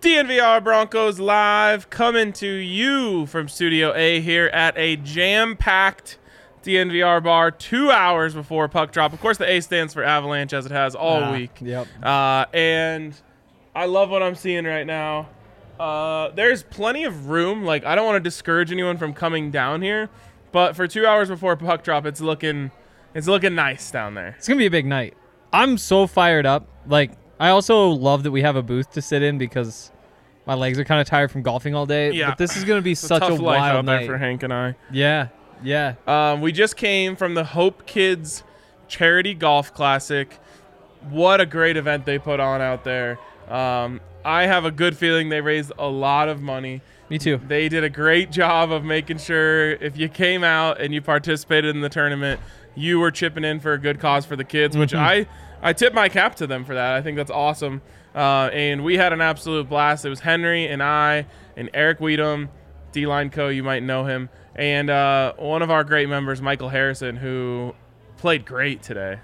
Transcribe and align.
DNVR 0.00 0.64
Broncos 0.64 1.20
live 1.20 1.90
coming 1.90 2.32
to 2.34 2.46
you 2.48 3.26
from 3.26 3.48
Studio 3.50 3.94
A 3.94 4.20
here 4.20 4.46
at 4.46 4.72
a 4.78 4.96
jam 4.96 5.56
packed 5.58 6.16
DNVR 6.64 7.22
bar 7.22 7.50
two 7.50 7.90
hours 7.90 8.32
before 8.32 8.66
puck 8.68 8.92
drop. 8.92 9.12
Of 9.12 9.20
course, 9.20 9.36
the 9.36 9.46
A 9.50 9.60
stands 9.60 9.92
for 9.92 10.02
Avalanche 10.02 10.54
as 10.54 10.64
it 10.64 10.72
has 10.72 10.94
all 10.94 11.24
Ah, 11.24 11.32
week. 11.32 11.50
yep. 11.60 11.86
Uh, 12.02 12.46
and 12.54 13.14
I 13.74 13.84
love 13.84 14.08
what 14.08 14.22
I'm 14.22 14.34
seeing 14.36 14.64
right 14.64 14.86
now. 14.86 15.28
Uh, 15.78 16.30
there's 16.30 16.62
plenty 16.62 17.04
of 17.04 17.28
room. 17.28 17.64
Like, 17.66 17.84
I 17.84 17.94
don't 17.94 18.06
want 18.06 18.16
to 18.16 18.26
discourage 18.26 18.72
anyone 18.72 18.96
from 18.96 19.12
coming 19.12 19.50
down 19.50 19.82
here, 19.82 20.08
but 20.50 20.76
for 20.76 20.86
two 20.86 21.06
hours 21.06 21.28
before 21.28 21.56
puck 21.56 21.82
drop, 21.82 22.06
it's 22.06 22.22
looking. 22.22 22.70
It's 23.14 23.26
looking 23.26 23.54
nice 23.54 23.90
down 23.90 24.14
there. 24.14 24.34
It's 24.38 24.48
gonna 24.48 24.58
be 24.58 24.66
a 24.66 24.70
big 24.70 24.86
night. 24.86 25.14
I'm 25.52 25.76
so 25.76 26.06
fired 26.06 26.46
up. 26.46 26.68
Like 26.86 27.10
I 27.38 27.48
also 27.48 27.88
love 27.88 28.22
that 28.22 28.30
we 28.30 28.42
have 28.42 28.54
a 28.56 28.62
booth 28.62 28.92
to 28.92 29.02
sit 29.02 29.22
in 29.22 29.36
because 29.36 29.90
my 30.46 30.54
legs 30.54 30.78
are 30.78 30.84
kind 30.84 31.00
of 31.00 31.06
tired 31.06 31.30
from 31.30 31.42
golfing 31.42 31.74
all 31.74 31.86
day. 31.86 32.12
Yeah. 32.12 32.30
But 32.30 32.38
this 32.38 32.56
is 32.56 32.64
gonna 32.64 32.82
be 32.82 32.92
It's 32.92 33.00
such 33.00 33.22
a, 33.22 33.28
tough 33.28 33.40
life 33.40 33.60
wild 33.60 33.76
out 33.76 33.86
there 33.86 34.00
night. 34.00 34.06
for 34.06 34.18
Hank 34.18 34.42
and 34.42 34.52
I. 34.52 34.74
Yeah, 34.90 35.28
yeah. 35.62 35.94
Um, 36.06 36.40
we 36.40 36.52
just 36.52 36.76
came 36.76 37.16
from 37.16 37.34
the 37.34 37.44
Hope 37.44 37.86
Kids 37.86 38.42
Charity 38.88 39.34
Golf 39.34 39.72
Classic. 39.74 40.38
What 41.08 41.40
a 41.40 41.46
great 41.46 41.76
event 41.76 42.04
they 42.04 42.18
put 42.18 42.40
on 42.40 42.60
out 42.60 42.84
there. 42.84 43.18
Um, 43.48 44.00
I 44.24 44.46
have 44.46 44.64
a 44.64 44.70
good 44.70 44.96
feeling 44.96 45.28
they 45.28 45.40
raised 45.40 45.72
a 45.78 45.88
lot 45.88 46.28
of 46.28 46.42
money. 46.42 46.82
Me 47.08 47.18
too. 47.18 47.40
They 47.48 47.68
did 47.68 47.82
a 47.84 47.90
great 47.90 48.30
job 48.30 48.70
of 48.70 48.84
making 48.84 49.18
sure 49.18 49.72
if 49.72 49.96
you 49.96 50.08
came 50.08 50.44
out 50.44 50.80
and 50.80 50.94
you 50.94 51.00
participated 51.02 51.74
in 51.74 51.80
the 51.80 51.88
tournament, 51.88 52.40
you 52.74 53.00
were 53.00 53.10
chipping 53.10 53.44
in 53.44 53.60
for 53.60 53.72
a 53.72 53.78
good 53.78 53.98
cause 53.98 54.24
for 54.24 54.36
the 54.36 54.44
kids, 54.44 54.76
which 54.76 54.94
I 54.94 55.26
I 55.62 55.72
tip 55.72 55.92
my 55.92 56.08
cap 56.08 56.36
to 56.36 56.46
them 56.46 56.64
for 56.64 56.74
that. 56.74 56.94
I 56.94 57.02
think 57.02 57.16
that's 57.16 57.30
awesome. 57.30 57.82
Uh, 58.14 58.50
and 58.52 58.82
we 58.84 58.96
had 58.96 59.12
an 59.12 59.20
absolute 59.20 59.68
blast. 59.68 60.04
It 60.04 60.08
was 60.08 60.20
Henry 60.20 60.66
and 60.66 60.82
I 60.82 61.26
and 61.56 61.70
Eric 61.74 62.00
Weedham, 62.00 62.48
D 62.92 63.06
Line 63.06 63.30
Co. 63.30 63.48
You 63.48 63.62
might 63.62 63.82
know 63.82 64.04
him, 64.04 64.28
and 64.56 64.90
uh, 64.90 65.34
one 65.36 65.62
of 65.62 65.70
our 65.70 65.84
great 65.84 66.08
members, 66.08 66.42
Michael 66.42 66.68
Harrison, 66.68 67.16
who 67.16 67.74
played 68.16 68.44
great 68.44 68.82
today. 68.82 69.18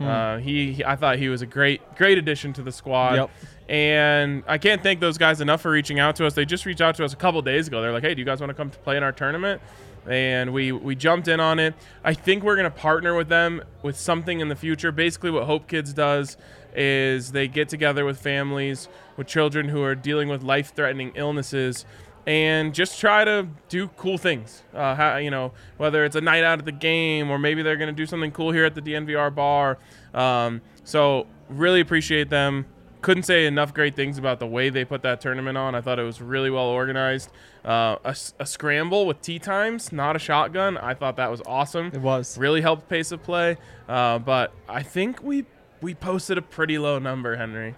Uh, 0.00 0.38
he, 0.38 0.72
he- 0.72 0.84
I 0.84 0.96
thought 0.96 1.18
he 1.18 1.28
was 1.28 1.42
a 1.42 1.46
great, 1.46 1.82
great 1.96 2.16
addition 2.16 2.52
to 2.54 2.62
the 2.62 2.72
squad. 2.72 3.14
Yep. 3.16 3.30
And 3.68 4.42
I 4.46 4.56
can't 4.58 4.82
thank 4.82 5.00
those 5.00 5.18
guys 5.18 5.40
enough 5.40 5.60
for 5.60 5.70
reaching 5.70 5.98
out 5.98 6.16
to 6.16 6.26
us. 6.26 6.34
They 6.34 6.44
just 6.46 6.64
reached 6.64 6.80
out 6.80 6.94
to 6.96 7.04
us 7.04 7.12
a 7.12 7.16
couple 7.16 7.42
days 7.42 7.66
ago. 7.68 7.82
They're 7.82 7.92
like, 7.92 8.02
"Hey, 8.04 8.14
do 8.14 8.20
you 8.20 8.24
guys 8.24 8.40
want 8.40 8.50
to 8.50 8.54
come 8.54 8.70
to 8.70 8.78
play 8.78 8.96
in 8.96 9.02
our 9.02 9.12
tournament?" 9.12 9.60
And 10.08 10.52
we 10.52 10.70
we 10.72 10.94
jumped 10.94 11.26
in 11.28 11.40
on 11.40 11.58
it. 11.58 11.74
I 12.04 12.14
think 12.14 12.42
we're 12.44 12.54
gonna 12.56 12.70
partner 12.70 13.14
with 13.16 13.28
them 13.28 13.62
with 13.82 13.96
something 13.98 14.38
in 14.40 14.48
the 14.48 14.54
future. 14.56 14.92
Basically, 14.92 15.30
what 15.32 15.44
Hope 15.44 15.66
Kids 15.66 15.92
does 15.92 16.36
is 16.76 17.32
they 17.32 17.48
get 17.48 17.68
together 17.68 18.04
with 18.04 18.20
families 18.20 18.88
with 19.16 19.26
children 19.26 19.68
who 19.68 19.82
are 19.82 19.94
dealing 19.94 20.28
with 20.28 20.42
life-threatening 20.42 21.12
illnesses 21.14 21.84
and 22.26 22.74
just 22.74 22.98
try 23.00 23.24
to 23.24 23.48
do 23.68 23.88
cool 23.96 24.18
things. 24.18 24.62
Uh, 24.74 24.94
how, 24.94 25.16
you 25.16 25.30
know, 25.30 25.52
whether 25.76 26.04
it's 26.04 26.16
a 26.16 26.20
night 26.20 26.42
out 26.42 26.58
at 26.58 26.64
the 26.64 26.72
game 26.72 27.30
or 27.30 27.38
maybe 27.38 27.62
they're 27.62 27.76
going 27.76 27.88
to 27.88 27.94
do 27.94 28.06
something 28.06 28.32
cool 28.32 28.50
here 28.50 28.64
at 28.64 28.74
the 28.74 28.82
DNVR 28.82 29.34
bar. 29.34 29.78
Um, 30.12 30.60
so 30.82 31.26
really 31.48 31.80
appreciate 31.80 32.28
them. 32.28 32.66
Couldn't 33.00 33.22
say 33.22 33.46
enough 33.46 33.72
great 33.72 33.94
things 33.94 34.18
about 34.18 34.40
the 34.40 34.46
way 34.48 34.68
they 34.68 34.84
put 34.84 35.02
that 35.02 35.20
tournament 35.20 35.56
on. 35.56 35.76
I 35.76 35.80
thought 35.80 36.00
it 36.00 36.02
was 36.02 36.20
really 36.20 36.50
well 36.50 36.64
organized. 36.64 37.30
Uh, 37.64 37.96
a, 38.04 38.16
a 38.40 38.46
scramble 38.46 39.06
with 39.06 39.20
tee 39.20 39.38
times, 39.38 39.92
not 39.92 40.16
a 40.16 40.18
shotgun. 40.18 40.76
I 40.76 40.94
thought 40.94 41.16
that 41.16 41.30
was 41.30 41.40
awesome. 41.46 41.92
It 41.94 42.00
was. 42.00 42.36
really 42.36 42.62
helped 42.62 42.88
pace 42.88 43.12
of 43.12 43.22
play. 43.22 43.58
Uh, 43.88 44.18
but 44.18 44.52
I 44.68 44.82
think 44.82 45.22
we 45.22 45.44
we 45.80 45.94
posted 45.94 46.38
a 46.38 46.42
pretty 46.42 46.78
low 46.78 46.98
number, 46.98 47.36
Henry. 47.36 47.74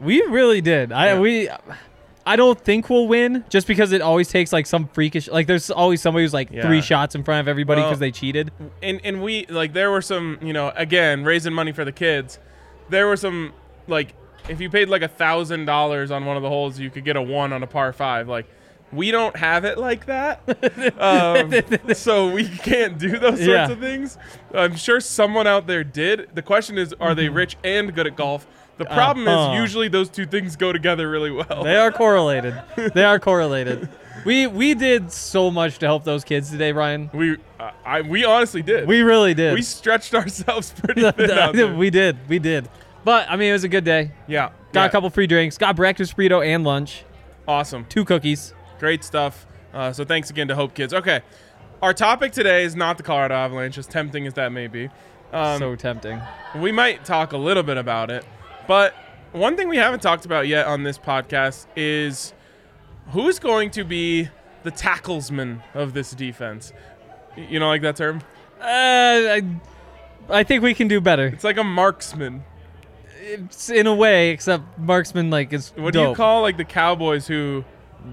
We 0.00 0.22
really 0.22 0.60
did. 0.60 0.92
I 0.92 1.06
Yeah. 1.14 1.20
we 1.20 1.48
I 2.26 2.36
don't 2.36 2.60
think 2.60 2.90
we'll 2.90 3.08
win 3.08 3.44
just 3.48 3.66
because 3.66 3.92
it 3.92 4.02
always 4.02 4.28
takes 4.28 4.52
like 4.52 4.66
some 4.66 4.88
freakish 4.88 5.28
like 5.28 5.46
there's 5.46 5.70
always 5.70 6.00
somebody 6.02 6.24
who's 6.24 6.34
like 6.34 6.50
Yeah. 6.50 6.62
three 6.62 6.80
shots 6.82 7.14
in 7.14 7.24
front 7.24 7.40
of 7.40 7.48
everybody 7.48 7.80
Well- 7.80 7.90
because 7.90 7.98
they 7.98 8.10
cheated. 8.10 8.50
and 8.82 9.00
and 9.04 9.22
we 9.22 9.46
like 9.48 9.72
there 9.72 9.90
were 9.90 10.02
some 10.02 10.38
you 10.42 10.52
know 10.52 10.72
again 10.76 11.24
raising 11.24 11.52
money 11.54 11.72
for 11.72 11.84
the 11.84 11.92
kids 11.92 12.38
there 12.90 13.06
were 13.06 13.16
some 13.16 13.52
like 13.88 14.14
if 14.48 14.60
you 14.60 14.68
paid 14.70 14.88
like 14.88 15.02
a 15.02 15.08
thousand 15.08 15.64
dollars 15.64 16.10
on 16.10 16.24
one 16.26 16.36
of 16.36 16.42
the 16.42 16.48
holes 16.48 16.78
you 16.78 16.90
could 16.90 17.04
get 17.04 17.16
a 17.16 17.22
one 17.22 17.52
on 17.52 17.62
a 17.62 17.66
par 17.66 17.92
five 17.92 18.28
like 18.28 18.46
we 18.92 19.10
don't 19.10 19.36
have 19.36 19.64
it 19.64 19.78
like 19.78 20.06
that 20.06 20.40
um, 20.98 21.52
so 21.94 22.30
we 22.32 22.48
can't 22.48 22.98
do 22.98 23.10
those 23.18 23.38
sorts 23.38 23.46
Yeah. 23.46 23.70
of 23.70 23.78
things 23.78 24.18
i'm 24.54 24.74
sure 24.76 25.00
someone 25.00 25.46
out 25.46 25.66
there 25.66 25.84
did 25.84 26.28
the 26.34 26.42
question 26.42 26.76
is 26.78 26.92
are 27.00 27.14
they 27.14 27.28
rich 27.28 27.56
and 27.64 27.94
good 27.94 28.06
at 28.06 28.16
golf 28.16 28.46
the 28.78 28.84
problem 28.86 29.28
Uh-huh. 29.28 29.52
is 29.52 29.60
usually 29.60 29.88
those 29.88 30.08
two 30.08 30.26
things 30.26 30.56
go 30.56 30.72
together 30.72 31.08
really 31.10 31.30
well 31.30 31.62
They 31.64 31.76
are 31.76 31.92
correlated. 31.92 32.54
they 32.94 33.04
are 33.04 33.18
correlated. 33.18 33.88
We 34.24 34.46
we 34.46 34.72
did 34.74 35.12
so 35.12 35.50
much 35.50 35.78
to 35.80 35.86
help 35.86 36.04
those 36.04 36.24
kids 36.24 36.50
today, 36.50 36.72
Ryan. 36.72 37.10
we 37.12 37.36
uh, 37.58 37.72
I, 37.84 38.00
we 38.00 38.24
honestly 38.24 38.62
did 38.62 38.88
We 38.88 39.02
really 39.02 39.34
did. 39.34 39.52
we 39.52 39.60
stretched 39.60 40.14
ourselves 40.20 40.72
pretty 40.82 41.02
thin 41.12 41.76
we 41.76 41.90
did. 41.90 42.16
We 42.26 42.38
did. 42.38 42.70
But 43.04 43.30
I 43.30 43.36
mean, 43.36 43.50
it 43.50 43.52
was 43.52 43.64
a 43.64 43.68
good 43.68 43.84
day. 43.84 44.12
yeah 44.26 44.48
Got 44.72 44.80
yeah. 44.80 44.86
a 44.86 44.90
couple 44.90 45.10
free 45.10 45.26
drinks. 45.26 45.58
Got 45.58 45.76
breakfast 45.76 46.16
burrito 46.16 46.42
and 46.42 46.64
lunch. 46.64 47.04
awesome 47.46 47.84
Two 47.90 48.06
cookies. 48.06 48.54
Great 48.80 49.04
stuff. 49.04 49.46
Uh, 49.74 49.92
so 49.92 50.04
thanks 50.04 50.30
again 50.30 50.48
to 50.48 50.54
Hope 50.54 50.74
Kids. 50.74 50.94
Okay, 50.94 51.20
our 51.82 51.92
topic 51.92 52.32
today 52.32 52.64
is 52.64 52.74
not 52.74 52.96
the 52.96 53.02
Colorado 53.02 53.34
Avalanche, 53.34 53.76
as 53.76 53.86
tempting 53.86 54.26
as 54.26 54.34
that 54.34 54.52
may 54.52 54.68
be. 54.68 54.88
Um, 55.34 55.58
so 55.58 55.76
tempting. 55.76 56.18
we 56.56 56.72
might 56.72 57.04
talk 57.04 57.32
a 57.32 57.36
little 57.36 57.62
bit 57.62 57.76
about 57.76 58.10
it, 58.10 58.24
but 58.66 58.94
one 59.32 59.54
thing 59.54 59.68
we 59.68 59.76
haven't 59.76 60.00
talked 60.00 60.24
about 60.24 60.48
yet 60.48 60.66
on 60.66 60.82
this 60.82 60.98
podcast 60.98 61.66
is 61.76 62.32
who's 63.10 63.38
going 63.38 63.70
to 63.72 63.84
be 63.84 64.30
the 64.62 64.70
tacklesman 64.70 65.62
of 65.74 65.92
this 65.92 66.12
defense. 66.12 66.72
You 67.36 67.60
know, 67.60 67.68
like 67.68 67.82
that 67.82 67.96
term? 67.96 68.22
Uh, 68.60 68.64
I, 68.64 69.42
I 70.30 70.42
think 70.42 70.62
we 70.62 70.72
can 70.72 70.88
do 70.88 71.02
better. 71.02 71.26
It's 71.26 71.44
like 71.44 71.58
a 71.58 71.64
marksman. 71.64 72.44
It's 73.20 73.68
in 73.68 73.86
a 73.86 73.94
way, 73.94 74.30
except 74.30 74.78
marksman 74.78 75.28
like 75.28 75.52
is 75.52 75.70
What 75.76 75.92
do 75.92 76.00
you 76.00 76.14
call 76.14 76.40
like 76.40 76.56
the 76.56 76.64
Cowboys 76.64 77.26
who 77.26 77.64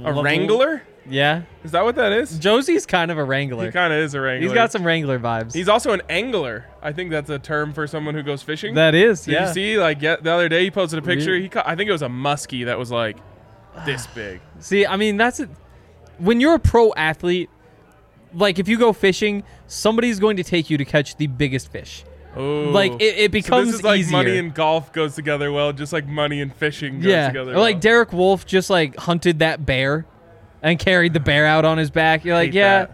a 0.03 0.13
wrangler? 0.13 0.83
Yeah, 1.09 1.43
Is 1.63 1.71
that 1.71 1.85
what 1.85 1.95
that 1.95 2.11
is? 2.11 2.37
Josey's 2.37 2.85
kind 2.85 3.11
of 3.11 3.17
a 3.17 3.23
wrangler. 3.23 3.65
He 3.65 3.71
kind 3.71 3.93
of 3.93 3.99
is 3.99 4.13
a 4.13 4.19
wrangler. 4.19 4.45
He's 4.45 4.53
got 4.53 4.73
some 4.73 4.85
wrangler 4.85 5.17
vibes. 5.17 5.53
He's 5.53 5.69
also 5.69 5.93
an 5.93 6.01
angler. 6.09 6.65
I 6.81 6.91
think 6.91 7.11
that's 7.11 7.29
a 7.29 7.39
term 7.39 7.71
for 7.71 7.87
someone 7.87 8.13
who 8.13 8.23
goes 8.23 8.43
fishing. 8.43 8.75
that 8.75 8.93
is, 8.93 9.23
Did 9.23 9.31
yeah. 9.31 9.47
you 9.47 9.53
see? 9.53 9.77
Like 9.77 10.01
yeah, 10.01 10.17
the 10.17 10.31
other 10.31 10.49
day, 10.49 10.65
he 10.65 10.71
posted 10.71 10.99
a 10.99 11.01
picture. 11.01 11.31
Really? 11.31 11.43
He 11.43 11.49
caught, 11.49 11.65
I 11.65 11.77
think 11.77 11.87
it 11.87 11.93
was 11.93 12.01
a 12.01 12.09
muskie 12.09 12.65
that 12.65 12.77
was 12.77 12.91
like 12.91 13.17
this 13.85 14.05
big. 14.15 14.41
See, 14.59 14.85
I 14.85 14.97
mean, 14.97 15.15
that's 15.15 15.39
it. 15.39 15.49
When 16.17 16.41
you're 16.41 16.55
a 16.55 16.59
pro 16.59 16.93
athlete, 16.95 17.49
like 18.33 18.59
if 18.59 18.67
you 18.67 18.77
go 18.77 18.91
fishing, 18.91 19.43
somebody's 19.67 20.19
going 20.19 20.35
to 20.37 20.43
take 20.43 20.69
you 20.69 20.77
to 20.77 20.83
catch 20.85 21.15
the 21.15 21.27
biggest 21.27 21.71
fish. 21.71 22.03
Oh, 22.37 22.69
Like, 22.71 22.93
it- 22.93 23.17
it 23.17 23.23
So 23.25 23.29
becomes 23.29 23.67
this 23.67 23.75
is 23.79 23.83
like 23.83 24.07
money 24.11 24.37
and 24.37 24.53
golf 24.53 24.93
goes 24.93 25.15
together 25.15 25.51
well, 25.51 25.73
just 25.73 25.91
like 25.93 26.07
money 26.07 26.39
and 26.41 26.53
fishing 26.53 26.99
goes 26.99 27.05
yeah, 27.11 27.27
together. 27.27 27.53
or 27.53 27.59
like 27.59 27.75
well. 27.75 27.81
Derek 27.81 28.13
Wolfe 28.13 28.45
just 28.45 28.69
like 28.69 28.95
hunted 28.97 29.39
that 29.39 29.65
bear 29.65 30.05
and 30.61 30.77
carried 30.79 31.13
the 31.13 31.19
bear 31.19 31.45
out 31.45 31.65
on 31.65 31.77
his 31.77 31.89
back. 31.89 32.23
You're 32.25 32.35
like, 32.35 32.47
Hate 32.53 32.55
yeah, 32.55 32.87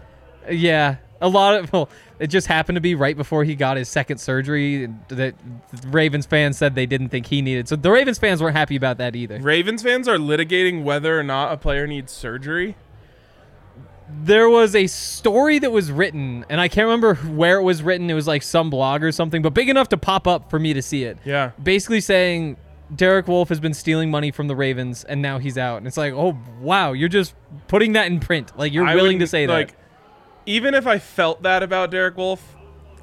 yeah. 0.50 0.96
A 1.20 1.28
lot 1.28 1.54
of 1.54 1.72
well, 1.72 1.88
it 2.18 2.26
just 2.26 2.46
happened 2.46 2.76
to 2.76 2.80
be 2.80 2.94
right 2.94 3.16
before 3.16 3.44
he 3.44 3.54
got 3.54 3.76
his 3.76 3.88
second 3.88 4.18
surgery 4.18 4.88
that 5.08 5.34
the 5.72 5.88
Ravens 5.88 6.26
fans 6.26 6.58
said 6.58 6.74
they 6.74 6.86
didn't 6.86 7.08
think 7.08 7.26
he 7.26 7.40
needed. 7.40 7.66
So 7.68 7.76
the 7.76 7.90
Ravens 7.90 8.18
fans 8.18 8.42
weren't 8.42 8.56
happy 8.56 8.76
about 8.76 8.98
that 8.98 9.16
either. 9.16 9.38
Ravens 9.40 9.82
fans 9.82 10.06
are 10.06 10.18
litigating 10.18 10.82
whether 10.82 11.18
or 11.18 11.22
not 11.22 11.52
a 11.52 11.56
player 11.56 11.86
needs 11.86 12.12
surgery. 12.12 12.76
There 14.08 14.48
was 14.50 14.74
a 14.74 14.86
story 14.86 15.58
that 15.60 15.72
was 15.72 15.90
written, 15.90 16.44
and 16.50 16.60
I 16.60 16.68
can't 16.68 16.84
remember 16.84 17.14
where 17.14 17.58
it 17.58 17.62
was 17.62 17.82
written. 17.82 18.10
It 18.10 18.14
was 18.14 18.26
like 18.26 18.42
some 18.42 18.68
blog 18.70 19.02
or 19.02 19.10
something, 19.12 19.40
but 19.42 19.54
big 19.54 19.68
enough 19.68 19.88
to 19.90 19.96
pop 19.96 20.26
up 20.26 20.50
for 20.50 20.58
me 20.58 20.74
to 20.74 20.82
see 20.82 21.04
it. 21.04 21.16
Yeah. 21.24 21.52
Basically 21.62 22.00
saying 22.00 22.58
Derek 22.94 23.26
Wolfe 23.28 23.48
has 23.48 23.60
been 23.60 23.72
stealing 23.74 24.10
money 24.10 24.30
from 24.30 24.46
the 24.46 24.54
Ravens, 24.54 25.04
and 25.04 25.22
now 25.22 25.38
he's 25.38 25.56
out. 25.56 25.78
And 25.78 25.86
it's 25.86 25.96
like, 25.96 26.12
oh 26.12 26.36
wow, 26.60 26.92
you're 26.92 27.08
just 27.08 27.34
putting 27.66 27.94
that 27.94 28.06
in 28.08 28.20
print. 28.20 28.56
Like 28.58 28.72
you're 28.74 28.86
I 28.86 28.94
willing 28.94 29.20
to 29.20 29.26
say 29.26 29.46
that. 29.46 29.52
like, 29.52 29.74
even 30.46 30.74
if 30.74 30.86
I 30.86 30.98
felt 30.98 31.42
that 31.44 31.62
about 31.62 31.90
Derek 31.90 32.16
Wolfe, 32.18 32.56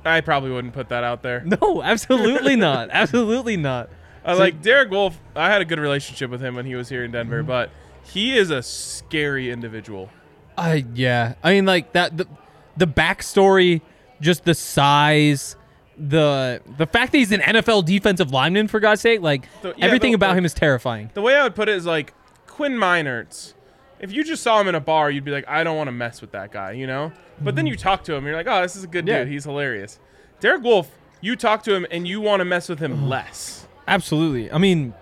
I 0.05 0.21
probably 0.21 0.51
wouldn't 0.51 0.73
put 0.75 0.89
that 0.89 1.03
out 1.03 1.23
there. 1.23 1.43
No, 1.61 1.81
absolutely 1.81 2.55
not. 2.55 2.89
Absolutely 2.91 3.57
not. 3.57 3.89
I 4.23 4.33
like 4.33 4.61
Derek 4.61 4.91
Wolfe. 4.91 5.19
I 5.35 5.49
had 5.49 5.61
a 5.61 5.65
good 5.65 5.79
relationship 5.79 6.29
with 6.29 6.41
him 6.41 6.53
when 6.55 6.67
he 6.67 6.75
was 6.75 6.89
here 6.89 7.03
in 7.03 7.09
Mm-hmm. 7.11 7.17
Denver, 7.29 7.41
but 7.43 7.71
he 8.03 8.37
is 8.37 8.51
a 8.51 8.61
scary 8.61 9.49
individual. 9.49 10.11
I 10.57 10.85
yeah. 10.93 11.35
I 11.43 11.53
mean, 11.53 11.65
like 11.65 11.93
that 11.93 12.17
the 12.17 12.27
the 12.77 12.87
backstory, 12.87 13.81
just 14.21 14.43
the 14.45 14.53
size, 14.55 15.55
the 15.97 16.61
the 16.77 16.85
fact 16.87 17.11
that 17.11 17.17
he's 17.17 17.31
an 17.31 17.41
NFL 17.41 17.85
defensive 17.85 18.31
lineman 18.31 18.67
for 18.67 18.79
God's 18.79 19.01
sake, 19.01 19.21
like 19.21 19.47
The- 19.61 19.73
yeah, 19.77 19.85
everything 19.85 20.11
the- 20.11 20.15
about 20.15 20.29
like- 20.29 20.37
him 20.39 20.45
is 20.45 20.53
terrifying. 20.53 21.09
The 21.13 21.21
way 21.21 21.35
I 21.35 21.43
would 21.43 21.55
put 21.55 21.69
it 21.69 21.75
is 21.75 21.85
like 21.85 22.13
Quinn 22.47 22.73
Meinerz. 22.73 23.53
If 23.99 24.11
you 24.11 24.23
just 24.23 24.41
saw 24.41 24.59
him 24.59 24.67
in 24.67 24.73
a 24.75 24.79
bar, 24.79 25.11
you'd 25.11 25.23
be 25.25 25.29
like, 25.31 25.47
I 25.47 25.63
don't 25.63 25.77
want 25.77 25.87
to 25.87 25.91
mess 25.91 26.21
with 26.21 26.31
that 26.31 26.51
guy, 26.51 26.71
you 26.71 26.87
know? 26.87 27.11
But 27.39 27.55
then 27.55 27.67
you 27.67 27.75
talk 27.75 28.03
to 28.05 28.15
him, 28.15 28.25
you're 28.25 28.35
like, 28.35 28.47
oh, 28.47 28.61
this 28.63 28.75
is 28.75 28.83
a 28.83 28.87
good 28.87 29.07
Yeah. 29.07 29.19
dude. 29.19 29.27
He's 29.31 29.43
hilarious. 29.43 29.99
Derek 30.39 30.63
Wolfe, 30.63 30.89
you 31.21 31.35
talk 31.35 31.61
to 31.63 31.75
him 31.75 31.85
and 31.91 32.07
you 32.07 32.19
want 32.19 32.39
to 32.39 32.45
mess 32.45 32.67
with 32.67 32.79
Mm-hmm. 32.79 32.93
him 32.93 33.09
less. 33.09 33.67
Absolutely. 33.87 34.51
I 34.51 34.57
mean, 34.57 34.95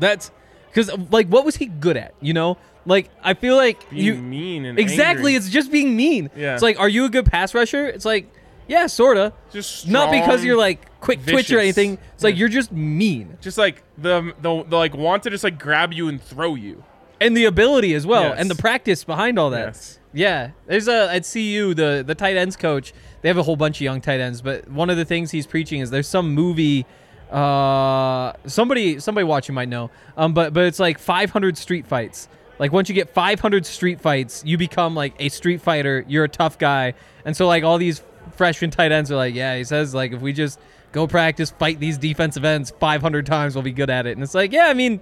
that's 0.00 0.30
because 0.68 0.90
like 1.10 1.28
what 1.28 1.44
was 1.44 1.56
he 1.56 1.66
good 1.66 1.96
at? 1.96 2.14
You 2.20 2.32
know, 2.34 2.58
like 2.86 3.10
I 3.22 3.34
feel 3.34 3.56
like 3.56 3.90
Being 3.90 4.04
you 4.04 4.14
mean 4.14 4.64
and 4.64 4.78
exactly. 4.78 5.32
angry. 5.32 5.34
It's 5.34 5.50
just 5.50 5.70
being 5.70 5.94
mean. 5.96 6.30
Yeah. 6.36 6.54
It's 6.54 6.62
like, 6.62 6.78
are 6.80 6.88
you 6.88 7.04
a 7.04 7.08
good 7.10 7.26
pass 7.26 7.54
rusher? 7.54 7.86
It's 7.86 8.04
like, 8.04 8.32
yeah, 8.68 8.86
sorta. 8.86 9.32
just 9.52 9.86
Not 9.88 10.10
because 10.10 10.44
you're 10.44 10.56
like 10.56 10.98
quick 11.00 11.24
twitch 11.26 11.50
or 11.52 11.58
anything. 11.58 11.98
It's 12.14 12.24
like 12.24 12.36
you're 12.36 12.48
just 12.48 12.72
mean. 12.72 13.36
just 13.40 13.58
like 13.58 13.82
the, 13.98 14.32
the 14.40 14.64
the 14.64 14.76
like 14.76 14.94
want 14.94 15.22
to 15.24 15.30
just 15.30 15.44
like 15.44 15.58
grab 15.58 15.92
you 15.92 16.08
and 16.08 16.20
throw 16.22 16.54
you. 16.54 16.82
and 17.20 17.36
the 17.36 17.44
ability 17.46 17.94
as 17.94 18.06
well, 18.06 18.24
Yes. 18.24 18.38
and 18.40 18.50
the 18.50 18.54
practice 18.56 19.04
behind 19.04 19.38
all 19.38 19.50
that. 19.50 19.66
Yes. 19.66 19.98
Yeah, 20.12 20.50
there's 20.66 20.88
a 20.88 21.12
at 21.12 21.28
CU 21.30 21.74
the 21.74 22.02
the 22.06 22.14
tight 22.14 22.36
ends 22.36 22.56
coach. 22.56 22.92
They 23.22 23.28
have 23.28 23.36
a 23.38 23.42
whole 23.42 23.56
bunch 23.56 23.76
of 23.78 23.82
young 23.82 24.00
tight 24.00 24.20
ends, 24.20 24.40
but 24.42 24.66
one 24.68 24.88
of 24.90 24.96
the 24.96 25.04
things 25.04 25.30
he's 25.30 25.46
preaching 25.46 25.80
is 25.80 25.90
there's 25.90 26.08
some 26.08 26.32
movie. 26.34 26.86
Uh, 27.30 28.32
somebody 28.46 28.98
somebody 28.98 29.24
watching 29.24 29.54
might 29.54 29.68
know. 29.68 29.90
Um, 30.16 30.32
but 30.32 30.52
but 30.52 30.64
it's 30.64 30.78
like 30.78 30.98
500 30.98 31.58
street 31.58 31.86
fights. 31.86 32.28
Like 32.58 32.72
once 32.72 32.88
you 32.88 32.94
get 32.94 33.10
500 33.10 33.66
street 33.66 34.00
fights, 34.00 34.42
you 34.44 34.56
become 34.58 34.94
like 34.94 35.14
a 35.18 35.28
street 35.28 35.60
fighter. 35.60 36.04
You're 36.08 36.24
a 36.24 36.28
tough 36.28 36.58
guy, 36.58 36.94
and 37.24 37.36
so 37.36 37.46
like 37.46 37.64
all 37.64 37.78
these 37.78 38.02
freshman 38.32 38.70
tight 38.70 38.92
ends 38.92 39.10
are 39.10 39.16
like, 39.16 39.34
yeah, 39.34 39.56
he 39.56 39.64
says 39.64 39.94
like 39.94 40.12
if 40.12 40.20
we 40.20 40.32
just 40.32 40.58
go 40.92 41.06
practice, 41.06 41.50
fight 41.50 41.78
these 41.78 41.98
defensive 41.98 42.44
ends 42.44 42.72
500 42.78 43.26
times, 43.26 43.54
we'll 43.54 43.62
be 43.62 43.72
good 43.72 43.90
at 43.90 44.06
it. 44.06 44.12
And 44.12 44.22
it's 44.22 44.34
like, 44.34 44.52
yeah, 44.52 44.66
I 44.66 44.74
mean, 44.74 45.00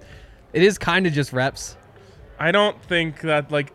it 0.53 0.63
is 0.63 0.77
kind 0.77 1.07
of 1.07 1.13
just 1.13 1.31
reps. 1.31 1.77
I 2.37 2.51
don't 2.51 2.81
think 2.83 3.21
that 3.21 3.51
like 3.51 3.73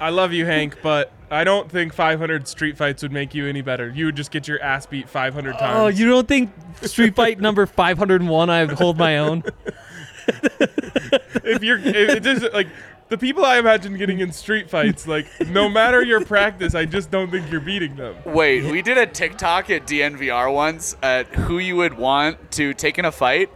I 0.00 0.10
love 0.10 0.32
you, 0.32 0.46
Hank, 0.46 0.78
but 0.82 1.12
I 1.30 1.44
don't 1.44 1.70
think 1.70 1.92
500 1.92 2.48
street 2.48 2.76
fights 2.76 3.02
would 3.02 3.12
make 3.12 3.34
you 3.34 3.46
any 3.46 3.62
better. 3.62 3.88
You 3.88 4.06
would 4.06 4.16
just 4.16 4.30
get 4.30 4.48
your 4.48 4.60
ass 4.60 4.84
beat 4.84 5.08
500 5.08 5.52
times. 5.52 5.62
Oh, 5.62 5.86
you 5.86 6.06
don't 6.06 6.26
think 6.26 6.52
Street 6.82 7.14
Fight 7.14 7.40
number 7.40 7.66
501 7.66 8.50
I 8.50 8.66
hold 8.74 8.98
my 8.98 9.18
own? 9.18 9.44
if 10.26 11.62
you're 11.62 11.78
if 11.78 12.10
it 12.10 12.22
just 12.22 12.52
like 12.52 12.68
the 13.12 13.18
people 13.18 13.44
I 13.44 13.58
imagine 13.58 13.98
getting 13.98 14.20
in 14.20 14.32
street 14.32 14.70
fights, 14.70 15.06
like 15.06 15.26
no 15.48 15.68
matter 15.80 16.02
your 16.02 16.24
practice, 16.24 16.74
I 16.74 16.86
just 16.86 17.10
don't 17.10 17.30
think 17.30 17.50
you're 17.52 17.60
beating 17.60 17.94
them. 17.94 18.16
Wait, 18.24 18.64
we 18.64 18.80
did 18.80 18.96
a 18.96 19.04
TikTok 19.04 19.68
at 19.68 19.86
DNVR 19.86 20.50
once 20.52 20.96
at 21.02 21.26
who 21.34 21.58
you 21.58 21.76
would 21.76 21.92
want 21.92 22.50
to 22.52 22.72
take 22.72 22.98
in 22.98 23.04
a 23.04 23.12
fight, 23.12 23.50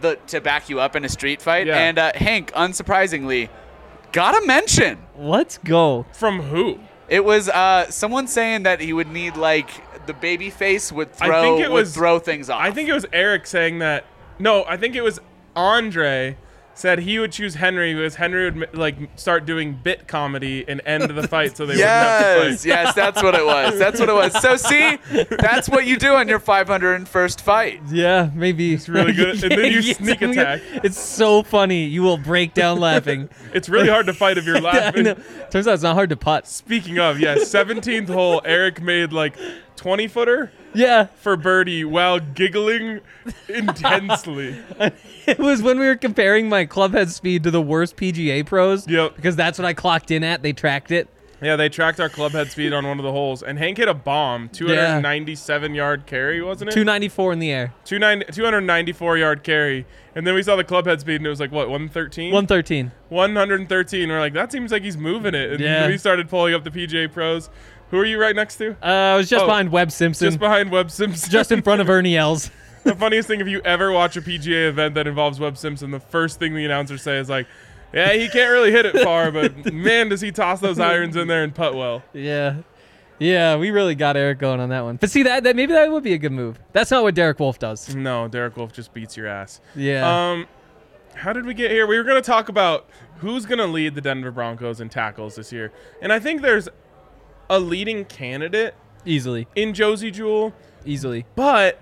the 0.00 0.14
to 0.28 0.40
back 0.40 0.68
you 0.68 0.78
up 0.78 0.94
in 0.94 1.04
a 1.04 1.08
street 1.08 1.42
fight, 1.42 1.66
Yeah. 1.66 1.76
and 1.76 1.98
uh, 1.98 2.12
Hank, 2.14 2.52
unsurprisingly, 2.52 3.48
got 4.12 4.40
a 4.40 4.46
mention. 4.46 4.98
Let's 5.18 5.58
go. 5.58 6.06
From 6.12 6.40
who? 6.42 6.78
It 7.08 7.24
was 7.24 7.48
uh, 7.48 7.90
someone 7.90 8.28
saying 8.28 8.62
that 8.62 8.78
he 8.80 8.92
would 8.92 9.08
need 9.08 9.36
like 9.36 9.70
the 10.06 10.14
baby 10.14 10.50
face 10.50 10.92
would 10.92 11.08
I 11.20 11.40
think 11.42 11.60
it 11.60 11.68
would 11.68 11.80
was- 11.80 11.94
throw 11.94 12.20
things 12.20 12.48
off. 12.48 12.60
I 12.60 12.70
think 12.70 12.88
it 12.88 12.92
was 12.94 13.06
Eric 13.12 13.48
saying 13.48 13.80
that. 13.80 14.04
No, 14.38 14.64
I 14.68 14.76
think 14.76 14.94
it 14.94 15.02
was 15.02 15.18
Andre 15.56 16.36
said 16.74 16.98
he 16.98 17.18
would 17.18 17.32
choose 17.32 17.54
Henry 17.54 17.94
because 17.94 18.16
Henry 18.16 18.50
would 18.50 18.76
like 18.76 18.96
start 19.16 19.46
doing 19.46 19.78
bit 19.82 20.08
comedy 20.08 20.64
and 20.66 20.80
end 20.84 21.04
the 21.04 21.28
fight 21.28 21.56
so 21.56 21.66
they 21.66 21.74
wouldn't 21.74 21.88
have 21.88 22.20
to 22.20 22.48
Yes, 22.50 22.60
fight. 22.62 22.68
yes, 22.68 22.94
that's 22.94 23.22
what 23.22 23.34
it 23.34 23.46
was. 23.46 23.78
That's 23.78 24.00
what 24.00 24.08
it 24.08 24.12
was. 24.14 24.32
So 24.42 24.56
see, 24.56 24.98
that's 25.38 25.68
what 25.68 25.86
you 25.86 25.96
do 25.96 26.14
on 26.14 26.28
your 26.28 26.40
501st 26.40 27.40
fight. 27.40 27.80
Yeah, 27.90 28.30
maybe. 28.34 28.74
It's 28.74 28.88
really 28.88 29.12
good. 29.12 29.42
And 29.42 29.52
then 29.52 29.72
you 29.72 29.82
sneak 29.94 30.20
attack. 30.22 30.62
It's 30.82 30.98
so 30.98 31.42
funny. 31.42 31.84
You 31.84 32.02
will 32.02 32.18
break 32.18 32.54
down 32.54 32.80
laughing. 32.80 33.28
It's 33.54 33.68
really 33.68 33.88
hard 33.88 34.06
to 34.06 34.12
fight 34.12 34.36
if 34.36 34.46
you're 34.46 34.60
laughing. 34.60 35.04
know. 35.04 35.14
Turns 35.48 35.68
out 35.68 35.74
it's 35.74 35.82
not 35.84 35.94
hard 35.94 36.10
to 36.10 36.16
putt. 36.16 36.48
Speaking 36.48 36.98
of, 36.98 37.20
yeah, 37.20 37.36
17th 37.36 38.08
hole, 38.08 38.42
Eric 38.44 38.82
made 38.82 39.12
like 39.12 39.36
20 39.76 40.08
footer 40.08 40.50
Yeah, 40.74 41.06
for 41.16 41.36
birdie 41.36 41.84
while 41.84 42.20
giggling 42.20 43.00
intensely. 43.48 44.56
it 45.26 45.38
was 45.38 45.62
when 45.62 45.78
we 45.78 45.86
were 45.86 45.96
comparing 45.96 46.48
my 46.48 46.66
clubhead 46.66 47.10
speed 47.10 47.44
to 47.44 47.50
the 47.50 47.62
worst 47.62 47.96
PGA 47.96 48.44
pros. 48.44 48.88
Yep. 48.88 49.16
Because 49.16 49.36
that's 49.36 49.58
what 49.58 49.64
I 49.64 49.72
clocked 49.72 50.10
in 50.10 50.24
at. 50.24 50.42
They 50.42 50.52
tracked 50.52 50.90
it. 50.90 51.08
Yeah, 51.44 51.56
they 51.56 51.68
tracked 51.68 52.00
our 52.00 52.08
club 52.08 52.32
head 52.32 52.50
speed 52.50 52.72
on 52.72 52.86
one 52.86 52.98
of 52.98 53.04
the 53.04 53.12
holes, 53.12 53.42
and 53.42 53.58
Hank 53.58 53.76
hit 53.76 53.86
a 53.88 53.94
bomb, 53.94 54.48
297 54.48 55.74
yard 55.74 56.06
carry, 56.06 56.40
wasn't 56.42 56.70
it? 56.70 56.74
294 56.74 57.32
in 57.32 57.38
the 57.38 57.50
air. 57.50 57.74
29 57.84 58.24
294 58.32 59.18
yard 59.18 59.42
carry, 59.44 59.86
and 60.14 60.26
then 60.26 60.34
we 60.34 60.42
saw 60.42 60.56
the 60.56 60.64
club 60.64 60.86
head 60.86 61.00
speed, 61.00 61.16
and 61.16 61.26
it 61.26 61.30
was 61.30 61.40
like 61.40 61.52
what 61.52 61.68
113, 61.68 62.32
113. 62.32 62.92
113. 63.08 64.08
We're 64.08 64.20
like, 64.20 64.32
that 64.32 64.50
seems 64.52 64.72
like 64.72 64.82
he's 64.82 64.96
moving 64.96 65.34
it, 65.34 65.52
and 65.52 65.60
Yeah. 65.60 65.86
we 65.86 65.98
started 65.98 66.28
pulling 66.28 66.54
up 66.54 66.64
the 66.64 66.70
PGA 66.70 67.06
pros. 67.12 67.50
Who 67.90 67.98
are 67.98 68.04
you 68.06 68.18
right 68.20 68.34
next 68.34 68.56
to? 68.56 68.72
Uh, 68.82 68.86
I 68.86 69.16
was 69.16 69.28
just 69.28 69.44
Oh, 69.44 69.46
behind 69.46 69.70
Webb 69.70 69.92
Simpson. 69.92 70.26
Just 70.28 70.38
behind 70.40 70.70
Webb 70.70 70.90
Simpson. 70.90 71.30
just 71.30 71.52
in 71.52 71.62
front 71.62 71.80
of 71.80 71.88
Ernie 71.88 72.16
Els. 72.16 72.50
the 72.82 72.94
funniest 72.96 73.28
thing, 73.28 73.40
if 73.40 73.46
you 73.48 73.60
ever 73.64 73.92
watch 73.92 74.16
a 74.16 74.22
PGA 74.22 74.68
event 74.68 74.94
that 74.94 75.06
involves 75.06 75.38
Webb 75.38 75.56
Simpson, 75.58 75.90
the 75.90 76.00
first 76.00 76.38
thing 76.38 76.54
the 76.54 76.64
announcers 76.64 77.02
say 77.02 77.18
is 77.18 77.28
like, 77.28 77.46
"Yeah, 77.94 78.12
he 78.12 78.28
can't 78.28 78.50
really 78.50 78.72
hit 78.72 78.86
it 78.86 78.98
far, 79.02 79.30
but 79.30 79.72
man, 79.72 80.08
does 80.08 80.20
he 80.20 80.32
toss 80.32 80.60
those 80.60 80.78
irons 80.80 81.16
in 81.16 81.28
there 81.28 81.42
and 81.44 81.54
putt 81.54 81.74
well." 81.74 82.02
Yeah. 82.12 82.56
Yeah, 83.20 83.56
we 83.56 83.70
really 83.70 83.94
got 83.94 84.16
Eric 84.16 84.38
going 84.40 84.58
on 84.58 84.70
that 84.70 84.82
one. 84.82 84.96
But 84.96 85.08
see 85.08 85.22
that 85.22 85.44
that 85.44 85.54
maybe 85.54 85.72
that 85.72 85.90
would 85.90 86.02
be 86.02 86.14
a 86.14 86.18
good 86.18 86.32
move. 86.32 86.58
That's 86.72 86.90
not 86.90 87.04
what 87.04 87.14
Derek 87.14 87.38
Wolfe 87.38 87.60
does. 87.60 87.94
No, 87.94 88.26
Derek 88.26 88.56
Wolfe 88.56 88.72
just 88.72 88.92
beats 88.92 89.16
your 89.16 89.28
ass. 89.28 89.60
Yeah. 89.76 90.30
Um, 90.32 90.46
how 91.14 91.32
did 91.32 91.46
we 91.46 91.54
get 91.54 91.70
here? 91.70 91.86
We 91.86 91.96
were 91.96 92.02
going 92.02 92.20
to 92.20 92.26
talk 92.26 92.48
about 92.48 92.88
who's 93.18 93.46
going 93.46 93.58
to 93.60 93.66
lead 93.68 93.94
the 93.94 94.00
Denver 94.00 94.32
Broncos 94.32 94.80
in 94.80 94.88
tackles 94.88 95.36
this 95.36 95.52
year, 95.52 95.72
and 96.02 96.12
I 96.12 96.18
think 96.18 96.42
there's 96.42 96.68
a 97.48 97.60
leading 97.60 98.04
candidate 98.06 98.74
easily. 99.04 99.46
in 99.54 99.74
Josey 99.74 100.10
Jewell, 100.10 100.52
Easily. 100.84 101.24
but 101.36 101.78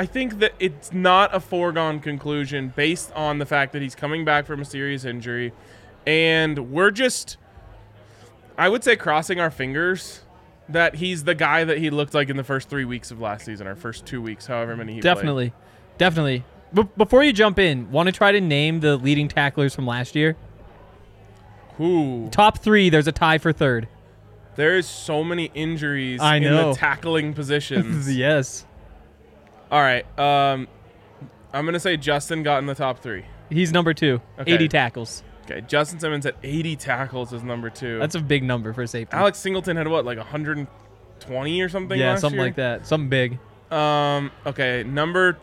I 0.00 0.06
think 0.06 0.38
that 0.38 0.54
it's 0.58 0.94
not 0.94 1.34
a 1.34 1.40
foregone 1.40 2.00
conclusion 2.00 2.72
based 2.74 3.12
on 3.12 3.36
the 3.36 3.44
fact 3.44 3.74
that 3.74 3.82
he's 3.82 3.94
coming 3.94 4.24
back 4.24 4.46
from 4.46 4.62
a 4.62 4.64
serious 4.64 5.04
injury, 5.04 5.52
and 6.06 6.70
we're 6.70 6.90
just, 6.90 7.36
I 8.56 8.70
would 8.70 8.82
say, 8.82 8.96
crossing 8.96 9.40
our 9.40 9.50
fingers. 9.50 10.22
That 10.70 10.94
he's 10.94 11.24
the 11.24 11.34
guy 11.34 11.64
that 11.64 11.76
he 11.76 11.90
looked 11.90 12.14
like 12.14 12.30
in 12.30 12.38
the 12.38 12.44
first 12.44 12.70
three 12.70 12.86
weeks 12.86 13.10
of 13.10 13.20
last 13.20 13.44
season, 13.44 13.66
or 13.66 13.76
first 13.76 14.06
two 14.06 14.22
weeks, 14.22 14.46
however 14.46 14.74
many 14.74 14.94
he 14.94 15.00
played. 15.02 15.14
Definitely. 15.16 15.52
Definitely. 15.98 16.44
But 16.72 16.96
before 16.96 17.22
you 17.22 17.34
jump 17.34 17.58
in, 17.58 17.90
want 17.90 18.06
to 18.06 18.12
try 18.12 18.32
to 18.32 18.40
name 18.40 18.80
the 18.80 18.96
leading 18.96 19.28
tacklers 19.28 19.74
from 19.74 19.86
last 19.86 20.16
year? 20.16 20.34
Who? 21.76 22.30
Top 22.30 22.60
three, 22.60 22.88
there's 22.88 23.06
a 23.06 23.12
tie 23.12 23.36
for 23.36 23.52
third. 23.52 23.86
There 24.56 24.78
is 24.78 24.86
so 24.86 25.22
many 25.22 25.50
injuries 25.54 26.22
I 26.22 26.36
in 26.36 26.44
the 26.44 26.72
tackling 26.72 27.34
positions. 27.34 28.16
yes. 28.16 28.64
All 29.70 29.80
right. 29.80 30.04
Um, 30.18 30.68
I'm 31.52 31.64
gonna 31.64 31.80
say 31.80 31.96
Justin 31.96 32.42
got 32.42 32.58
in 32.58 32.66
the 32.66 32.74
top 32.74 33.00
three. 33.00 33.24
He's 33.50 33.72
number 33.72 33.94
two. 33.94 34.20
Okay. 34.38 34.52
80 34.52 34.68
tackles. 34.68 35.22
Okay, 35.44 35.60
Justin 35.62 35.98
Simmons 35.98 36.24
at 36.26 36.36
80 36.42 36.76
tackles 36.76 37.32
is 37.32 37.42
number 37.42 37.70
two. 37.70 37.98
That's 37.98 38.14
a 38.14 38.20
big 38.20 38.44
number 38.44 38.72
for 38.72 38.86
safety. 38.86 39.16
Alex 39.16 39.38
Singleton 39.38 39.76
had 39.76 39.88
what, 39.88 40.04
like 40.04 40.18
120 40.18 41.60
or 41.60 41.68
something? 41.68 41.98
yeah, 41.98 42.14
something 42.16 42.38
year? 42.38 42.46
like 42.46 42.56
that. 42.56 42.86
Something 42.86 43.08
big. 43.08 43.38
Um. 43.72 44.30
Okay. 44.46 44.84
Number. 44.84 45.38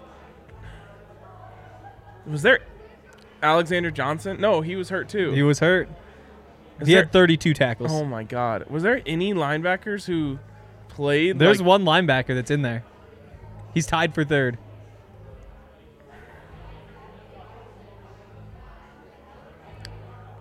Was 2.26 2.42
there 2.42 2.60
Alexander 3.42 3.92
Johnson? 3.92 4.40
No, 4.40 4.62
he 4.62 4.76
was 4.76 4.90
hurt 4.90 5.10
too. 5.10 5.32
He 5.32 5.44
was 5.44 5.60
hurt. 5.60 5.90
Is 6.80 6.88
he 6.88 6.94
there- 6.94 7.04
had 7.04 7.12
32 7.12 7.54
tackles. 7.54 7.92
Oh 7.92 8.06
my 8.06 8.24
God! 8.24 8.70
Was 8.70 8.84
there 8.84 9.02
any 9.06 9.34
linebackers 9.34 10.06
who 10.06 10.40
played? 10.90 11.40
There's 11.40 11.60
like, 11.60 11.68
one 11.68 11.84
linebacker 11.84 12.36
that's 12.36 12.52
in 12.52 12.62
there. 12.62 12.84
He's 13.78 13.86
tied 13.86 14.16
for 14.16 14.24
third. 14.24 14.58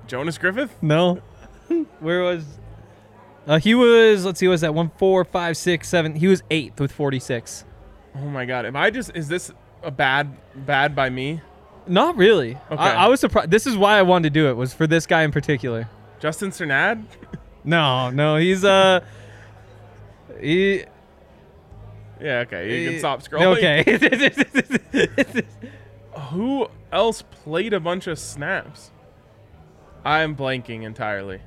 Jonas 0.07 0.39
Griffith. 0.39 0.75
No. 0.81 1.21
Where 2.01 2.23
was? 2.23 2.47
Uh, 3.47 3.59
he 3.59 3.75
was. 3.75 4.25
Let's 4.25 4.41
see. 4.41 4.49
Was 4.49 4.63
that 4.63 4.73
one, 4.73 4.91
four, 4.97 5.23
five, 5.23 5.59
six, 5.59 5.87
seven? 5.87 6.15
He 6.15 6.29
was 6.29 6.43
eighth 6.51 6.81
with 6.81 6.91
46. 6.91 7.67
Oh 8.15 8.21
my 8.21 8.47
God! 8.47 8.65
Am 8.65 8.75
I 8.75 8.89
just? 8.89 9.15
Is 9.15 9.29
this 9.29 9.53
a 9.83 9.91
bad 9.91 10.35
bad 10.65 10.97
by 10.97 11.11
me? 11.11 11.43
Not 11.87 12.17
really. 12.17 12.55
Okay. 12.71 12.83
I, 12.83 13.05
I 13.05 13.09
was 13.09 13.21
surprised. 13.21 13.51
This 13.51 13.67
is 13.67 13.77
why 13.77 13.99
I 13.99 14.03
wanted 14.03 14.33
to 14.33 14.41
do 14.41 14.49
it. 14.49 14.55
Was 14.57 14.73
for 14.73 14.87
this 14.87 15.07
guy 15.07 15.25
in 15.25 15.31
particular. 15.31 15.91
Justin 16.21 16.53
Strnad? 16.53 17.05
No, 17.65 18.09
no. 18.09 18.37
He's 18.37 18.65
uh. 18.65 19.01
He. 20.41 20.87
Yeah. 22.21 22.39
Okay. 22.41 22.83
You 22.83 22.91
can 22.91 22.99
stop 22.99 23.23
scrolling. 23.23 23.57
Okay. 23.59 25.43
Who 26.31 26.69
else 26.93 27.23
played 27.23 27.73
a 27.73 27.81
bunch 27.81 28.07
of 28.07 28.19
snaps? 28.19 28.91
I'm 30.05 30.35
blanking 30.37 30.83
entirely. 30.85 31.41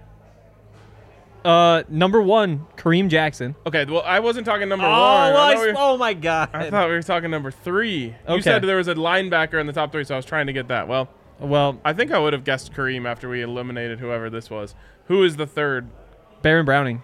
uh, 1.46 1.84
number 1.90 2.22
one, 2.22 2.68
Kareem 2.78 3.08
Jackson. 3.10 3.56
Okay. 3.66 3.86
Well, 3.86 4.04
I 4.06 4.20
wasn't 4.20 4.46
talking 4.46 4.68
number 4.70 4.86
Oh, 4.86 4.90
one. 4.90 4.98
I, 5.00 5.32
I 5.32 5.56
we 5.56 5.68
were- 5.72 5.74
oh 5.78 5.98
my 5.98 6.14
god. 6.14 6.50
I 6.54 6.70
thought 6.70 6.88
we 6.90 6.94
were 6.96 7.02
talking 7.02 7.32
number 7.32 7.52
three. 7.52 8.16
You 8.28 8.42
said 8.42 8.62
there 8.64 8.78
was 8.78 8.88
a 8.90 8.96
linebacker 8.96 9.60
in 9.60 9.66
the 9.68 9.74
top 9.74 9.92
three, 9.92 10.04
so 10.04 10.14
I 10.16 10.18
was 10.18 10.26
trying 10.26 10.48
to 10.48 10.54
get 10.54 10.68
that. 10.68 10.88
Well, 10.88 11.10
well, 11.40 11.80
I 11.86 11.94
think 11.94 12.12
I 12.12 12.20
would 12.20 12.34
have 12.34 12.44
guessed 12.44 12.74
Kareem 12.74 13.06
after 13.08 13.30
we 13.30 13.42
eliminated 13.42 14.00
whoever 14.00 14.30
this 14.30 14.50
was. 14.50 14.76
Who 15.06 15.24
is 15.24 15.38
the 15.38 15.48
third? 15.48 15.88
Baron 16.42 16.66
Browning. 16.66 17.02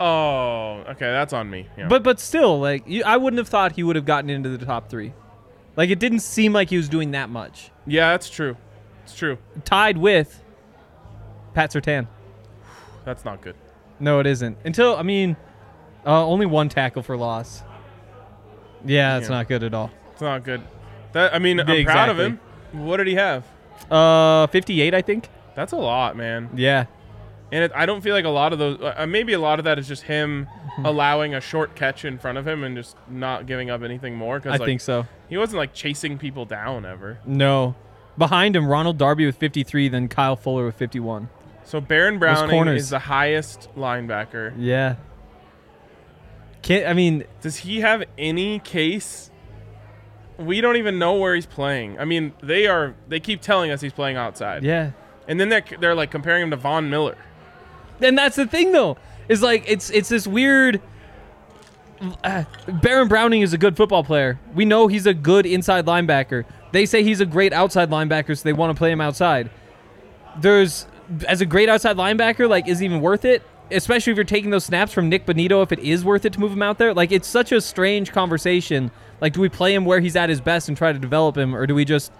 Oh, 0.00 0.82
okay, 0.88 1.10
that's 1.10 1.32
on 1.34 1.50
me. 1.50 1.68
Yeah. 1.76 1.88
But 1.88 2.02
but 2.02 2.18
still, 2.18 2.58
like 2.58 2.84
you, 2.86 3.02
I 3.04 3.16
wouldn't 3.18 3.38
have 3.38 3.48
thought 3.48 3.72
he 3.72 3.82
would 3.82 3.96
have 3.96 4.06
gotten 4.06 4.30
into 4.30 4.48
the 4.56 4.64
top 4.64 4.88
three. 4.88 5.12
Like 5.76 5.90
it 5.90 5.98
didn't 5.98 6.20
seem 6.20 6.52
like 6.52 6.70
he 6.70 6.76
was 6.76 6.88
doing 6.88 7.10
that 7.12 7.28
much. 7.30 7.70
yeah, 7.86 8.10
that's 8.10 8.28
true. 8.30 8.56
It's 9.04 9.14
true. 9.14 9.38
Tied 9.64 9.98
with 9.98 10.42
Pat 11.54 11.70
Surtain. 11.72 12.06
That's 13.04 13.24
not 13.24 13.40
good. 13.40 13.56
No, 13.98 14.20
it 14.20 14.26
isn't. 14.26 14.56
Until 14.64 14.96
I 14.96 15.02
mean, 15.02 15.36
uh, 16.06 16.24
only 16.26 16.46
one 16.46 16.68
tackle 16.68 17.02
for 17.02 17.16
loss. 17.16 17.62
Yeah, 18.84 19.18
that's 19.18 19.28
Yeah. 19.28 19.36
not 19.36 19.48
good 19.48 19.62
at 19.62 19.74
all. 19.74 19.90
It's 20.12 20.22
not 20.22 20.42
good. 20.44 20.62
That 21.12 21.34
I 21.34 21.38
mean, 21.38 21.60
I'm 21.60 21.84
proud 21.84 22.08
of 22.08 22.18
him. 22.18 22.40
What 22.72 22.96
did 22.98 23.06
he 23.08 23.14
have? 23.16 23.44
Uh, 23.90 24.46
58, 24.48 24.94
I 24.94 25.02
think. 25.02 25.28
That's 25.54 25.72
a 25.72 25.76
lot, 25.76 26.16
man. 26.16 26.48
Yeah. 26.54 26.86
And 27.52 27.64
it, 27.64 27.72
I 27.74 27.84
don't 27.86 28.00
feel 28.00 28.14
like 28.14 28.24
a 28.24 28.28
lot 28.30 28.52
of 28.52 28.58
those. 28.58 28.80
Uh, 28.80 29.06
maybe 29.08 29.32
a 29.32 29.40
lot 29.40 29.58
of 29.58 29.64
that 29.64 29.78
is 29.78 29.88
just 29.88 30.02
him 30.04 30.46
Mm-hmm. 30.70 30.86
allowing 30.86 31.34
a 31.34 31.40
short 31.40 31.74
catch 31.74 32.04
in 32.04 32.16
front 32.16 32.38
of 32.38 32.46
him 32.46 32.62
and 32.62 32.76
just 32.76 32.96
not 33.08 33.46
giving 33.46 33.70
up 33.70 33.82
anything 33.82 34.14
more. 34.14 34.40
I 34.44 34.50
like, 34.50 34.60
think 34.64 34.80
so. 34.80 35.04
he 35.28 35.36
wasn't 35.36 35.58
like 35.58 35.74
chasing 35.74 36.16
people 36.16 36.44
down 36.44 36.86
ever. 36.86 37.18
No. 37.26 37.74
Behind 38.16 38.54
him, 38.54 38.68
Ronald 38.68 38.96
Darby 38.96 39.26
with 39.26 39.36
53, 39.36 39.88
then 39.88 40.06
Kyle 40.06 40.36
Fuller 40.36 40.64
with 40.66 40.76
51. 40.76 41.28
So 41.64 41.80
Baron 41.80 42.20
Browning 42.20 42.50
corners. 42.50 42.82
is 42.82 42.90
the 42.90 43.00
highest 43.00 43.68
linebacker. 43.76 44.54
Yeah. 44.56 44.94
Can't, 46.62 46.86
I 46.86 46.92
mean, 46.92 47.24
Does 47.40 47.56
he 47.56 47.80
have 47.80 48.04
any 48.16 48.60
case? 48.60 49.30
We 50.38 50.60
don't 50.60 50.76
even 50.76 50.98
know 50.98 51.14
where 51.14 51.34
he's 51.34 51.46
playing. 51.46 51.98
I 51.98 52.04
mean, 52.04 52.32
they 52.42 52.66
are. 52.68 52.94
They 53.08 53.18
keep 53.20 53.40
telling 53.42 53.70
us 53.72 53.80
he's 53.80 53.92
playing 53.92 54.16
outside. 54.16 54.62
yeah. 54.62 54.92
And 55.28 55.38
then 55.38 55.48
they're 55.48 55.64
they're 55.80 55.94
like 55.94 56.10
comparing 56.10 56.42
him 56.44 56.50
to 56.50 56.56
Von 56.56 56.90
Miller. 56.90 57.16
And 58.02 58.16
that's 58.16 58.36
the 58.36 58.46
thing, 58.46 58.72
though, 58.72 58.96
is 59.28 59.42
like 59.42 59.64
it's 59.66 59.90
it's 59.90 60.08
this 60.08 60.26
weird. 60.26 60.80
Uh, 62.24 62.44
Baron 62.82 63.08
Browning 63.08 63.42
is 63.42 63.52
a 63.52 63.58
good 63.58 63.76
football 63.76 64.02
player. 64.02 64.40
We 64.54 64.64
know 64.64 64.86
he's 64.86 65.06
a 65.06 65.12
good 65.12 65.44
inside 65.44 65.84
linebacker. 65.84 66.44
They 66.72 66.86
say 66.86 67.02
he's 67.02 67.20
a 67.20 67.26
great 67.26 67.52
outside 67.52 67.90
linebacker, 67.90 68.36
so 68.36 68.42
they 68.42 68.54
want 68.54 68.74
to 68.74 68.78
play 68.78 68.90
him 68.90 69.00
outside. 69.00 69.50
There's 70.38 70.86
as 71.28 71.40
a 71.40 71.46
great 71.46 71.68
outside 71.68 71.96
linebacker, 71.96 72.48
like 72.48 72.68
is 72.68 72.82
even 72.82 73.00
worth 73.00 73.24
it? 73.24 73.42
Especially 73.70 74.10
if 74.12 74.16
you're 74.16 74.24
taking 74.24 74.50
those 74.50 74.64
snaps 74.64 74.92
from 74.92 75.08
Nik 75.08 75.26
Bonitto, 75.26 75.62
if 75.62 75.72
it 75.72 75.78
is 75.78 76.04
worth 76.04 76.24
it 76.24 76.32
to 76.32 76.40
move 76.40 76.52
him 76.52 76.62
out 76.62 76.78
there. 76.78 76.94
Like 76.94 77.12
it's 77.12 77.28
such 77.28 77.52
a 77.52 77.60
strange 77.60 78.12
conversation. 78.12 78.90
Like, 79.20 79.34
do 79.34 79.40
we 79.40 79.48
play 79.48 79.74
him 79.74 79.84
where 79.84 80.00
he's 80.00 80.16
at 80.16 80.28
his 80.28 80.40
best 80.40 80.68
and 80.68 80.76
try 80.76 80.92
to 80.92 80.98
develop 80.98 81.36
him, 81.36 81.54
or 81.54 81.66
do 81.66 81.74
we 81.74 81.84
just 81.84 82.10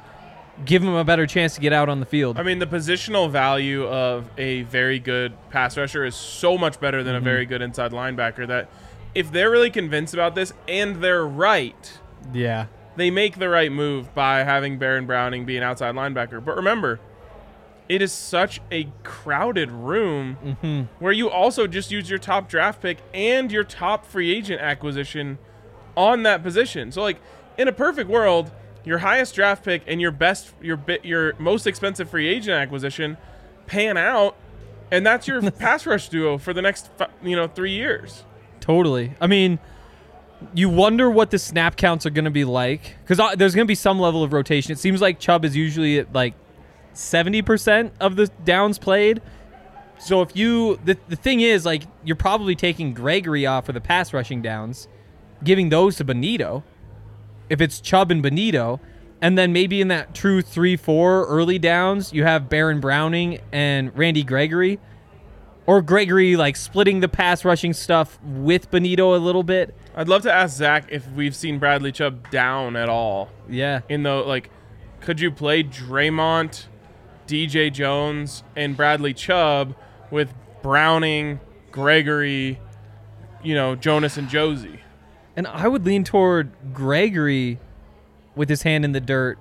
give 0.65 0.83
him 0.83 0.95
a 0.95 1.05
better 1.05 1.27
chance 1.27 1.55
to 1.55 1.61
get 1.61 1.73
out 1.73 1.89
on 1.89 2.01
the 2.01 2.07
field? 2.07 2.39
I 2.39 2.43
mean, 2.43 2.59
the 2.59 2.67
positional 2.67 3.31
value 3.31 3.87
of 3.87 4.29
a 4.39 4.63
very 4.63 4.99
good 4.99 5.33
pass 5.51 5.77
rusher 5.77 6.05
is 6.05 6.15
so 6.15 6.59
much 6.59 6.81
better 6.81 7.03
than 7.03 7.15
a 7.15 7.21
very 7.21 7.45
mm-hmm. 7.45 7.51
good 7.51 7.63
inside 7.63 7.93
linebacker 7.93 8.47
that 8.49 8.71
if 9.15 9.33
they're 9.33 9.51
really 9.51 9.71
convinced 9.71 10.15
about 10.15 10.35
this 10.35 10.53
and 10.69 10.97
they're 10.97 11.27
right, 11.27 11.99
yeah. 12.33 12.67
they 12.97 13.11
make 13.11 13.39
the 13.39 13.49
right 13.49 13.73
move 13.73 14.15
by 14.15 14.45
having 14.45 14.79
Baron 14.79 15.07
Browning 15.07 15.45
be 15.45 15.57
an 15.57 15.63
outside 15.63 15.95
linebacker. 15.95 16.45
But 16.45 16.57
remember, 16.57 17.01
it 17.89 18.03
is 18.03 18.13
such 18.13 18.61
a 18.71 18.89
crowded 19.03 19.71
room 19.71 20.39
mm-hmm. 20.45 20.83
where 21.03 21.13
you 21.13 21.29
also 21.29 21.67
just 21.67 21.91
use 21.91 22.09
your 22.09 22.21
top 22.21 22.49
draft 22.49 22.81
pick 22.81 22.99
and 23.13 23.51
your 23.51 23.65
top 23.65 24.07
free 24.07 24.33
agent 24.33 24.61
acquisition 24.61 25.39
on 25.97 26.23
that 26.23 26.43
position. 26.43 26.93
So 26.93 27.03
like 27.03 27.21
in 27.59 27.67
a 27.67 27.73
perfect 27.73 28.09
world, 28.09 28.53
your 28.85 28.99
highest 28.99 29.35
draft 29.35 29.65
pick 29.65 29.83
and 29.87 30.01
your 30.01 30.11
best 30.11 30.53
your 30.61 30.77
bit 30.77 31.05
your 31.05 31.35
most 31.39 31.67
expensive 31.67 32.11
free 32.11 32.29
agent 32.29 32.57
acquisition 32.57 33.17
pan 33.67 33.97
out 33.97 34.37
and 34.91 35.07
that's 35.07 35.29
your 35.29 35.51
pass 35.53 35.87
rush 35.87 36.09
duo 36.09 36.39
for 36.39 36.53
the 36.53 36.63
next 36.63 36.91
you 37.23 37.37
know 37.37 37.47
3 37.47 37.71
years. 37.71 38.25
Totally. 38.61 39.15
I 39.21 39.27
mean, 39.27 39.59
you 40.55 40.69
wonder 40.69 41.11
what 41.11 41.31
the 41.31 41.39
snap 41.39 41.77
counts 41.77 42.07
are 42.07 42.11
going 42.11 42.25
to 42.25 42.31
be 42.31 42.45
like 42.45 42.97
because 43.03 43.19
there's 43.37 43.55
going 43.55 43.67
to 43.67 43.71
be 43.71 43.75
some 43.75 43.99
level 43.99 44.23
of 44.23 44.33
rotation. 44.33 44.73
It 44.73 44.79
seems 44.79 45.01
like 45.01 45.19
Chubb 45.19 45.45
is 45.45 45.57
usually 45.57 45.99
at 45.99 46.13
like 46.13 46.35
70% 46.95 47.93
of 48.01 48.17
the 48.17 48.29
downs 48.45 48.79
played. 48.79 49.23
So 49.99 50.23
if 50.23 50.35
you 50.35 50.79
the, 50.85 50.97
the 51.09 51.17
thing 51.17 51.41
is 51.41 51.67
like 51.67 51.83
you're 52.05 52.17
probably 52.17 52.55
taking 52.55 52.95
Gregory 52.95 53.47
off 53.47 53.67
for 53.67 53.73
the 53.73 53.81
pass 53.81 54.13
rushing 54.13 54.41
downs, 54.41 54.89
giving 55.45 55.69
those 55.69 55.97
to 55.97 56.05
Bonitto. 56.05 56.63
If 57.51 57.61
it's 57.61 57.81
Chubb 57.81 58.11
and 58.11 58.25
Bonitto, 58.25 58.81
and 59.21 59.37
then 59.37 59.53
maybe 59.53 59.83
in 59.83 59.89
that 59.89 60.15
true 60.15 60.43
3-4 60.43 61.27
early 61.29 61.59
downs, 61.59 62.13
you 62.15 62.25
have 62.25 62.49
Baron 62.49 62.81
Browning 62.81 63.41
and 63.53 63.97
Randy 63.97 64.23
Gregory 64.23 64.79
or 65.67 65.83
Gregory 65.83 66.37
like 66.37 66.57
splitting 66.57 67.01
the 67.01 67.09
pass 67.09 67.45
rushing 67.45 67.73
stuff 67.73 68.19
with 68.23 68.71
Bonitto 68.71 69.15
a 69.15 69.19
little 69.19 69.43
bit. 69.43 69.75
I'd 69.95 70.09
love 70.09 70.23
to 70.23 70.33
ask 70.33 70.57
Zach 70.57 70.87
if 70.91 71.09
we've 71.13 71.37
seen 71.37 71.59
Bradley 71.59 71.93
Chubb 71.93 72.31
down 72.31 72.77
at 72.77 72.89
all. 72.89 73.29
Yeah. 73.49 73.81
in 73.89 74.03
the 74.03 74.15
like 74.15 74.51
could 75.01 75.21
you 75.21 75.31
play 75.31 75.63
Dre'Mont, 75.63 76.67
DJ 77.27 77.73
Jones, 77.73 78.43
and 78.57 78.77
Bradley 78.77 79.15
Chubb 79.15 79.75
with 80.11 80.35
Browning, 80.63 81.41
Gregory, 81.71 82.61
you 83.43 83.55
know, 83.55 83.75
Jonas 83.77 84.17
and 84.17 84.29
Josey? 84.29 84.81
And 85.41 85.47
I 85.47 85.67
would 85.69 85.87
lean 85.87 86.05
toward 86.05 86.51
Gregory 86.75 87.59
with 88.37 88.51
his 88.51 88.63
hand 88.63 88.85
in 88.85 88.93
the 88.93 89.01
dirt 89.01 89.39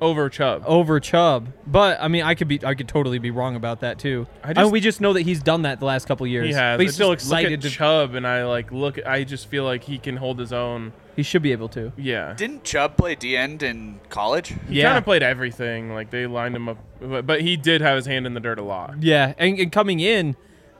Over 0.00 0.28
Chubb. 0.28 0.64
over 0.66 0.98
Chubb. 0.98 1.52
But 1.68 1.98
I 2.00 2.08
mean, 2.08 2.24
I 2.24 2.34
could 2.34 2.48
be 2.48 2.58
I 2.64 2.74
could 2.74 2.88
totally 2.88 3.20
be 3.20 3.30
wrong 3.30 3.54
about 3.54 3.78
that 3.82 4.00
too. 4.00 4.26
I 4.42 4.50
I 4.50 4.52
just- 4.54 4.72
we 4.72 4.80
just 4.80 5.00
know 5.00 5.12
that 5.12 5.22
he's 5.22 5.40
done 5.40 5.62
that 5.62 5.78
the 5.78 5.84
last 5.86 6.08
couple 6.08 6.26
years. 6.26 6.48
he 6.48 6.52
has. 6.54 6.78
But 6.78 6.82
he's 6.82 6.94
I 6.94 6.94
still 6.94 7.14
just 7.14 7.30
look 7.30 7.38
excited 7.38 7.64
at 7.64 7.70
to 7.70 7.70
Chubb, 7.70 8.16
and 8.16 8.26
I 8.26 8.44
like 8.44 8.72
look. 8.72 8.98
I 9.06 9.22
just 9.22 9.46
feel 9.46 9.62
like 9.62 9.84
he 9.84 9.98
can 9.98 10.16
hold 10.16 10.40
his 10.40 10.52
own. 10.52 10.92
he 11.14 11.22
should 11.22 11.42
be 11.42 11.52
able 11.52 11.68
to. 11.68 11.92
Yeah, 11.96 12.34
Didn't 12.36 12.64
Chubb 12.64 12.96
play 12.96 13.14
D 13.14 13.36
end 13.36 13.62
in 13.62 14.00
college? 14.08 14.48
he 14.68 14.80
Yeah. 14.80 14.86
kind 14.88 14.98
of 14.98 15.04
played 15.04 15.22
everything. 15.22 15.94
Like 15.94 16.10
they 16.10 16.26
lined 16.26 16.56
him 16.56 16.68
up, 16.68 16.78
but, 17.00 17.24
but 17.24 17.40
he 17.40 17.56
did 17.56 17.82
have 17.82 17.94
his 17.94 18.06
hand 18.06 18.26
in 18.26 18.34
the 18.34 18.40
dirt 18.40 18.58
a 18.58 18.64
lot. 18.64 19.00
Yeah, 19.00 19.32
and, 19.38 19.56
and 19.60 19.70
coming 19.70 20.00
in, 20.00 20.34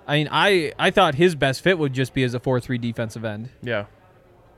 I 0.08 0.16
mean, 0.18 0.28
I 0.32 0.72
I 0.76 0.90
thought 0.90 1.14
his 1.14 1.36
best 1.36 1.62
fit 1.62 1.78
would 1.78 1.92
just 1.92 2.12
be 2.14 2.24
as 2.24 2.34
a 2.34 2.40
four-three 2.40 2.78
defensive 2.78 3.24
end. 3.24 3.48
Yeah, 3.62 3.84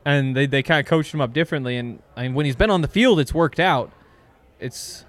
and 0.09 0.35
they, 0.35 0.47
they 0.47 0.63
kind 0.63 0.81
of 0.81 0.87
coached 0.87 1.13
him 1.13 1.21
up 1.21 1.35
differently. 1.35 1.77
And 1.77 2.03
I 2.17 2.23
mean, 2.23 2.35
when 2.35 2.47
he's 2.47 2.57
been 2.57 2.71
on 2.71 2.81
the 2.81 2.89
field, 2.89 3.21
it's 3.21 3.35
worked 3.35 3.61
out. 3.61 3.93
It's, 4.59 5.05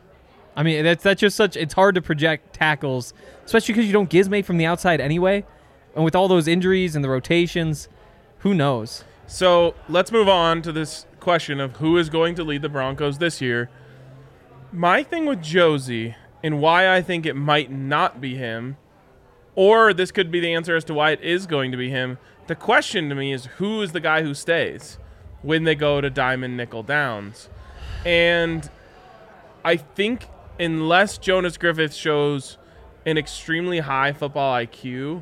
I 0.58 0.64
mean, 0.64 0.84
that's 0.84 1.02
that's 1.02 1.22
just 1.22 1.38
such. 1.38 1.56
It's 1.56 1.74
hard 1.74 1.96
to 1.96 2.02
project 2.02 2.54
tackles, 2.54 3.14
especially 3.46 3.74
because 3.74 3.88
you 3.88 3.94
don't 3.94 4.10
gizmate 4.10 4.44
from 4.44 4.58
the 4.58 4.66
outside 4.66 5.00
anyway. 5.00 5.46
And 5.96 6.04
with 6.04 6.16
all 6.16 6.28
those 6.28 6.50
injuries 6.50 6.98
and 6.98 7.04
the 7.04 7.10
rotations, 7.10 7.88
who 8.40 8.54
knows? 8.54 9.06
So 9.26 9.74
let's 9.88 10.12
move 10.12 10.28
on 10.28 10.62
to 10.64 10.72
this 10.74 11.06
question 11.22 11.62
of 11.62 11.78
who 11.78 11.98
is 11.98 12.10
going 12.10 12.36
to 12.36 12.44
lead 12.44 12.62
the 12.62 12.70
Broncos 12.70 13.20
this 13.20 13.40
year. 13.40 13.70
My 14.74 15.02
thing 15.02 15.26
with 15.26 15.42
Josey 15.42 16.16
and 16.44 16.60
why 16.60 16.94
I 16.94 17.02
think 17.02 17.26
it 17.26 17.36
might 17.36 17.72
not 17.72 18.20
be 18.20 18.36
him, 18.36 18.76
or 19.56 19.94
this 19.94 20.12
could 20.12 20.30
be 20.30 20.42
the 20.42 20.54
answer 20.54 20.76
as 20.76 20.84
to 20.86 20.94
why 20.94 21.12
it 21.12 21.22
is 21.22 21.48
going 21.48 21.72
to 21.72 21.78
be 21.78 21.90
him. 21.90 22.18
The 22.50 22.56
question 22.56 23.10
to 23.10 23.16
me 23.16 23.32
is 23.32 23.46
who 23.58 23.84
is 23.84 23.92
the 23.92 24.00
guy 24.00 24.24
who 24.24 24.34
stays 24.34 24.98
when 25.44 25.66
they 25.66 25.76
go 25.76 26.02
to 26.02 26.10
Diamond 26.10 26.58
Nickel 26.58 26.82
Downs? 26.82 27.48
And 28.04 28.68
I 29.64 29.76
think 29.76 30.26
unless 30.60 31.20
Jonas 31.20 31.58
Griffith 31.58 31.94
shows 31.94 32.58
an 33.06 33.20
extremely 33.20 33.82
high 33.82 34.14
football 34.14 34.56
IQ, 34.56 35.22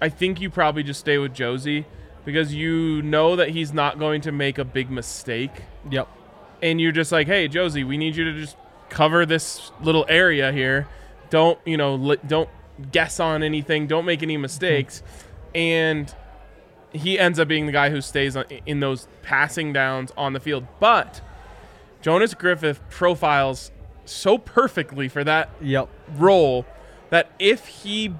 I 0.00 0.08
think 0.08 0.40
you 0.40 0.48
probably 0.48 0.82
just 0.82 1.00
stay 1.00 1.18
with 1.18 1.34
Josey 1.34 1.84
because 2.24 2.54
you 2.54 3.02
know 3.02 3.36
that 3.36 3.50
he's 3.50 3.74
not 3.74 3.98
going 3.98 4.22
to 4.22 4.32
make 4.32 4.56
a 4.56 4.64
big 4.64 4.90
mistake. 4.90 5.64
Yep. 5.90 6.08
And 6.62 6.80
you're 6.80 6.92
just 6.92 7.12
like, 7.12 7.26
hey, 7.26 7.48
Josey, 7.48 7.84
we 7.84 7.98
need 7.98 8.16
you 8.16 8.24
to 8.24 8.32
just 8.32 8.56
cover 8.88 9.26
this 9.26 9.70
little 9.82 10.06
area 10.08 10.50
here. 10.50 10.88
Don't, 11.28 11.58
you 11.66 11.76
know, 11.76 11.96
li- 11.96 12.16
don't 12.26 12.48
guess 12.90 13.20
on 13.20 13.42
anything. 13.42 13.86
Don't 13.86 14.06
make 14.06 14.22
any 14.22 14.38
mistakes. 14.38 15.02
And 15.54 16.10
he 16.92 17.18
ends 17.18 17.38
up 17.38 17.48
being 17.48 17.66
the 17.66 17.72
guy 17.72 17.90
who 17.90 18.00
stays 18.00 18.36
on, 18.36 18.44
in 18.66 18.80
those 18.80 19.08
passing 19.22 19.72
downs 19.72 20.12
on 20.16 20.32
the 20.32 20.40
field. 20.40 20.66
But 20.80 21.20
Jonas 22.00 22.34
Griffith 22.34 22.80
profiles 22.90 23.70
so 24.04 24.38
perfectly 24.38 25.08
for 25.08 25.22
that 25.24 25.50
Yep. 25.60 25.88
role 26.16 26.64
that 27.10 27.30
if 27.38 27.66
he 27.66 28.14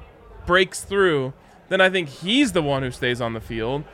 breaks 0.47 0.83
through, 0.83 1.33
then 1.69 1.81
I 1.81 1.91
think 1.91 2.09
he's 2.09 2.53
the 2.53 2.63
one 2.63 2.83
who 2.83 2.91
stays 2.91 3.21
on 3.21 3.33
the 3.35 3.41
field. 3.41 3.85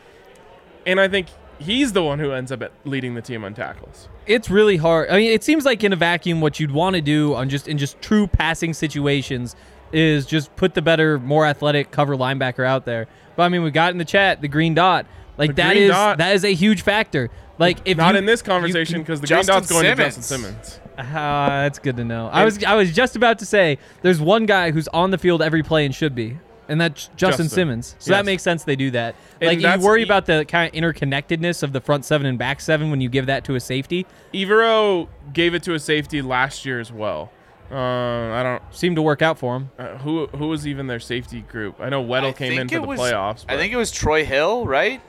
And 0.87 1.01
I 1.01 1.09
think 1.09 1.29
he's 1.59 1.93
the 1.93 2.03
one 2.03 2.19
who 2.19 2.33
ends 2.33 2.51
up 2.53 2.63
at 2.63 2.73
leading 2.85 3.15
the 3.15 3.23
team 3.23 3.45
on 3.45 3.55
tackles. 3.55 4.09
It's 4.27 4.51
really 4.51 4.77
hard. 4.77 5.09
I 5.11 5.17
mean, 5.17 5.31
it 5.33 5.45
seems 5.45 5.65
like 5.65 5.85
in 5.85 5.93
a 5.93 5.97
vacuum, 5.97 6.41
what 6.41 6.59
you'd 6.59 6.71
want 6.71 6.97
to 6.97 7.03
do 7.03 7.35
on 7.35 7.49
just 7.49 7.69
in 7.69 7.79
just 7.79 8.01
true 8.03 8.27
passing 8.27 8.73
situations 8.75 9.55
is 9.95 10.27
just 10.27 10.55
put 10.57 10.75
the 10.75 10.83
better, 10.83 11.19
more 11.19 11.47
athletic 11.47 11.91
cover 11.91 12.17
linebacker 12.17 12.67
out 12.67 12.85
there. 12.85 13.07
But 13.37 13.45
I 13.45 13.49
mean, 13.49 13.63
we 13.63 13.71
got 13.71 13.93
in 13.93 13.99
the 13.99 14.05
chat 14.05 14.41
the 14.41 14.49
green 14.49 14.75
dot. 14.75 15.07
Like 15.39 15.51
The 15.51 15.55
that 15.63 15.71
green 15.73 15.83
is 15.85 15.91
dot- 15.91 16.19
that 16.19 16.35
is 16.35 16.45
a 16.45 16.53
huge 16.55 16.83
factor. 16.83 17.31
Like 17.59 17.79
if 17.85 17.97
Not 17.97 18.15
you- 18.15 18.19
in 18.19 18.27
this 18.27 18.43
conversation 18.43 19.01
because 19.01 19.21
the 19.21 19.27
green 19.27 19.45
dot's 19.47 19.71
going 19.71 19.85
to 19.85 19.95
Justin 19.95 20.23
Simmons. 20.23 20.81
Ah, 20.99 21.47
that's 21.63 21.79
good 21.79 21.97
to 21.97 22.05
know. 22.05 22.29
I 22.33 22.45
was 22.45 22.63
I 22.65 22.75
was 22.75 22.93
just 22.93 23.17
about 23.17 23.39
to 23.41 23.47
say 23.47 23.79
there's 24.03 24.21
one 24.21 24.47
guy 24.47 24.71
who's 24.71 24.89
on 24.89 25.11
the 25.11 25.19
field 25.19 25.43
every 25.43 25.63
play 25.65 25.85
and 25.85 25.93
should 25.95 26.15
be, 26.15 26.39
and 26.69 26.81
that's 26.81 27.07
Justin, 27.17 27.17
Justin. 27.17 27.49
Simmons. 27.49 27.97
So 27.99 28.11
Yes. 28.13 28.19
that 28.19 28.25
makes 28.25 28.43
sense 28.45 28.63
they 28.65 28.77
do 28.77 28.91
that. 28.93 29.17
And 29.41 29.49
like 29.61 29.61
you 29.81 29.85
worry 29.85 30.01
e- 30.03 30.05
about 30.05 30.27
the 30.27 30.45
kind 30.45 30.73
of 30.73 30.81
interconnectedness 30.81 31.63
of 31.65 31.73
the 31.73 31.81
front 31.81 32.05
seven 32.05 32.27
and 32.27 32.39
back 32.39 32.61
seven 32.61 32.91
when 32.91 33.01
you 33.01 33.09
give 33.09 33.27
that 33.27 33.45
to 33.45 33.57
a 33.57 33.61
safety. 33.61 34.07
Evero 34.33 35.09
gave 35.33 35.55
it 35.55 35.63
to 35.65 35.75
a 35.75 35.79
safety 35.81 36.23
last 36.23 36.65
year 36.65 36.79
as 36.81 36.93
well. 36.93 37.31
Uh, 37.75 38.33
I 38.33 38.43
don't. 38.43 38.63
seem 38.75 38.95
to 38.95 39.03
work 39.03 39.21
out 39.21 39.39
for 39.39 39.57
him. 39.57 39.71
Uh, 39.79 39.99
who 39.99 40.27
who 40.29 40.49
was 40.49 40.67
even 40.67 40.87
their 40.87 41.01
safety 41.01 41.41
group? 41.41 41.81
I 41.81 41.89
know 41.89 42.05
Weddle 42.05 42.29
I 42.29 42.33
came 42.33 42.59
in 42.59 42.69
for 42.69 42.75
the 42.77 42.83
was- 42.83 43.01
playoffs. 43.01 43.45
I 43.49 43.57
think 43.57 43.73
it 43.73 43.77
was 43.77 43.91
Troy 43.91 44.25
Hill, 44.25 44.67
right? 44.67 45.01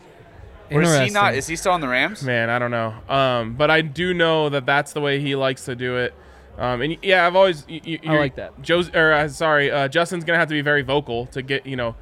Or 0.72 0.82
is 0.82 0.98
he 1.00 1.10
not? 1.12 1.36
Is 1.36 1.46
he 1.46 1.56
still 1.56 1.74
on 1.74 1.82
the 1.82 1.88
Rams? 1.88 2.24
Man, 2.24 2.50
I 2.50 2.58
don't 2.58 2.72
know. 2.72 2.96
Um, 3.08 3.54
but 3.54 3.70
I 3.70 3.82
do 3.82 4.16
know 4.16 4.50
that 4.50 4.66
that's 4.66 4.94
the 4.94 5.02
way 5.02 5.20
he 5.20 5.36
likes 5.36 5.66
to 5.66 5.76
do 5.76 5.98
it. 5.98 6.16
Um, 6.58 6.82
and 6.82 6.98
yeah, 7.04 7.28
I've 7.28 7.36
always. 7.36 7.68
Y- 7.70 7.82
y- 7.86 8.00
I 8.02 8.06
you're- 8.08 8.18
like 8.20 8.36
that. 8.38 8.60
Joe's, 8.64 8.90
or 8.96 9.14
uh, 9.14 9.28
sorry, 9.28 9.70
uh, 9.70 9.88
Justin's 9.88 10.24
gonna 10.24 10.40
have 10.40 10.48
to 10.48 10.56
be 10.56 10.62
very 10.62 10.82
vocal 10.82 11.28
to 11.28 11.44
get 11.44 11.68
you 11.68 11.76
know, 11.76 11.96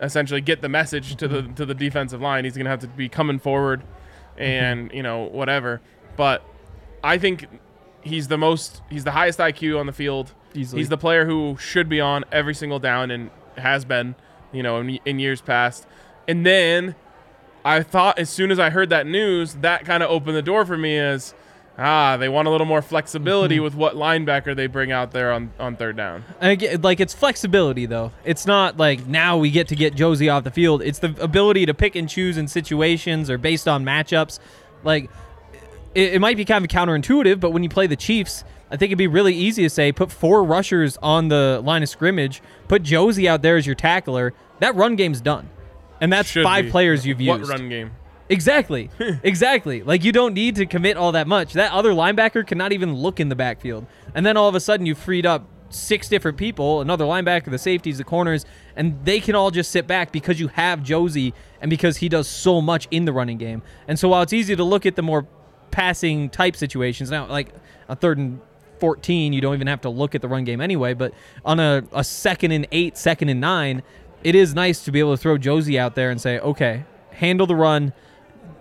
essentially 0.00 0.40
get 0.40 0.60
the 0.62 0.68
message 0.68 1.16
to 1.16 1.26
the 1.26 1.42
to 1.56 1.66
the 1.66 1.74
defensive 1.74 2.20
line. 2.20 2.44
He's 2.44 2.56
gonna 2.56 2.70
have 2.70 2.80
to 2.80 2.86
be 2.86 3.08
coming 3.08 3.40
forward, 3.40 3.82
and 4.38 4.92
you 4.92 5.02
know 5.02 5.22
whatever. 5.24 5.80
But 6.16 6.44
I 7.02 7.18
think 7.18 7.48
he's 8.04 8.28
the 8.28 8.38
most. 8.38 8.82
He's 8.90 9.04
the 9.04 9.10
highest 9.10 9.38
IQ 9.38 9.78
on 9.78 9.86
the 9.86 9.92
field. 9.92 10.32
Easily. 10.54 10.80
He's 10.80 10.88
the 10.88 10.98
player 10.98 11.26
who 11.26 11.56
should 11.58 11.88
be 11.88 12.00
on 12.00 12.24
every 12.30 12.54
single 12.54 12.78
down 12.78 13.10
and 13.10 13.30
has 13.56 13.84
been, 13.84 14.14
you 14.52 14.62
know, 14.62 14.78
in, 14.80 15.00
in 15.04 15.18
years 15.18 15.40
past. 15.40 15.86
And 16.28 16.46
then 16.46 16.94
I 17.64 17.82
thought 17.82 18.18
as 18.18 18.30
soon 18.30 18.50
as 18.50 18.58
I 18.58 18.70
heard 18.70 18.90
that 18.90 19.06
news, 19.06 19.54
that 19.56 19.84
kind 19.84 20.02
of 20.02 20.10
opened 20.10 20.36
the 20.36 20.42
door 20.42 20.64
for 20.64 20.76
me 20.76 20.96
as 20.98 21.34
ah, 21.78 22.16
they 22.16 22.28
want 22.28 22.48
a 22.48 22.50
little 22.50 22.66
more 22.66 22.82
flexibility 22.82 23.60
with 23.60 23.74
what 23.74 23.94
linebacker 23.94 24.54
they 24.54 24.66
bring 24.66 24.92
out 24.92 25.10
there 25.10 25.32
on, 25.32 25.52
on 25.58 25.76
third 25.76 25.96
down. 25.96 26.24
And 26.40 26.52
again, 26.52 26.82
like 26.82 27.00
it's 27.00 27.14
flexibility 27.14 27.86
though. 27.86 28.12
It's 28.24 28.46
not 28.46 28.76
like 28.76 29.06
now 29.06 29.38
we 29.38 29.50
get 29.50 29.68
to 29.68 29.76
get 29.76 29.94
Josey 29.94 30.28
off 30.28 30.44
the 30.44 30.50
field. 30.50 30.82
It's 30.82 30.98
the 30.98 31.14
ability 31.20 31.66
to 31.66 31.74
pick 31.74 31.96
and 31.96 32.08
choose 32.08 32.36
in 32.36 32.48
situations 32.48 33.30
or 33.30 33.38
based 33.38 33.68
on 33.68 33.84
matchups. 33.84 34.38
Like 34.82 35.10
it, 35.94 36.14
it 36.14 36.20
might 36.20 36.36
be 36.36 36.44
kind 36.44 36.64
of 36.64 36.70
counterintuitive, 36.70 37.40
but 37.40 37.50
when 37.50 37.62
you 37.62 37.68
play 37.68 37.86
the 37.86 37.96
Chiefs, 37.96 38.44
I 38.70 38.76
think 38.76 38.90
it'd 38.90 38.98
be 38.98 39.06
really 39.06 39.34
easy 39.34 39.62
to 39.62 39.70
say 39.70 39.92
put 39.92 40.10
four 40.10 40.42
rushers 40.44 40.96
on 41.02 41.28
the 41.28 41.60
line 41.64 41.82
of 41.82 41.88
scrimmage, 41.88 42.42
put 42.68 42.82
Josey 42.82 43.28
out 43.28 43.42
there 43.42 43.56
as 43.56 43.66
your 43.66 43.74
tackler. 43.74 44.34
That 44.60 44.74
run 44.74 44.96
game's 44.96 45.20
done. 45.20 45.48
And 46.00 46.12
that's 46.12 46.28
Should 46.28 46.44
five 46.44 46.66
be. 46.66 46.70
players 46.70 47.06
you've 47.06 47.20
used. 47.20 47.48
What 47.48 47.48
run 47.48 47.68
game? 47.68 47.92
Exactly. 48.28 48.90
exactly. 49.22 49.82
Like 49.82 50.02
you 50.02 50.12
don't 50.12 50.34
need 50.34 50.56
to 50.56 50.66
commit 50.66 50.96
all 50.96 51.12
that 51.12 51.26
much. 51.28 51.52
That 51.52 51.72
other 51.72 51.92
linebacker 51.92 52.46
cannot 52.46 52.72
even 52.72 52.94
look 52.94 53.20
in 53.20 53.28
the 53.28 53.36
backfield. 53.36 53.86
And 54.14 54.24
then 54.24 54.36
all 54.36 54.48
of 54.48 54.54
a 54.54 54.60
sudden 54.60 54.86
you've 54.86 54.98
freed 54.98 55.26
up 55.26 55.46
six 55.70 56.08
different 56.08 56.38
people, 56.38 56.80
another 56.80 57.04
linebacker, 57.04 57.50
the 57.50 57.58
safeties, 57.58 57.98
the 57.98 58.04
corners, 58.04 58.46
and 58.76 59.04
they 59.04 59.20
can 59.20 59.34
all 59.34 59.50
just 59.50 59.70
sit 59.70 59.86
back 59.86 60.12
because 60.12 60.40
you 60.40 60.48
have 60.48 60.82
Josey 60.82 61.34
and 61.60 61.68
because 61.68 61.98
he 61.98 62.08
does 62.08 62.28
so 62.28 62.60
much 62.60 62.88
in 62.90 63.04
the 63.04 63.12
running 63.12 63.38
game. 63.38 63.62
And 63.88 63.98
so 63.98 64.08
while 64.08 64.22
it's 64.22 64.32
easy 64.32 64.56
to 64.56 64.64
look 64.64 64.86
at 64.86 64.96
the 64.96 65.02
more 65.02 65.26
passing 65.74 66.30
type 66.30 66.54
situations, 66.54 67.10
now 67.10 67.26
like 67.26 67.48
a 67.88 67.96
third 67.96 68.16
and 68.16 68.40
14, 68.78 69.32
you 69.32 69.40
don't 69.40 69.54
even 69.54 69.66
have 69.66 69.80
to 69.80 69.88
look 69.88 70.14
at 70.14 70.22
the 70.22 70.28
run 70.28 70.44
game 70.44 70.60
anyway, 70.60 70.94
but 70.94 71.12
on 71.44 71.58
a, 71.58 71.82
a 71.92 72.04
second 72.04 72.52
and 72.52 72.68
eight, 72.70 72.96
second 72.96 73.28
and 73.28 73.40
nine, 73.40 73.82
it 74.22 74.36
is 74.36 74.54
nice 74.54 74.84
to 74.84 74.92
be 74.92 75.00
able 75.00 75.16
to 75.16 75.16
throw 75.16 75.36
Josey 75.36 75.76
out 75.76 75.96
there 75.96 76.10
and 76.10 76.20
say, 76.20 76.38
okay, 76.38 76.84
handle 77.10 77.48
the 77.48 77.56
run, 77.56 77.92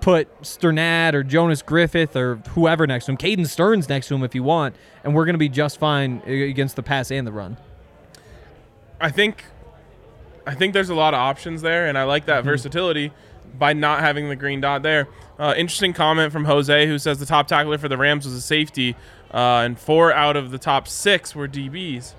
put 0.02 0.42
Strnad 0.42 1.14
or 1.14 1.22
Jonas 1.22 1.62
Griffith 1.62 2.16
or 2.16 2.38
whoever 2.50 2.88
next 2.88 3.06
to 3.06 3.12
him, 3.12 3.18
Caden 3.18 3.48
Sterns 3.48 3.88
next 3.88 4.08
to 4.08 4.16
him 4.16 4.24
if 4.24 4.34
you 4.34 4.42
want, 4.42 4.76
and 5.04 5.14
we're 5.14 5.26
going 5.26 5.36
to 5.36 5.40
be 5.40 5.50
just 5.50 5.78
fine 5.78 6.24
against 6.26 6.76
the 6.76 6.84
pass 6.84 7.12
and 7.12 7.28
the 7.28 7.32
run. 7.32 7.58
I 9.00 9.12
think 9.12 9.46
I 10.48 10.56
think 10.56 10.74
there's 10.74 10.90
a 10.90 10.96
lot 10.96 11.14
of 11.14 11.20
options 11.20 11.62
there, 11.62 11.86
and 11.86 11.96
I 11.96 12.06
like 12.06 12.26
that 12.26 12.40
mm-hmm. 12.40 12.50
versatility 12.50 13.12
by 13.58 13.74
not 13.74 14.00
having 14.02 14.30
the 14.30 14.36
green 14.36 14.62
dot 14.62 14.84
there. 14.84 15.08
Uh, 15.40 15.54
interesting 15.58 15.94
comment 15.94 16.32
from 16.32 16.46
Jose, 16.46 16.86
who 16.88 16.98
says 17.00 17.20
the 17.20 17.26
top 17.26 17.48
tackler 17.48 17.78
for 17.78 17.88
the 17.88 17.98
Rams 17.98 18.26
was 18.26 18.34
a 18.34 18.42
safety, 18.42 18.96
uh, 19.34 19.62
and 19.66 19.78
four 19.80 20.12
out 20.14 20.36
of 20.38 20.52
the 20.52 20.58
top 20.58 20.88
six 20.88 21.36
were 21.36 21.48
DBs. 21.48 22.14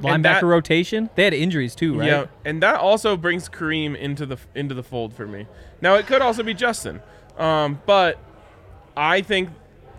Linebacker 0.00 0.22
that- 0.22 0.42
rotation, 0.44 1.10
they 1.14 1.24
had 1.24 1.34
injuries 1.34 1.74
too, 1.74 1.98
right? 1.98 2.06
Yeah, 2.08 2.26
and 2.44 2.62
that 2.62 2.76
also 2.76 3.16
brings 3.18 3.48
Kareem 3.50 3.94
into 3.96 4.24
the 4.24 4.38
into 4.54 4.74
the 4.74 4.82
fold 4.82 5.12
for 5.12 5.26
me. 5.26 5.46
Now 5.82 5.94
it 5.96 6.06
could 6.06 6.22
also 6.22 6.42
be 6.42 6.54
Justin, 6.54 7.00
um, 7.38 7.80
but 7.84 8.18
I 8.96 9.20
think 9.20 9.50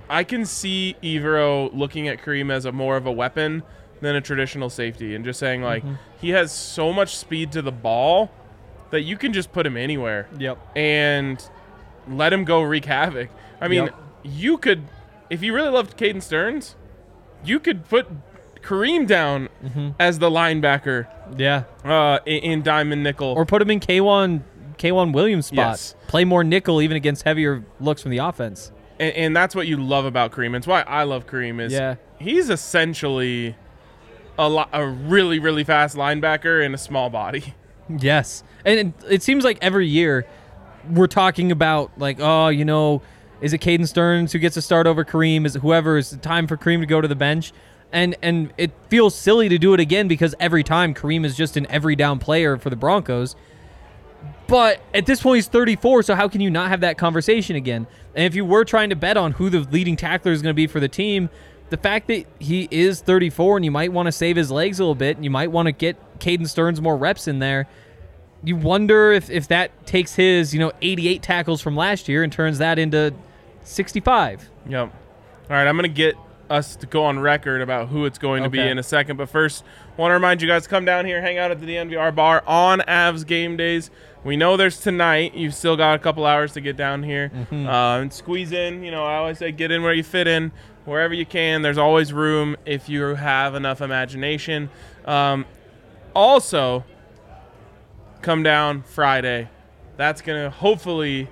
I 0.10 0.24
can 0.24 0.46
see 0.46 0.96
Evero 1.04 1.70
looking 1.74 2.08
at 2.08 2.20
Kareem 2.22 2.52
as 2.52 2.66
a 2.66 2.72
more 2.72 2.98
of 2.98 3.06
a 3.06 3.12
weapon 3.12 3.62
than 4.02 4.16
a 4.16 4.22
traditional 4.22 4.72
safety, 4.72 5.14
and 5.14 5.24
just 5.24 5.40
saying 5.40 5.62
like 5.62 5.84
Mm-hmm. 5.84 5.94
he 6.20 6.30
has 6.32 6.52
so 6.52 6.92
much 6.92 7.16
speed 7.16 7.52
to 7.52 7.62
the 7.62 7.72
ball 7.72 8.32
that 8.92 9.02
you 9.02 9.18
can 9.18 9.34
just 9.34 9.52
put 9.52 9.66
him 9.66 9.76
anywhere 9.78 10.28
Yep. 10.38 10.58
and 10.76 11.44
let 12.08 12.32
him 12.34 12.44
go 12.46 12.62
wreak 12.62 12.86
havoc. 12.86 13.30
I 13.60 13.68
mean, 13.68 13.86
Yep. 13.86 13.96
you 14.24 14.58
could, 14.58 14.84
if 15.30 15.42
you 15.44 15.54
really 15.54 15.70
loved 15.70 15.98
Caden 15.98 16.22
Sterns, 16.22 16.76
you 17.44 17.60
could 17.60 17.88
put 17.90 18.08
Kareem 18.62 19.08
down 19.08 19.50
Mm-hmm. 19.66 19.90
as 20.00 20.20
the 20.20 20.30
linebacker 20.30 21.08
Yeah. 21.38 21.64
uh, 21.84 22.20
in, 22.26 22.38
in 22.44 22.62
diamond 22.62 23.04
nickel. 23.04 23.30
Or 23.30 23.46
put 23.46 23.62
him 23.62 23.72
in 23.72 23.80
K'Waun 23.80 24.42
K'Waun 24.78 25.14
Williams 25.14 25.46
spot. 25.48 25.58
Yes. 25.58 25.96
Play 26.08 26.26
more 26.26 26.44
nickel 26.44 26.82
even 26.82 26.98
against 26.98 27.24
heavier 27.24 27.64
looks 27.80 28.02
from 28.02 28.10
the 28.12 28.18
offense. 28.18 28.72
and, 29.00 29.14
and 29.16 29.36
that's 29.36 29.54
what 29.56 29.68
you 29.68 29.78
love 29.78 30.06
about 30.06 30.32
Kareem. 30.32 30.56
It's 30.56 30.66
why 30.68 30.82
I 30.82 31.04
love 31.04 31.28
Kareem. 31.28 31.62
Is 31.62 31.72
Yeah. 31.74 31.96
he's 32.20 32.50
essentially 32.50 33.56
a 34.40 34.50
lo- 34.50 34.66
a 34.74 34.86
really 34.86 35.38
really 35.40 35.64
fast 35.64 35.96
linebacker 35.96 36.64
in 36.66 36.74
a 36.74 36.78
small 36.80 37.10
body. 37.12 37.54
Yes. 38.00 38.44
And 38.66 38.80
it, 38.80 39.14
it 39.14 39.24
seems 39.24 39.44
like 39.44 39.58
every 39.62 39.88
year 39.88 40.26
we're 40.90 41.08
talking 41.08 41.52
about 41.52 41.92
like, 41.98 42.18
oh, 42.20 42.50
you 42.50 42.66
know, 42.66 43.02
is 43.42 43.54
it 43.54 43.62
Caden 43.62 43.88
Sterns 43.88 44.32
who 44.32 44.40
gets 44.40 44.54
to 44.54 44.62
start 44.62 44.88
over 44.88 45.04
Kareem? 45.04 45.46
Is 45.46 45.56
it 45.56 45.62
whoever? 45.62 45.98
Is 45.98 46.14
it 46.14 46.22
time 46.22 46.48
for 46.48 46.58
Kareem 46.58 46.80
to 46.80 46.86
go 46.86 47.02
to 47.02 47.08
the 47.08 47.16
bench? 47.16 47.52
And 47.92 48.16
and 48.22 48.54
it 48.58 48.72
feels 48.88 49.16
silly 49.16 49.50
to 49.50 49.58
do 49.58 49.74
it 49.74 49.80
again 49.80 50.08
because 50.08 50.34
every 50.40 50.64
time 50.64 50.94
Kareem 50.94 51.26
is 51.26 51.36
just 51.36 51.58
an 51.58 51.68
every 51.70 51.96
down 51.96 52.20
player 52.20 52.58
for 52.58 52.70
the 52.70 52.76
Broncos. 52.76 53.36
But 54.48 54.82
at 54.94 55.06
this 55.06 55.22
point, 55.22 55.38
he's 55.38 55.48
34, 55.48 56.04
so 56.04 56.14
how 56.14 56.28
can 56.28 56.42
you 56.42 56.50
not 56.50 56.70
have 56.70 56.82
that 56.82 56.98
conversation 56.98 57.56
again? 57.56 57.88
And 58.14 58.26
if 58.26 58.36
you 58.36 58.44
were 58.44 58.66
trying 58.66 58.90
to 58.90 58.98
bet 58.98 59.16
on 59.16 59.32
who 59.32 59.50
the 59.50 59.62
leading 59.62 59.96
tackler 59.96 60.34
is 60.34 60.42
going 60.42 60.54
to 60.54 60.56
be 60.56 60.68
for 60.68 60.82
the 60.82 60.90
team, 60.90 61.30
the 61.72 61.78
fact 61.78 62.08
that 62.08 62.26
he 62.38 62.68
is 62.70 63.02
34 63.02 63.58
and 63.58 63.66
you 63.66 63.72
might 63.72 63.92
want 63.94 64.08
to 64.08 64.12
save 64.12 64.36
his 64.36 64.52
legs 64.52 64.80
a 64.80 64.84
little 64.84 64.94
bit, 64.94 65.16
and 65.16 65.24
you 65.24 65.32
might 65.32 65.52
want 65.52 65.68
to 65.68 65.72
get 65.72 65.98
Caden 66.20 66.48
Sterns 66.48 66.82
more 66.82 66.98
reps 66.98 67.28
in 67.28 67.40
there, 67.40 67.66
you 68.44 68.58
wonder 68.58 69.12
if, 69.12 69.30
if 69.30 69.48
that 69.48 69.86
takes 69.86 70.16
his, 70.16 70.54
you 70.54 70.60
know, 70.60 70.74
88 70.82 71.22
tackles 71.22 71.62
from 71.62 71.76
last 71.76 72.10
year 72.10 72.24
and 72.24 72.32
turns 72.32 72.58
that 72.58 72.78
into 72.78 73.14
65. 73.64 74.50
Yep. 74.68 74.80
All 74.90 74.90
right, 75.50 75.66
I'm 75.68 75.76
gonna 75.78 75.88
get 75.88 76.16
us 76.50 76.76
to 76.76 76.86
go 76.86 77.06
on 77.06 77.20
record 77.20 77.62
about 77.62 77.88
who 77.88 78.06
it's 78.06 78.18
going 78.18 78.44
to 78.44 78.50
be 78.50 78.60
in 78.60 78.78
a 78.78 78.84
second, 78.84 79.16
but 79.16 79.30
first, 79.30 79.64
want 79.96 80.12
to 80.12 80.16
remind 80.16 80.42
you 80.42 80.48
guys 80.50 80.68
come 80.68 80.84
down 80.84 81.06
here, 81.06 81.22
hang 81.22 81.38
out 81.38 81.50
at 81.52 81.62
the 81.62 81.66
DNVR 81.66 82.14
bar 82.14 82.44
on 82.46 82.80
Avs 82.82 83.26
game 83.26 83.56
days. 83.56 83.90
We 84.24 84.36
know 84.36 84.58
there's 84.58 84.80
tonight. 84.80 85.34
You've 85.34 85.56
still 85.56 85.78
got 85.78 85.96
a 85.96 86.00
couple 86.00 86.26
hours 86.26 86.54
to 86.54 86.62
get 86.62 86.76
down 86.76 87.04
here 87.04 87.32
uh, 87.52 88.02
and 88.02 88.12
squeeze 88.14 88.52
in. 88.52 88.84
You 88.84 88.92
know, 88.92 89.04
I 89.06 89.16
always 89.16 89.38
say 89.40 89.52
get 89.52 89.72
in 89.72 89.82
where 89.82 89.94
you 89.94 90.04
fit 90.04 90.28
in, 90.28 90.52
wherever 90.86 91.14
you 91.14 91.26
can. 91.26 91.62
There's 91.62 91.78
always 91.78 92.14
room 92.14 92.56
if 92.66 92.90
you 92.90 93.02
have 93.16 93.56
enough 93.56 93.82
imagination. 93.82 94.70
Um, 95.06 95.46
also 96.16 96.84
come 98.22 98.44
down 98.44 98.84
Friday. 98.84 99.50
That's 99.98 100.22
gonna 100.22 100.50
hopefully 100.50 101.30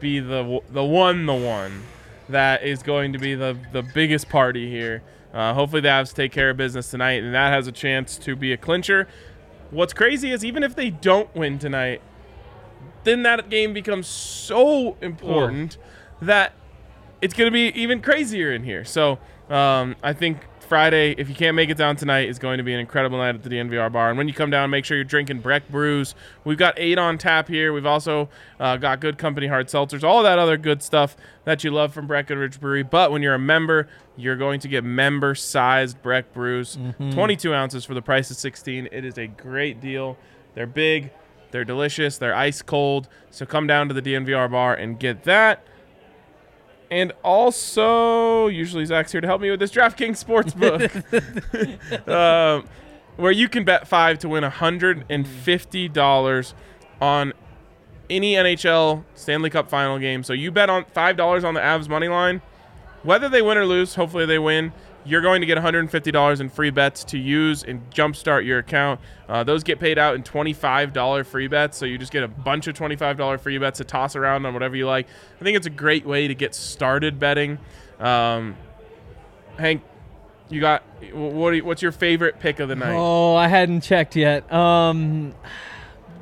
be 0.00 0.20
the 0.20 0.60
the 0.70 0.84
one, 0.84 1.26
the 1.26 1.34
one 1.34 1.82
that 2.28 2.62
is 2.62 2.82
going 2.82 3.12
to 3.12 3.18
be 3.18 3.34
the 3.34 3.56
the 3.72 3.82
biggest 3.82 4.28
party 4.28 4.68
here. 4.70 5.02
Uh, 5.32 5.54
hopefully 5.54 5.80
the 5.80 5.88
Avs 5.88 6.12
take 6.14 6.30
care 6.30 6.50
of 6.50 6.56
business 6.56 6.90
tonight, 6.90 7.22
and 7.22 7.34
that 7.34 7.52
has 7.52 7.66
a 7.66 7.72
chance 7.72 8.18
to 8.18 8.36
be 8.36 8.52
a 8.52 8.56
clincher. 8.56 9.08
What's 9.70 9.94
crazy 9.94 10.30
is 10.30 10.44
even 10.44 10.62
if 10.62 10.76
they 10.76 10.90
don't 10.90 11.34
win 11.34 11.58
tonight, 11.58 12.02
then 13.04 13.22
that 13.22 13.48
game 13.48 13.72
becomes 13.72 14.06
so 14.06 14.98
important 15.00 15.78
that 16.20 16.52
it's 17.22 17.32
going 17.32 17.46
to 17.46 17.52
be 17.52 17.68
even 17.80 18.02
crazier 18.02 18.52
in 18.52 18.64
here. 18.64 18.84
So 18.84 19.18
um, 19.48 19.96
I 20.02 20.12
think 20.12 20.38
Friday, 20.60 21.14
if 21.18 21.28
you 21.28 21.34
can't 21.34 21.54
make 21.54 21.70
it 21.70 21.76
down 21.76 21.96
tonight, 21.96 22.28
is 22.28 22.38
going 22.38 22.58
to 22.58 22.64
be 22.64 22.74
an 22.74 22.80
incredible 22.80 23.18
night 23.18 23.34
at 23.34 23.42
the 23.42 23.50
DNVR 23.50 23.92
bar. 23.92 24.08
And 24.08 24.18
when 24.18 24.26
you 24.26 24.34
come 24.34 24.50
down, 24.50 24.70
make 24.70 24.84
sure 24.84 24.96
you're 24.96 25.04
drinking 25.04 25.40
Breck 25.40 25.68
brews. 25.68 26.14
We've 26.44 26.58
got 26.58 26.74
eight 26.78 26.98
on 26.98 27.18
tap 27.18 27.48
here. 27.48 27.72
We've 27.72 27.86
also 27.86 28.28
uh, 28.58 28.76
got 28.76 29.00
good 29.00 29.18
company 29.18 29.46
hard 29.46 29.68
seltzers, 29.68 30.02
all 30.02 30.22
that 30.22 30.38
other 30.38 30.56
good 30.56 30.82
stuff 30.82 31.16
that 31.44 31.62
you 31.62 31.70
love 31.70 31.92
from 31.94 32.06
Breckenridge 32.06 32.58
Brewery. 32.58 32.82
But 32.82 33.12
when 33.12 33.22
you're 33.22 33.34
a 33.34 33.38
member, 33.38 33.86
you're 34.16 34.36
going 34.36 34.60
to 34.60 34.68
get 34.68 34.82
member-sized 34.82 36.02
Breck 36.02 36.32
brews, 36.32 36.76
22 37.12 37.54
ounces 37.54 37.84
for 37.84 37.94
the 37.94 38.02
price 38.02 38.30
of 38.30 38.36
16. 38.36 38.88
It 38.90 39.04
is 39.04 39.18
a 39.18 39.26
great 39.28 39.80
deal. 39.80 40.16
They're 40.54 40.66
big, 40.66 41.10
they're 41.50 41.64
delicious, 41.64 42.18
they're 42.18 42.34
ice 42.34 42.62
cold. 42.62 43.08
So 43.30 43.46
come 43.46 43.66
down 43.66 43.88
to 43.88 43.94
the 43.94 44.02
DNVR 44.02 44.50
bar 44.50 44.74
and 44.74 44.98
get 44.98 45.24
that. 45.24 45.66
And 46.92 47.12
also, 47.24 48.46
usually 48.48 48.84
Zach's 48.84 49.12
here 49.12 49.22
to 49.22 49.26
help 49.26 49.40
me 49.40 49.50
with 49.50 49.60
this 49.60 49.70
DraftKings 49.70 50.22
Sportsbook, 50.22 50.92
um, 52.08 52.68
where 53.16 53.32
you 53.32 53.48
can 53.48 53.64
bet 53.64 53.88
five 53.88 54.18
to 54.18 54.28
win 54.28 54.44
$150 54.44 56.54
on 57.00 57.32
any 58.10 58.34
NHL 58.34 59.04
Stanley 59.14 59.48
Cup 59.48 59.70
final 59.70 59.98
game. 59.98 60.22
So 60.22 60.34
you 60.34 60.50
bet 60.50 60.68
on 60.68 60.84
$5 60.84 61.44
on 61.44 61.54
the 61.54 61.60
Avs 61.60 61.88
money 61.88 62.08
line. 62.08 62.42
Whether 63.04 63.30
they 63.30 63.40
win 63.40 63.56
or 63.56 63.64
lose, 63.64 63.94
hopefully 63.94 64.26
they 64.26 64.38
win. 64.38 64.74
You're 65.04 65.20
going 65.20 65.40
to 65.40 65.46
get 65.46 65.58
$150 65.58 66.40
in 66.40 66.48
free 66.48 66.70
bets 66.70 67.02
to 67.04 67.18
use 67.18 67.64
and 67.64 67.90
jumpstart 67.90 68.44
your 68.46 68.58
account. 68.60 69.00
Uh, 69.28 69.42
those 69.42 69.64
get 69.64 69.80
paid 69.80 69.98
out 69.98 70.14
in 70.14 70.22
$25 70.22 71.26
free 71.26 71.48
bets, 71.48 71.76
so 71.76 71.84
you 71.86 71.98
just 71.98 72.12
get 72.12 72.22
a 72.22 72.28
bunch 72.28 72.68
of 72.68 72.76
$25 72.76 73.40
free 73.40 73.58
bets 73.58 73.78
to 73.78 73.84
toss 73.84 74.14
around 74.14 74.46
on 74.46 74.54
whatever 74.54 74.76
you 74.76 74.86
like. 74.86 75.08
I 75.40 75.44
think 75.44 75.56
it's 75.56 75.66
a 75.66 75.70
great 75.70 76.06
way 76.06 76.28
to 76.28 76.34
get 76.34 76.54
started 76.54 77.18
betting. 77.18 77.58
Um, 77.98 78.56
Hank, 79.58 79.82
you 80.48 80.60
got 80.60 80.82
what? 81.12 81.50
you- 81.54 81.64
What's 81.64 81.82
your 81.82 81.92
favorite 81.92 82.38
pick 82.38 82.60
of 82.60 82.68
the 82.68 82.76
night? 82.76 82.94
Oh, 82.94 83.34
I 83.34 83.48
hadn't 83.48 83.80
checked 83.80 84.14
yet. 84.16 84.50
Um, 84.52 85.34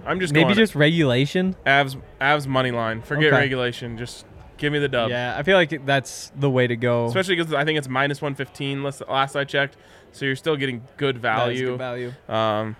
I'm 0.06 0.20
just 0.20 0.32
maybe 0.32 0.54
just 0.54 0.74
regulation. 0.74 1.54
Avs 1.66 2.00
Avs 2.20 2.46
money 2.46 2.70
line. 2.70 3.02
Forget 3.02 3.26
Okay. 3.32 3.36
regulation. 3.36 3.98
Just 3.98 4.24
give 4.60 4.72
me 4.72 4.78
the 4.78 4.88
dub. 4.88 5.10
Yeah, 5.10 5.34
I 5.36 5.42
feel 5.42 5.56
like 5.56 5.84
that's 5.84 6.30
the 6.36 6.48
way 6.48 6.68
to 6.68 6.76
go. 6.76 7.06
Especially 7.06 7.34
because 7.34 7.52
I 7.52 7.64
think 7.64 7.78
it's 7.78 7.88
minus 7.88 8.22
115 8.22 8.84
last, 8.84 9.02
last 9.08 9.34
I 9.34 9.42
checked. 9.42 9.76
So 10.12 10.24
you're 10.24 10.36
still 10.36 10.56
getting 10.56 10.82
good 10.96 11.18
value. 11.18 11.66
good 11.70 11.78
value. 11.78 12.12
Um, 12.28 12.76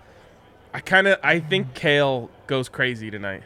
I 0.73 0.79
kind 0.79 1.07
of 1.07 1.19
I 1.21 1.39
think 1.39 1.73
Cale 1.73 2.29
goes 2.47 2.69
crazy 2.69 3.11
tonight. 3.11 3.43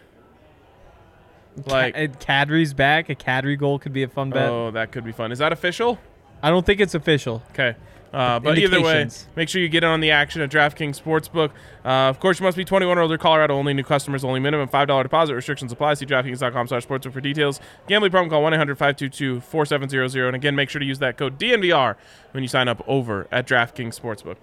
Like, 1.66 1.96
Ca- 1.96 2.08
Kadri's 2.46 2.74
back. 2.74 3.10
A 3.10 3.16
Kadri 3.16 3.58
goal 3.58 3.80
could 3.80 3.94
be 3.94 4.04
a 4.04 4.08
fun 4.10 4.30
bet. 4.30 4.50
oh, 4.50 4.72
that 4.72 4.92
could 4.92 5.06
be 5.06 5.12
fun. 5.14 5.32
Is 5.32 5.40
that 5.40 5.54
official? 5.54 5.98
I 6.44 6.50
don't 6.50 6.66
think 6.66 6.82
it's 6.82 6.94
official. 6.94 7.42
Okay. 7.52 7.76
Uh, 8.16 8.40
but 8.40 8.58
either 8.58 8.82
way, 8.82 9.10
make 9.36 9.50
sure 9.50 9.62
you 9.62 9.68
get 9.68 9.84
in 9.84 9.90
on 9.90 10.00
the 10.00 10.10
action 10.10 10.42
at 10.42 10.50
DraftKings 10.50 11.02
Sportsbook. 11.02 11.50
Uh, 11.84 12.08
of 12.08 12.22
course, 12.22 12.40
you 12.40 12.46
must 12.46 12.56
be 12.56 12.64
21 12.64 12.98
or 12.98 13.02
older, 13.02 13.18
Colorado 13.18 13.56
only, 13.56 13.74
new 13.74 13.84
customers 13.84 14.24
only, 14.24 14.40
minimum 14.40 14.70
$5 14.70 15.04
deposit. 15.04 15.36
Restrictions 15.36 15.74
apply. 15.74 15.96
See 15.96 16.06
DraftKings.com 16.06 16.70
slash 16.70 16.88
sportsbook 16.88 17.12
for 17.12 17.20
details. 17.20 17.60
Gambling 17.88 18.12
problem, 18.12 18.30
call 18.30 18.42
1-800-522-4700. 18.44 20.28
And 20.28 20.36
again, 20.36 20.56
make 20.56 20.70
sure 20.70 20.80
to 20.80 20.86
use 20.86 21.00
that 21.00 21.18
code 21.18 21.38
DNVR 21.38 21.98
when 22.32 22.42
you 22.42 22.48
sign 22.48 22.70
up 22.70 22.82
over 22.88 23.28
at 23.34 23.46
DraftKings 23.46 24.00
Sportsbook. 24.00 24.38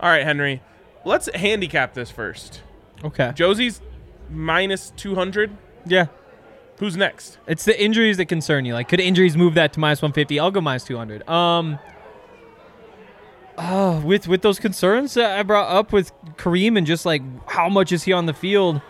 All 0.00 0.10
right, 0.10 0.24
Henry, 0.24 0.60
let's 1.04 1.28
handicap 1.32 1.94
this 1.94 2.10
first. 2.10 2.62
Okay. 3.04 3.30
Josey's 3.36 3.80
minus 4.30 4.90
200. 4.96 5.56
Yeah. 5.86 6.06
Who's 6.80 6.96
next? 6.96 7.38
It's 7.46 7.64
the 7.64 7.80
injuries 7.80 8.16
that 8.16 8.26
concern 8.26 8.64
you. 8.64 8.74
Like, 8.74 8.88
could 8.88 8.98
injuries 8.98 9.36
move 9.36 9.54
that 9.54 9.74
to 9.74 9.80
minus 9.80 10.02
150? 10.02 10.40
I'll 10.40 10.50
go 10.50 10.60
minus 10.60 10.82
200. 10.82 11.28
Um, 11.28 11.78
uh, 13.58 14.00
with 14.04 14.28
with 14.28 14.42
those 14.42 14.58
concerns 14.58 15.14
that 15.14 15.38
I 15.38 15.42
brought 15.42 15.70
up 15.70 15.92
with 15.92 16.12
Kareem 16.36 16.76
and 16.78 16.86
just 16.86 17.04
like 17.06 17.22
how 17.48 17.68
much 17.68 17.92
is 17.92 18.04
he 18.04 18.12
on 18.12 18.26
the 18.26 18.32
field, 18.34 18.80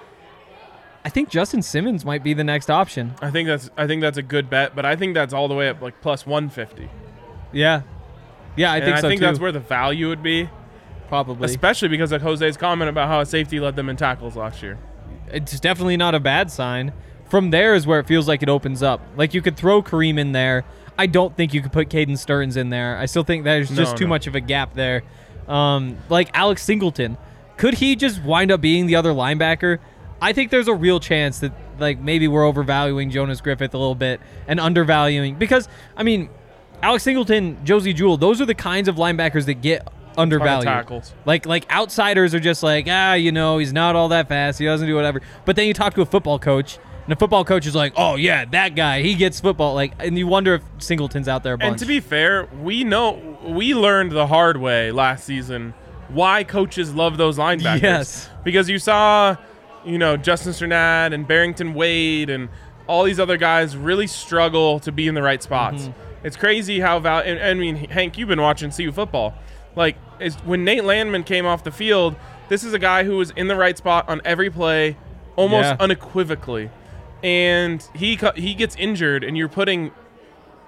I 1.05 1.09
think 1.09 1.29
Justin 1.31 1.63
Simmons 1.63 2.05
might 2.05 2.23
be 2.23 2.33
the 2.35 2.45
next 2.45 2.71
option. 2.71 3.15
I 3.21 3.31
think 3.31 3.49
that's 3.49 3.71
I 3.77 3.87
think 3.87 4.03
that's 4.03 4.19
a 4.19 4.23
good 4.23 4.49
bet, 4.49 4.75
but 4.77 4.85
I 4.87 4.97
think 4.97 5.15
that's 5.15 5.35
all 5.35 5.49
the 5.49 5.55
way 5.55 5.69
up 5.69 5.81
like 5.83 6.01
plus 6.01 6.25
150. 6.27 6.89
Yeah, 7.53 7.83
yeah, 8.57 8.73
I 8.73 8.77
and 8.77 8.85
think 8.85 8.97
I 8.97 9.01
so 9.01 9.09
think 9.09 9.21
too. 9.21 9.27
that's 9.27 9.41
where 9.41 9.53
the 9.53 9.61
value 9.61 10.09
would 10.09 10.23
be. 10.23 10.49
probably. 11.09 11.45
Especially 11.47 11.89
because 11.89 12.13
of 12.13 12.23
Jose's 12.23 12.57
comment 12.57 12.89
about 12.89 13.09
how 13.09 13.21
a 13.21 13.27
safety 13.27 13.61
led 13.61 13.77
them 13.77 13.89
in 13.89 13.97
tackles 13.97 14.37
last 14.37 14.63
year. 14.63 14.79
it's 15.29 15.59
definitely 15.61 15.97
not 15.97 16.15
a 16.15 16.21
bad 16.21 16.51
sign. 16.51 16.93
From 17.29 17.51
there 17.51 17.75
is 17.75 17.87
where 17.87 17.99
it 17.99 18.07
feels 18.07 18.29
like 18.29 18.43
it 18.43 18.49
opens 18.49 18.83
up. 18.83 19.01
Like 19.17 19.33
you 19.35 19.41
could 19.43 19.57
throw 19.57 19.83
Kareem 19.83 20.19
in 20.19 20.33
there. 20.33 20.65
I 20.99 21.07
don't 21.07 21.37
think 21.37 21.55
you 21.55 21.63
could 21.63 21.73
put 21.73 21.89
Caden 21.89 22.19
Sterns 22.19 22.57
in 22.57 22.71
there. 22.71 22.97
I 22.99 23.07
still 23.07 23.25
think 23.25 23.45
there's 23.45 23.69
just 23.69 23.93
No, 23.93 23.97
too 23.99 24.05
no. 24.05 24.09
much 24.11 24.27
of 24.27 24.35
a 24.35 24.41
gap 24.41 24.75
there. 24.75 25.03
Um, 25.49 25.97
like 26.09 26.31
Alex 26.35 26.63
Singleton, 26.63 27.17
could 27.57 27.75
he 27.75 27.97
just 27.97 28.23
wind 28.23 28.51
up 28.53 28.61
being 28.61 28.87
the 28.87 28.97
other 28.97 29.13
linebacker? 29.13 29.79
I 30.21 30.33
think 30.33 30.51
there's 30.51 30.69
a 30.69 30.75
real 30.75 31.01
chance 31.01 31.41
that 31.41 31.53
like 31.79 31.99
maybe 31.99 32.29
we're 32.29 32.45
overvaluing 32.47 33.11
Jonas 33.11 33.41
Griffith 33.41 33.75
a 33.75 33.79
little 33.79 33.95
bit 33.97 34.21
and 34.47 34.61
undervaluing 34.61 35.35
because 35.37 35.69
I 35.97 36.03
mean, 36.05 36.29
Alex 36.83 37.03
Singleton, 37.05 37.59
Josey 37.65 37.93
Jewell, 37.93 38.17
those 38.17 38.41
are 38.41 38.47
the 38.47 38.55
kinds 38.55 38.89
of 38.89 38.97
linebackers 38.97 39.47
that 39.47 39.55
get 39.55 39.89
undervalued. 40.17 40.65
tackles. 40.67 41.13
Like 41.25 41.47
like 41.47 41.69
outsiders 41.73 42.35
are 42.35 42.41
just 42.41 42.63
like, 42.63 42.87
ah, 42.89 43.15
you 43.15 43.33
know, 43.33 43.59
he's 43.59 43.73
not 43.73 43.97
all 43.97 44.09
that 44.11 44.29
fast. 44.29 44.59
He 44.61 44.65
doesn't 44.67 44.87
do 44.87 44.95
whatever. 44.95 45.21
But 45.45 45.57
then 45.57 45.67
you 45.67 45.75
talk 45.75 45.95
to 45.95 46.03
a 46.03 46.07
football 46.07 46.39
coach, 46.39 46.79
and 47.05 47.11
the 47.13 47.17
football 47.17 47.45
coach 47.45 47.67
is 47.67 47.75
like, 47.75 47.95
oh 47.97 48.17
yeah, 48.17 48.45
that 48.47 48.75
guy, 48.75 49.03
he 49.03 49.15
gets 49.15 49.41
football. 49.41 49.75
Like, 49.75 49.93
and 49.99 50.17
you 50.19 50.27
wonder 50.27 50.55
if 50.55 50.63
Singleton's 50.79 51.29
out 51.29 51.43
there 51.43 51.55
a 51.55 51.59
bunch. 51.59 51.71
And 51.71 51.79
to 51.79 51.87
be 51.87 52.01
fair, 52.01 52.47
we 52.63 52.85
know 52.85 53.39
we 53.45 53.75
learned 53.75 54.13
the 54.13 54.27
hard 54.27 54.57
way 54.57 54.93
last 54.93 55.25
season 55.25 55.75
why 56.09 56.45
coaches 56.45 56.95
love 56.95 57.17
those 57.17 57.39
linebackers. 57.39 57.83
Yes. 57.83 58.31
Because 58.45 58.69
you 58.69 58.79
saw, 58.79 59.37
you 59.85 59.99
know, 59.99 60.17
Justin 60.17 60.53
Strnad 60.53 61.13
and 61.15 61.27
Barrington 61.27 61.75
Wade 61.75 62.31
and 62.31 62.49
all 62.87 63.05
these 63.05 63.19
other 63.19 63.37
guys 63.37 63.77
really 63.77 64.07
struggle 64.07 64.79
to 64.81 64.93
be 64.93 65.09
in 65.09 65.15
the 65.15 65.23
right 65.23 65.43
spots. 65.43 65.85
Mm-hmm. 65.85 66.27
It's 66.27 66.37
crazy 66.37 66.81
how 66.81 66.99
val. 67.01 67.21
And, 67.21 67.41
I 67.41 67.55
mean, 67.55 67.77
Hank, 67.77 68.19
you've 68.19 68.29
been 68.29 68.43
watching 68.43 68.71
CU 68.71 68.93
football. 68.93 69.35
Like, 69.75 69.97
is 70.21 70.37
when 70.45 70.65
Nate 70.65 70.85
Landman 70.85 71.25
came 71.25 71.47
off 71.47 71.65
the 71.65 71.73
field, 71.73 72.15
this 72.49 72.63
is 72.63 72.75
a 72.75 72.79
guy 72.79 73.05
who 73.05 73.17
was 73.17 73.31
in 73.31 73.49
the 73.49 73.57
right 73.57 73.77
spot 73.77 74.09
on 74.09 74.21
every 74.25 74.51
play, 74.51 74.97
almost 75.37 75.65
Yeah. 75.65 75.77
unequivocally. 75.81 76.71
And 77.23 77.87
he 77.95 78.19
he 78.35 78.55
gets 78.55 78.75
injured, 78.77 79.23
and 79.25 79.37
you're 79.37 79.49
putting 79.49 79.93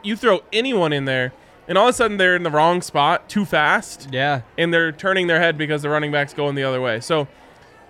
you 0.02 0.16
throw 0.16 0.40
anyone 0.52 0.92
in 0.92 1.04
there, 1.04 1.32
and 1.66 1.76
all 1.78 1.88
of 1.88 1.90
a 1.90 1.92
sudden 1.94 2.16
they're 2.16 2.36
in 2.36 2.42
the 2.42 2.50
wrong 2.50 2.80
spot 2.82 3.28
too 3.28 3.44
fast, 3.44 4.08
yeah, 4.12 4.42
and 4.56 4.72
they're 4.72 4.92
turning 4.92 5.26
their 5.26 5.40
head 5.40 5.58
because 5.58 5.82
the 5.82 5.88
running 5.88 6.12
back's 6.12 6.34
going 6.34 6.54
the 6.54 6.62
other 6.64 6.80
way. 6.80 7.00
So 7.00 7.26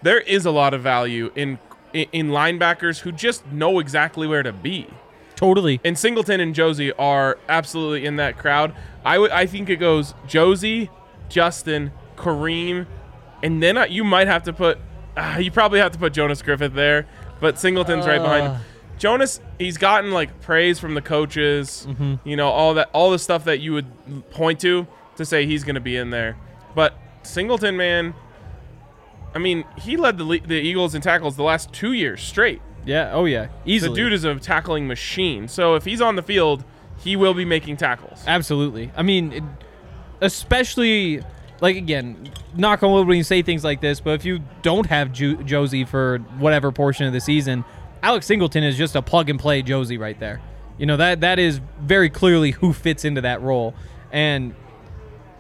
there 0.02 0.20
is 0.20 0.46
a 0.46 0.50
lot 0.50 0.72
of 0.74 0.82
value 0.82 1.30
in 1.34 1.58
in, 1.92 2.06
in 2.12 2.28
linebackers 2.28 3.00
who 3.00 3.12
just 3.12 3.46
know 3.52 3.78
exactly 3.78 4.26
where 4.26 4.42
to 4.42 4.52
be. 4.52 4.86
totally. 5.36 5.80
And 5.84 5.98
Singleton 5.98 6.40
and 6.40 6.54
Josey 6.54 6.92
are 6.98 7.38
absolutely 7.48 8.06
in 8.06 8.16
that 8.16 8.38
crowd. 8.38 8.74
I 9.04 9.18
would 9.18 9.30
I 9.30 9.46
think 9.46 9.68
it 9.68 9.76
goes 9.76 10.14
Josey, 10.26 10.90
Justin, 11.28 11.92
Kareem, 12.16 12.86
and 13.42 13.62
then 13.62 13.76
uh, 13.76 13.84
you 13.84 14.04
might 14.04 14.26
have 14.26 14.42
to 14.44 14.52
put 14.52 14.78
uh, 15.16 15.36
you 15.40 15.50
probably 15.50 15.80
have 15.80 15.92
to 15.92 15.98
put 15.98 16.12
Jonas 16.12 16.42
Griffith 16.42 16.74
there, 16.74 17.06
but 17.44 17.58
Singleton's 17.58 18.06
right 18.06 18.22
behind. 18.22 18.46
him. 18.46 18.52
Ah. 18.54 18.62
Jonas, 18.96 19.38
he's 19.58 19.76
gotten 19.76 20.12
like 20.12 20.40
praise 20.40 20.78
from 20.78 20.94
the 20.94 21.02
coaches, 21.02 21.86
mm-hmm. 21.86 22.26
you 22.26 22.36
know, 22.36 22.48
all 22.48 22.72
that 22.72 22.88
all 22.94 23.10
the 23.10 23.18
stuff 23.18 23.44
that 23.44 23.60
you 23.60 23.74
would 23.74 24.30
point 24.30 24.60
to 24.60 24.86
to 25.16 25.26
say 25.26 25.44
he's 25.44 25.62
going 25.62 25.74
to 25.74 25.80
be 25.80 25.94
in 25.94 26.08
there. 26.08 26.38
But 26.74 26.94
Singleton, 27.22 27.76
man, 27.76 28.14
I 29.34 29.40
mean, 29.40 29.64
he 29.76 29.98
led 29.98 30.16
the 30.16 30.24
the 30.24 30.54
Eagles 30.54 30.94
in 30.94 31.02
tackles 31.02 31.36
the 31.36 31.42
last 31.42 31.70
2 31.74 31.92
years 31.92 32.22
straight. 32.22 32.62
Yeah, 32.86 33.12
oh 33.12 33.26
yeah, 33.26 33.48
easily. 33.66 33.90
The 33.90 33.96
dude 33.96 34.12
is 34.14 34.24
a 34.24 34.36
tackling 34.36 34.88
machine. 34.88 35.48
So 35.48 35.74
if 35.74 35.84
he's 35.84 36.00
on 36.00 36.16
the 36.16 36.22
field, 36.22 36.64
he 36.96 37.14
will 37.14 37.34
be 37.34 37.44
making 37.44 37.76
tackles. 37.76 38.24
Absolutely. 38.26 38.90
I 38.96 39.02
mean, 39.02 39.46
especially 40.22 41.22
like 41.64 41.76
again, 41.76 42.30
knock 42.54 42.82
on 42.82 42.92
wood 42.92 43.06
when 43.06 43.16
you 43.16 43.24
say 43.24 43.40
things 43.40 43.64
like 43.64 43.80
this, 43.80 43.98
but 43.98 44.10
if 44.10 44.26
you 44.26 44.40
don't 44.60 44.84
have 44.84 45.14
Ju- 45.14 45.42
Josey 45.44 45.86
for 45.86 46.18
whatever 46.36 46.70
portion 46.70 47.06
of 47.06 47.14
the 47.14 47.20
season, 47.20 47.64
Alex 48.02 48.26
Singleton 48.26 48.62
is 48.62 48.76
just 48.76 48.94
a 48.94 49.00
plug 49.00 49.30
and 49.30 49.40
play 49.40 49.62
Josey 49.62 49.96
right 49.96 50.20
there. 50.20 50.42
You 50.76 50.84
know 50.84 50.98
that 50.98 51.22
that 51.22 51.38
is 51.38 51.62
very 51.80 52.10
clearly 52.10 52.50
who 52.50 52.74
fits 52.74 53.06
into 53.06 53.22
that 53.22 53.40
role, 53.40 53.74
and 54.12 54.54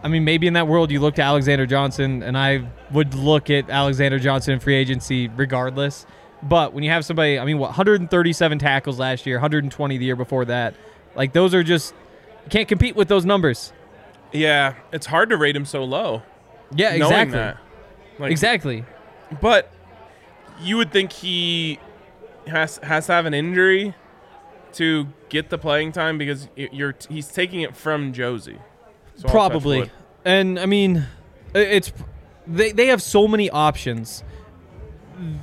I 0.02 0.08
mean, 0.08 0.24
maybe 0.24 0.46
in 0.46 0.54
that 0.54 0.66
world 0.66 0.90
you 0.90 0.98
look 0.98 1.16
to 1.16 1.22
Alexander 1.22 1.66
Johnson, 1.66 2.22
and 2.22 2.38
I 2.38 2.70
would 2.90 3.12
look 3.12 3.50
at 3.50 3.68
Alexander 3.68 4.18
Johnson 4.18 4.54
in 4.54 4.60
free 4.60 4.76
agency 4.76 5.28
regardless. 5.28 6.06
But 6.42 6.72
when 6.72 6.84
you 6.84 6.90
have 6.90 7.04
somebody, 7.04 7.38
I 7.38 7.44
mean, 7.44 7.58
what 7.58 7.68
137 7.68 8.58
tackles 8.58 8.98
last 8.98 9.26
year, 9.26 9.36
120 9.36 9.98
the 9.98 10.04
year 10.06 10.16
before 10.16 10.46
that, 10.46 10.74
like 11.14 11.34
those 11.34 11.52
are 11.52 11.62
just 11.62 11.94
you 12.44 12.50
can't 12.50 12.68
compete 12.68 12.96
with 12.96 13.08
those 13.08 13.26
numbers. 13.26 13.74
Yeah, 14.34 14.74
it's 14.92 15.06
hard 15.06 15.30
to 15.30 15.36
rate 15.36 15.56
him 15.56 15.64
so 15.64 15.84
low. 15.84 16.22
Yeah, 16.74 16.92
exactly. 16.94 17.62
Like, 18.18 18.30
Exactly. 18.30 18.84
But 19.40 19.70
you 20.60 20.76
would 20.76 20.92
think 20.92 21.12
he 21.12 21.78
has 22.46 22.78
has 22.78 23.06
to 23.06 23.12
have 23.12 23.26
an 23.26 23.34
injury 23.34 23.94
to 24.74 25.06
get 25.28 25.50
the 25.50 25.58
playing 25.58 25.92
time 25.92 26.18
because 26.18 26.48
you're 26.56 26.94
he's 27.08 27.28
taking 27.28 27.62
it 27.62 27.76
from 27.76 28.12
Josey. 28.12 28.58
So 29.16 29.28
Probably. 29.28 29.90
And 30.24 30.58
I 30.58 30.66
mean, 30.66 31.06
it's 31.54 31.92
they 32.46 32.72
they 32.72 32.86
have 32.86 33.02
so 33.02 33.28
many 33.28 33.48
options 33.50 34.24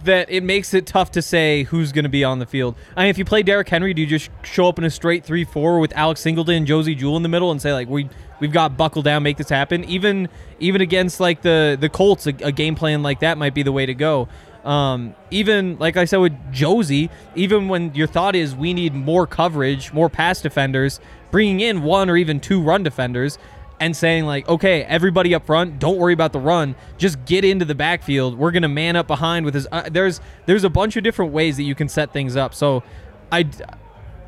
that 0.04 0.30
it 0.30 0.44
makes 0.44 0.74
it 0.74 0.86
tough 0.86 1.12
to 1.12 1.22
say 1.22 1.64
who's 1.64 1.92
going 1.92 2.04
to 2.04 2.10
be 2.10 2.24
on 2.24 2.40
the 2.40 2.46
field. 2.46 2.76
I 2.96 3.04
mean, 3.04 3.10
if 3.10 3.18
you 3.18 3.26
play 3.26 3.44
Derrick 3.44 3.70
Henry, 3.70 3.94
do 3.94 4.02
you 4.02 4.08
just 4.08 4.30
show 4.44 4.68
up 4.68 4.78
in 4.78 4.84
a 4.84 4.90
straight 4.90 5.24
three-four 5.24 5.80
with 5.80 5.94
Alex 5.96 6.22
Singleton 6.22 6.56
and 6.56 6.68
Josey 6.68 6.96
Jewell 6.96 7.18
in 7.18 7.24
the 7.24 7.30
middle 7.30 7.52
and 7.52 7.62
say 7.62 7.74
like 7.74 7.88
we 7.88 8.10
we've 8.40 8.52
got 8.52 8.78
buckle 8.78 9.02
down, 9.02 9.24
make 9.24 9.38
this 9.38 9.50
happen? 9.50 9.84
Even 9.86 10.30
even 10.60 10.82
against 10.82 11.20
like 11.20 11.42
the 11.42 11.78
the 11.80 11.90
Colts, 11.90 12.28
a, 12.28 12.34
a 12.42 12.52
game 12.52 12.76
plan 12.76 13.04
like 13.04 13.22
that 13.22 13.38
might 13.38 13.54
be 13.54 13.64
the 13.64 13.72
way 13.72 13.86
to 13.86 13.94
go. 13.94 14.28
Um, 14.64 15.16
even 15.32 15.78
like 15.80 15.98
I 15.98 16.06
said 16.06 16.18
with 16.18 16.54
Josey, 16.54 17.10
even 17.36 17.68
when 17.68 17.96
your 17.96 18.08
thought 18.08 18.36
is 18.36 18.56
we 18.56 18.74
need 18.74 18.94
more 18.94 19.26
coverage, 19.26 19.92
more 19.92 20.10
pass 20.10 20.42
defenders, 20.42 21.00
bringing 21.32 21.62
in 21.62 21.82
one 21.82 22.10
or 22.10 22.18
even 22.18 22.40
two 22.40 22.62
run 22.62 22.84
defenders 22.84 23.40
and 23.82 23.94
saying 23.96 24.26
like, 24.26 24.48
okay, 24.48 24.84
everybody 24.84 25.36
up 25.36 25.46
front, 25.46 25.80
don't 25.80 25.98
worry 25.98 26.14
about 26.14 26.32
the 26.32 26.40
run, 26.40 26.76
just 26.98 27.26
get 27.26 27.44
into 27.44 27.66
the 27.66 27.76
backfield. 27.76 28.38
We're 28.38 28.52
gonna 28.52 28.70
man 28.70 28.96
up 28.96 29.08
behind 29.08 29.44
with 29.44 29.54
his. 29.56 29.68
Uh, 29.72 29.90
there's 29.92 30.22
there's 30.46 30.64
a 30.64 30.70
bunch 30.70 30.96
of 30.96 31.04
different 31.04 31.34
ways 31.34 31.58
that 31.58 31.64
you 31.64 31.76
can 31.76 31.90
set 31.90 32.14
things 32.14 32.36
up. 32.38 32.54
So, 32.54 32.84
I 33.32 33.46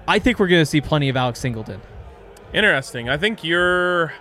I 0.07 0.19
think 0.19 0.39
we're 0.39 0.47
gonna 0.47 0.65
see 0.65 0.81
plenty 0.81 1.07
of 1.07 1.15
Alex 1.15 1.39
Singleton. 1.39 1.79
Interesting. 2.53 3.09
I 3.09 3.17
think 3.17 3.43
you're 3.43 4.13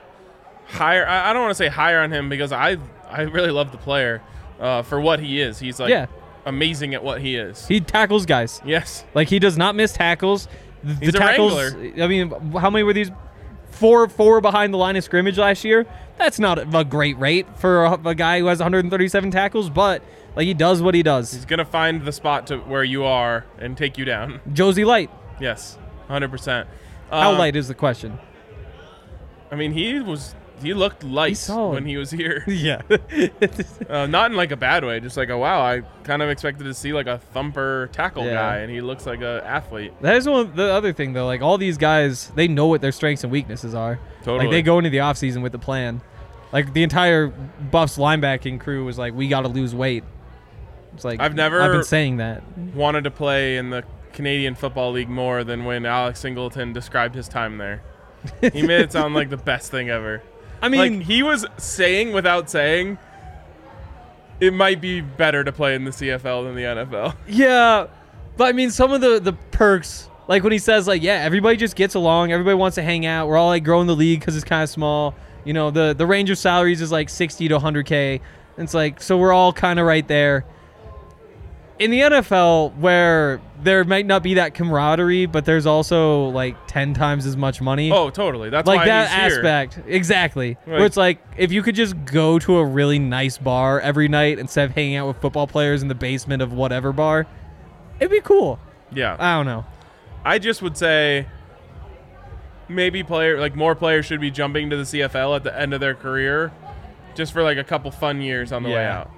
higher. 0.66 1.06
I, 1.06 1.30
I 1.30 1.32
don't 1.32 1.42
want 1.42 1.50
to 1.50 1.56
say 1.56 1.68
higher 1.68 2.00
on 2.00 2.12
him 2.12 2.28
because 2.28 2.52
I 2.52 2.76
I 3.10 3.22
really 3.22 3.50
love 3.50 3.72
the 3.72 3.78
player 3.78 4.22
uh, 4.60 4.82
for 4.82 5.00
what 5.00 5.20
he 5.20 5.40
is. 5.40 5.58
He's 5.58 5.78
like 5.80 5.90
Yeah. 5.90 6.06
amazing 6.46 6.94
at 6.94 7.02
what 7.04 7.20
he 7.20 7.36
is. 7.36 7.66
He 7.66 7.80
tackles 7.80 8.26
guys. 8.26 8.60
yes. 8.64 9.04
Like 9.14 9.28
he 9.28 9.38
does 9.38 9.56
not 9.58 9.74
miss 9.74 9.92
tackles. 9.92 10.48
The, 10.84 10.94
He's 10.94 11.12
the 11.12 11.18
a 11.18 11.20
tackles. 11.20 11.74
wrangler. 11.74 12.04
I 12.04 12.08
mean, 12.08 12.30
how 12.58 12.70
many 12.70 12.82
were 12.82 12.92
these? 12.92 13.10
Four, 13.82 14.08
four 14.08 14.40
behind 14.40 14.72
the 14.72 14.78
line 14.78 14.94
of 14.96 15.02
scrimmage 15.04 15.36
last 15.38 15.64
year. 15.64 15.86
That's 16.16 16.38
not 16.38 16.74
a 16.74 16.84
great 16.84 17.18
rate 17.18 17.46
for 17.58 17.84
a, 17.84 17.92
a 18.08 18.14
guy 18.14 18.38
who 18.38 18.46
has 18.46 18.60
137 18.60 19.30
tackles, 19.32 19.68
but 19.70 20.02
like 20.36 20.46
he 20.46 20.54
does 20.54 20.80
what 20.80 20.94
he 20.94 21.02
does. 21.02 21.32
He's 21.32 21.44
gonna 21.44 21.64
find 21.64 22.04
the 22.04 22.12
spot 22.12 22.46
to 22.46 22.58
where 22.58 22.84
you 22.84 23.02
are 23.04 23.44
and 23.58 23.76
take 23.76 23.98
you 23.98 24.04
down. 24.04 24.40
Josey 24.52 24.84
Light. 24.84 25.10
Yes, 25.40 25.78
hundred 26.06 26.30
percent. 26.30 26.68
How 27.10 27.32
Um, 27.32 27.38
light 27.38 27.56
is 27.56 27.66
the 27.66 27.74
question? 27.74 28.18
I 29.50 29.56
mean, 29.56 29.72
he 29.72 29.98
was. 30.00 30.34
He 30.62 30.74
looked 30.74 31.04
light 31.04 31.36
solid. 31.36 31.74
when 31.74 31.86
he 31.86 31.96
was 31.96 32.10
here. 32.10 32.44
Yeah. 32.48 32.80
Uh, 33.88 34.06
not 34.06 34.30
in 34.30 34.36
like 34.36 34.50
a 34.52 34.56
bad 34.56 34.84
way, 34.84 35.00
just 35.00 35.16
like 35.16 35.28
a 35.28 35.36
wow. 35.36 35.60
I 35.62 35.82
kind 36.04 36.22
of 36.22 36.30
expected 36.30 36.64
to 36.64 36.74
see 36.74 36.92
like 36.92 37.06
a 37.06 37.18
thumper 37.18 37.88
tackle 37.92 38.24
Yeah. 38.24 38.34
guy, 38.34 38.56
and 38.58 38.70
he 38.70 38.80
looks 38.80 39.06
like 39.06 39.20
a 39.22 39.42
athlete. 39.44 39.92
That 40.00 40.16
is 40.16 40.28
one 40.28 40.54
the 40.54 40.72
other 40.72 40.92
thing 40.92 41.12
though. 41.12 41.26
Like 41.26 41.42
all 41.42 41.58
these 41.58 41.76
guys, 41.78 42.30
they 42.34 42.48
know 42.48 42.66
what 42.66 42.80
their 42.80 42.92
strengths 42.92 43.24
and 43.24 43.32
weaknesses 43.32 43.74
are. 43.74 43.98
Totally. 44.20 44.46
Like 44.46 44.50
they 44.50 44.62
go 44.62 44.78
into 44.78 44.90
the 44.90 44.98
offseason 44.98 45.42
with 45.42 45.52
the 45.52 45.58
plan. 45.58 46.00
Like 46.52 46.72
the 46.74 46.82
entire 46.82 47.28
Buffs 47.28 47.96
linebacking 47.98 48.60
crew 48.60 48.84
was 48.84 48.98
like, 48.98 49.14
we 49.14 49.28
got 49.28 49.40
to 49.42 49.48
lose 49.48 49.74
weight. 49.74 50.04
It's 50.94 51.04
like 51.04 51.20
I've 51.20 51.34
never- 51.34 51.62
I've 51.62 51.72
been 51.72 51.84
saying 51.84 52.18
that. 52.18 52.42
Wanted 52.74 53.04
to 53.04 53.10
play 53.10 53.56
in 53.56 53.70
the 53.70 53.84
Canadian 54.12 54.54
Football 54.54 54.92
League 54.92 55.08
more 55.08 55.42
than 55.44 55.64
when 55.64 55.86
Alex 55.86 56.20
Singleton 56.20 56.74
described 56.74 57.14
his 57.14 57.28
time 57.28 57.56
there. 57.56 57.82
He 58.52 58.62
made 58.62 58.82
it 58.82 58.92
sound 58.92 59.14
like 59.14 59.30
the 59.30 59.36
best 59.38 59.70
thing 59.70 59.88
ever. 59.90 60.22
I 60.62 60.68
mean, 60.68 60.98
like 60.98 61.06
he 61.06 61.22
was 61.22 61.44
saying 61.58 62.12
without 62.12 62.48
saying, 62.48 62.96
it 64.40 64.54
might 64.54 64.80
be 64.80 65.00
better 65.00 65.44
to 65.44 65.52
play 65.52 65.74
in 65.74 65.84
the 65.84 65.90
CFL 65.90 66.44
than 66.44 66.54
the 66.54 66.62
NFL. 66.62 67.16
yeah, 67.28 67.88
but 68.36 68.44
I 68.44 68.52
mean 68.52 68.70
some 68.70 68.92
of 68.92 69.00
the 69.00 69.20
the 69.20 69.32
perks. 69.32 70.08
Like 70.28 70.44
when 70.44 70.52
he 70.52 70.58
says 70.58 70.86
like, 70.86 71.02
yeah, 71.02 71.14
everybody 71.14 71.56
just 71.56 71.74
gets 71.74 71.96
along. 71.96 72.32
Everybody 72.32 72.54
wants 72.54 72.76
to 72.76 72.82
hang 72.82 73.04
out. 73.04 73.26
We're 73.26 73.36
all 73.36 73.48
like 73.48 73.64
growing 73.64 73.88
the 73.88 73.96
league 73.96 74.20
because 74.20 74.36
it's 74.36 74.44
kind 74.44 74.62
of 74.62 74.70
small. 74.70 75.14
You 75.44 75.52
know, 75.52 75.70
the 75.70 75.94
the 75.94 76.06
range 76.06 76.30
of 76.30 76.38
salaries 76.38 76.80
is 76.80 76.92
like 76.92 77.08
60 77.08 77.48
to 77.48 77.58
100k. 77.58 78.20
It's 78.56 78.72
like 78.72 79.02
so 79.02 79.18
we're 79.18 79.32
all 79.32 79.52
kind 79.52 79.80
of 79.80 79.86
right 79.86 80.06
there. 80.06 80.44
In 81.82 81.90
the 81.90 82.00
NFL 82.00 82.76
where 82.76 83.40
there 83.62 83.84
might 83.84 84.06
not 84.06 84.22
be 84.22 84.34
that 84.34 84.54
camaraderie, 84.54 85.26
but 85.26 85.44
there's 85.44 85.66
also 85.66 86.26
like 86.28 86.56
ten 86.66 86.94
times 86.94 87.26
as 87.26 87.36
much 87.36 87.60
money. 87.60 87.90
Oh, 87.92 88.10
totally. 88.10 88.50
That's 88.50 88.66
like 88.66 88.86
that 88.86 89.10
aspect, 89.10 89.78
exactly. 89.86 90.56
Right. 90.66 90.78
Where 90.78 90.86
it's 90.86 90.96
like 90.96 91.18
if 91.36 91.52
you 91.52 91.62
could 91.62 91.74
just 91.74 91.94
go 92.04 92.38
to 92.40 92.56
a 92.58 92.64
really 92.64 92.98
nice 92.98 93.38
bar 93.38 93.80
every 93.80 94.08
night 94.08 94.38
instead 94.38 94.64
of 94.68 94.74
hanging 94.74 94.96
out 94.96 95.08
with 95.08 95.20
football 95.20 95.46
players 95.46 95.82
in 95.82 95.88
the 95.88 95.94
basement 95.94 96.42
of 96.42 96.52
whatever 96.52 96.92
bar, 96.92 97.26
it'd 98.00 98.10
be 98.10 98.20
cool. 98.20 98.58
Yeah. 98.92 99.16
I 99.18 99.36
don't 99.36 99.46
know. 99.46 99.64
I 100.24 100.38
just 100.38 100.62
would 100.62 100.76
say 100.76 101.26
maybe 102.68 103.02
player 103.02 103.38
like 103.40 103.54
more 103.56 103.74
players 103.74 104.06
should 104.06 104.20
be 104.20 104.30
jumping 104.30 104.70
to 104.70 104.76
the 104.76 104.84
CFL 104.84 105.36
at 105.36 105.44
the 105.44 105.58
end 105.58 105.74
of 105.74 105.80
their 105.80 105.94
career, 105.94 106.52
just 107.14 107.32
for 107.32 107.42
like 107.42 107.58
a 107.58 107.64
couple 107.64 107.90
fun 107.90 108.20
years 108.20 108.52
on 108.52 108.62
the 108.62 108.68
way 108.70 108.76
Yeah. 108.76 109.00
out, 109.00 109.10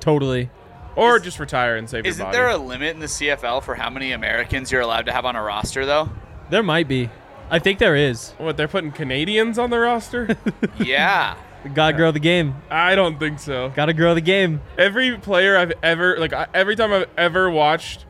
Totally. 0.00 0.50
Or 0.96 1.18
just 1.18 1.38
retire 1.38 1.76
and 1.76 1.88
save 1.88 2.04
your 2.04 2.14
body. 2.14 2.20
Isn't 2.22 2.32
there 2.32 2.48
a 2.48 2.56
limit 2.56 2.94
in 2.94 3.00
the 3.00 3.06
CFL 3.06 3.62
for 3.62 3.74
how 3.76 3.90
many 3.90 4.12
Americans 4.12 4.72
you're 4.72 4.80
allowed 4.80 5.06
to 5.06 5.12
have 5.12 5.24
on 5.24 5.36
a 5.36 5.42
roster, 5.42 5.86
though? 5.86 6.08
There 6.50 6.62
might 6.62 6.88
be. 6.88 7.10
I 7.50 7.58
think 7.60 7.78
there 7.78 7.94
is. 7.94 8.32
what 8.38 8.56
they're 8.56 8.66
putting 8.66 8.90
Canadians 8.90 9.58
on 9.58 9.70
the 9.70 9.78
roster? 9.78 10.36
yeah. 10.80 11.36
Gotta 11.74 11.96
grow 11.96 12.10
the 12.12 12.20
game. 12.20 12.54
I 12.70 12.94
don't 12.94 13.18
think 13.18 13.38
so. 13.40 13.70
Gotta 13.74 13.92
grow 13.92 14.14
the 14.14 14.20
game. 14.20 14.60
Every 14.78 15.16
player 15.18 15.56
I've 15.56 15.72
ever 15.82 16.16
like 16.18 16.32
I- 16.32 16.46
every 16.54 16.76
time 16.76 16.92
I've 16.92 17.08
ever 17.16 17.50
watched 17.50 18.04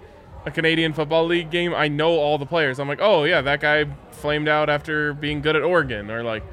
a 0.44 0.50
Canadian 0.50 0.92
Football 0.92 1.26
League 1.26 1.50
game, 1.50 1.74
I 1.74 1.88
know 1.88 2.10
all 2.10 2.36
the 2.38 2.44
players. 2.46 2.78
I'm 2.78 2.86
like, 2.88 3.00
oh 3.00 3.24
yeah, 3.24 3.40
that 3.42 3.60
guy 3.60 3.86
flamed 4.10 4.48
out 4.48 4.68
after 4.68 5.12
being 5.14 5.40
good 5.40 5.56
at 5.56 5.62
Oregon, 5.62 6.10
or 6.10 6.22
like, 6.22 6.44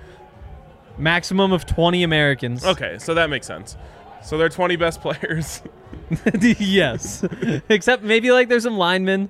Maximum 0.98 1.52
of 1.52 1.66
20 1.66 2.04
Americans. 2.04 2.64
okay, 2.66 2.98
so 3.00 3.14
that 3.16 3.30
makes 3.30 3.48
sense. 3.48 3.76
So 4.24 4.38
they're 4.38 4.50
20 4.50 4.76
best 4.78 5.02
players. 5.02 5.62
yes. 6.42 7.24
Except 7.70 8.04
maybe 8.04 8.32
like 8.32 8.50
there's 8.50 8.64
some 8.64 8.78
linemen, 8.78 9.30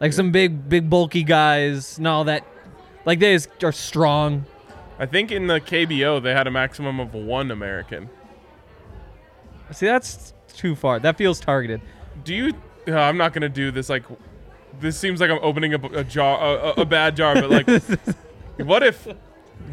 like 0.00 0.12
some 0.12 0.32
big, 0.32 0.68
big 0.68 0.90
bulky 0.90 1.22
guys, 1.22 1.98
and 1.98 2.06
all 2.06 2.24
that. 2.24 2.44
Like 3.04 3.20
they 3.20 3.34
is- 3.34 3.48
are 3.62 3.72
strong. 3.72 4.44
I 4.98 5.06
think 5.06 5.30
in 5.30 5.46
the 5.46 5.60
KBO 5.60 6.22
they 6.22 6.32
had 6.32 6.46
a 6.46 6.50
maximum 6.50 6.98
of 7.00 7.14
one 7.14 7.50
American. 7.50 8.08
See, 9.72 9.86
that's 9.86 10.32
too 10.54 10.74
far. 10.74 10.98
That 11.00 11.16
feels 11.16 11.38
targeted. 11.40 11.80
Do 12.24 12.34
you? 12.34 12.52
Uh, 12.88 12.98
I'm 12.98 13.16
not 13.16 13.32
gonna 13.32 13.48
do 13.48 13.70
this. 13.70 13.88
Like, 13.88 14.04
this 14.80 14.98
seems 14.98 15.20
like 15.20 15.30
I'm 15.30 15.40
opening 15.42 15.74
a, 15.74 15.78
a 15.88 16.04
jar, 16.04 16.38
a, 16.40 16.68
a- 16.68 16.82
a 16.82 16.84
bad 16.84 17.16
jar. 17.16 17.34
But 17.34 17.50
like, 17.50 17.68
what 18.58 18.82
if 18.82 19.06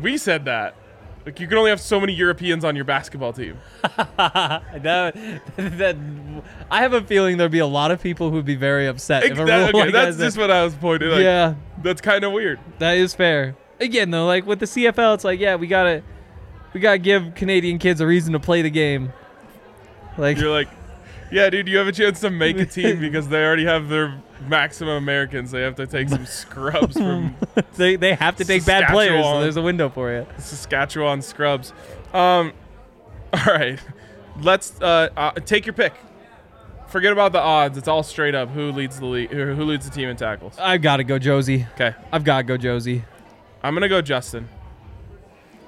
we 0.02 0.18
said 0.18 0.46
that? 0.46 0.76
Like, 1.26 1.40
you 1.40 1.48
can 1.48 1.58
only 1.58 1.70
have 1.70 1.80
so 1.80 2.00
many 2.00 2.14
Europeans 2.14 2.66
on 2.66 2.76
your 2.76 2.86
basketball 2.86 3.32
team. 3.32 3.58
that, 4.18 5.14
that, 5.56 5.98
I 6.70 6.82
have 6.82 6.94
a 6.94 7.02
feeling 7.02 7.38
there'd 7.38 7.52
be 7.52 7.60
a 7.60 7.66
lot 7.66 7.92
of 7.92 8.02
people 8.02 8.30
who'd 8.30 8.46
be 8.46 8.56
very 8.56 8.88
upset. 8.88 9.24
if 9.24 9.38
a 9.38 9.46
rule 9.46 9.52
okay, 9.52 9.72
like 9.74 9.94
that's 9.94 10.18
just 10.18 10.38
what 10.38 10.52
I 10.52 10.64
was 10.64 10.76
pointing. 10.76 11.10
Like, 11.10 11.22
yeah, 11.22 11.56
that's 11.82 12.02
kind 12.02 12.24
of 12.24 12.34
weird. 12.34 12.60
that 12.80 12.98
is 12.98 13.14
fair. 13.14 13.56
Again, 13.80 14.12
though, 14.12 14.26
like 14.26 14.46
with 14.46 14.60
the 14.60 14.66
CFL, 14.66 15.16
it's 15.16 15.24
like, 15.24 15.40
yeah, 15.40 15.56
we 15.56 15.68
gotta, 15.68 16.04
we 16.74 16.80
gotta 16.80 16.98
give 16.98 17.36
Canadian 17.36 17.80
kids 17.80 18.02
a 18.02 18.08
reason 18.08 18.34
to 18.34 18.40
play 18.40 18.62
the 18.62 18.70
game. 18.70 19.14
Like, 20.18 20.38
You're 20.38 20.52
like, 20.52 20.70
yeah, 21.34 21.50
dude, 21.50 21.68
you 21.68 21.78
have 21.78 21.88
a 21.88 21.92
chance 21.92 22.20
to 22.20 22.30
make 22.30 22.60
a 22.60 22.66
team 22.66 23.00
because 23.02 23.28
they 23.28 23.44
already 23.44 23.66
have 23.66 23.90
their 23.90 24.22
maximum 24.48 24.96
Americans. 24.98 25.50
They 25.50 25.62
have 25.62 25.76
to 25.76 25.88
take 25.88 26.10
some 26.10 26.26
scrubs 26.26 26.96
from 26.96 27.36
they, 27.76 27.96
they 27.96 28.14
have 28.14 28.36
to 28.38 28.46
take 28.46 28.66
bad 28.66 28.90
players, 28.90 29.26
so 29.26 29.42
there's 29.42 29.58
a 29.58 29.62
window 29.62 29.90
for 29.90 30.14
you. 30.14 30.28
Saskatchewan 30.38 31.22
scrubs. 31.24 31.74
Um, 32.14 32.54
all 33.34 33.46
right, 33.48 33.80
let's 34.42 34.80
uh, 34.80 35.10
uh, 35.18 35.32
take 35.32 35.66
your 35.66 35.74
pick. 35.74 35.94
Forget 36.88 37.12
about 37.12 37.32
the 37.32 37.42
odds. 37.42 37.80
It's 37.80 37.88
all 37.88 38.04
straight 38.04 38.36
up. 38.36 38.50
Who 38.50 38.72
leads 38.72 39.00
the 39.00 39.08
league? 39.08 39.32
Who 39.32 39.56
who 39.56 39.64
leads 39.64 39.90
the 39.90 39.96
team 39.96 40.10
in 40.10 40.18
tackles? 40.18 40.56
I've 40.60 40.84
got 40.84 40.98
to 40.98 41.04
go 41.04 41.18
Josey. 41.18 41.66
Okay, 41.74 41.96
I've 42.12 42.24
got 42.24 42.38
to 42.38 42.44
go 42.44 42.58
Josey. 42.58 43.04
I'm 43.64 43.74
gonna 43.74 43.90
go 43.90 44.04
Justin, 44.04 44.48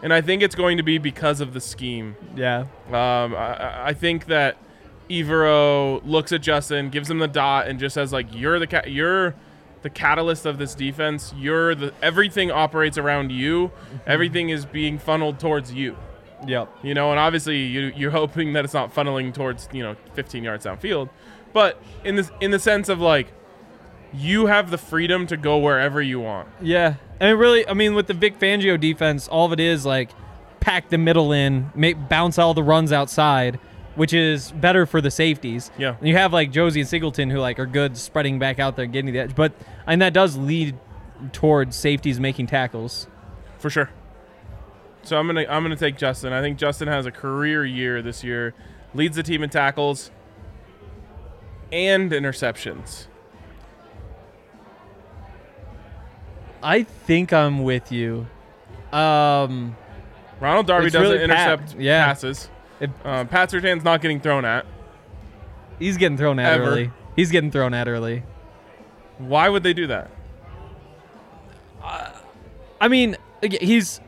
and 0.04 0.13
I 0.13 0.21
think 0.21 0.43
it's 0.43 0.54
going 0.54 0.78
to 0.78 0.84
be 0.84 0.99
because 0.99 1.41
of 1.41 1.54
the 1.54 1.62
scheme. 1.62 2.15
Yeah. 2.36 2.67
Um, 2.89 3.34
I, 3.34 3.88
I 3.88 3.93
think 3.93 4.28
that 4.28 4.58
Evero 5.10 6.02
looks 6.06 6.32
at 6.32 6.41
Justin, 6.41 6.89
gives 6.89 7.10
him 7.10 7.20
the 7.20 7.28
dot, 7.28 7.68
and 7.68 7.80
just 7.80 7.94
says 7.94 8.12
like, 8.12 8.28
"You're 8.34 8.60
the 8.60 8.68
ca- 8.68 8.88
you're 8.88 9.36
the 9.82 9.89
catalyst 9.89 10.46
of 10.46 10.58
this 10.58 10.76
defense. 10.76 11.34
You're 11.38 11.76
the 11.76 11.94
everything 12.02 12.52
operates 12.52 12.98
around 12.98 13.32
you. 13.32 13.68
Mm-hmm. 13.68 13.98
Everything 14.08 14.50
is 14.50 14.65
being 14.65 14.98
funneled 14.98 15.39
towards 15.39 15.74
you." 15.74 15.98
Yep. 16.48 16.70
You 16.84 16.94
know, 16.94 17.12
and 17.12 17.20
obviously 17.20 17.58
you 17.58 17.91
you're 17.96 18.12
hoping 18.12 18.54
that 18.54 18.65
it's 18.65 18.74
not 18.74 18.94
funneling 18.94 19.34
towards 19.34 19.70
you 19.72 19.84
know 19.84 19.96
15 20.13 20.44
yards 20.44 20.65
downfield, 20.65 21.10
but 21.54 21.82
in 22.04 22.15
this 22.15 22.32
in 22.41 22.52
the 22.52 22.60
sense 22.60 22.89
of 22.89 23.00
like 23.00 23.32
you 24.13 24.46
have 24.46 24.72
the 24.72 24.78
freedom 24.78 25.28
to 25.28 25.38
go 25.38 25.58
wherever 25.58 26.02
you 26.02 26.20
want. 26.20 26.48
Yeah, 26.62 26.96
and 27.20 27.30
it 27.30 27.34
really, 27.34 27.68
I 27.68 27.74
mean, 27.74 27.96
with 27.96 28.08
the 28.08 28.13
Vic 28.13 28.39
Fangio 28.39 28.80
defense, 28.80 29.28
all 29.28 29.46
of 29.46 29.54
it 29.54 29.60
is 29.60 29.86
like 29.86 30.10
pack 30.60 30.89
the 30.89 30.98
middle 30.98 31.32
in, 31.32 31.72
make 31.76 32.10
bounce 32.10 32.39
all 32.39 32.54
the 32.54 32.63
runs 32.63 32.91
outside, 32.91 33.60
which 33.95 34.13
is 34.13 34.51
better 34.51 34.86
for 34.86 35.01
the 35.01 35.12
safeties. 35.12 35.71
Yeah. 35.77 35.95
and 35.99 36.08
you 36.08 36.15
have 36.15 36.34
like 36.34 36.51
Josey 36.51 36.81
and 36.81 36.89
Singleton 36.89 37.29
who 37.29 37.39
like 37.39 37.60
are 37.60 37.65
good 37.65 37.97
spreading 37.97 38.39
back 38.39 38.60
out 38.60 38.75
there 38.75 38.84
and 38.84 38.93
getting 38.93 39.12
the 39.13 39.19
edge, 39.19 39.36
but 39.36 39.53
and 39.88 40.01
that 40.01 40.13
does 40.13 40.38
lead 40.38 40.77
towards 41.31 41.75
safeties 41.75 42.19
making 42.19 42.47
tackles. 42.47 43.08
For 43.58 43.69
sure. 43.69 43.89
So 45.03 45.17
I'm 45.17 45.27
gonna 45.27 45.45
I'm 45.47 45.63
gonna 45.63 45.75
take 45.75 45.97
Justin. 45.97 46.34
I 46.34 46.41
think 46.41 46.58
Justin 46.58 46.88
has 46.88 47.05
a 47.05 47.12
career 47.12 47.65
year 47.65 48.01
this 48.01 48.23
year, 48.23 48.53
leads 48.93 49.15
the 49.15 49.23
team 49.23 49.43
in 49.43 49.49
tackles 49.49 50.12
and 51.71 52.12
interceptions. 52.12 53.08
I 56.63 56.84
think 56.84 57.31
I'm 57.31 57.63
with 57.63 57.91
you. 57.91 58.25
Um, 58.91 59.75
Ronald 60.39 60.65
Darby 60.65 60.89
doesn't 60.89 61.01
really 61.01 61.27
Pat, 61.27 61.60
intercept 61.60 61.79
yeah. 61.79 62.05
passes. 62.05 62.49
It- 62.79 62.89
uh, 63.03 63.23
Pat 63.25 63.49
Surtain's 63.51 63.83
not 63.83 64.01
getting 64.01 64.19
thrown 64.19 64.45
at. 64.45 64.65
he's 65.79 65.97
getting 65.97 66.17
thrown 66.17 66.39
at 66.39 66.53
Ever. 66.53 66.63
early. 66.63 66.91
He's 67.15 67.31
getting 67.31 67.51
thrown 67.51 67.73
at 67.73 67.88
early. 67.88 68.23
Why 69.17 69.47
would 69.49 69.63
they 69.63 69.73
do 69.73 69.88
that? 69.88 70.09
Uh, 71.83 72.09
I 72.81 72.88
mean, 72.88 73.15
he's. 73.41 74.01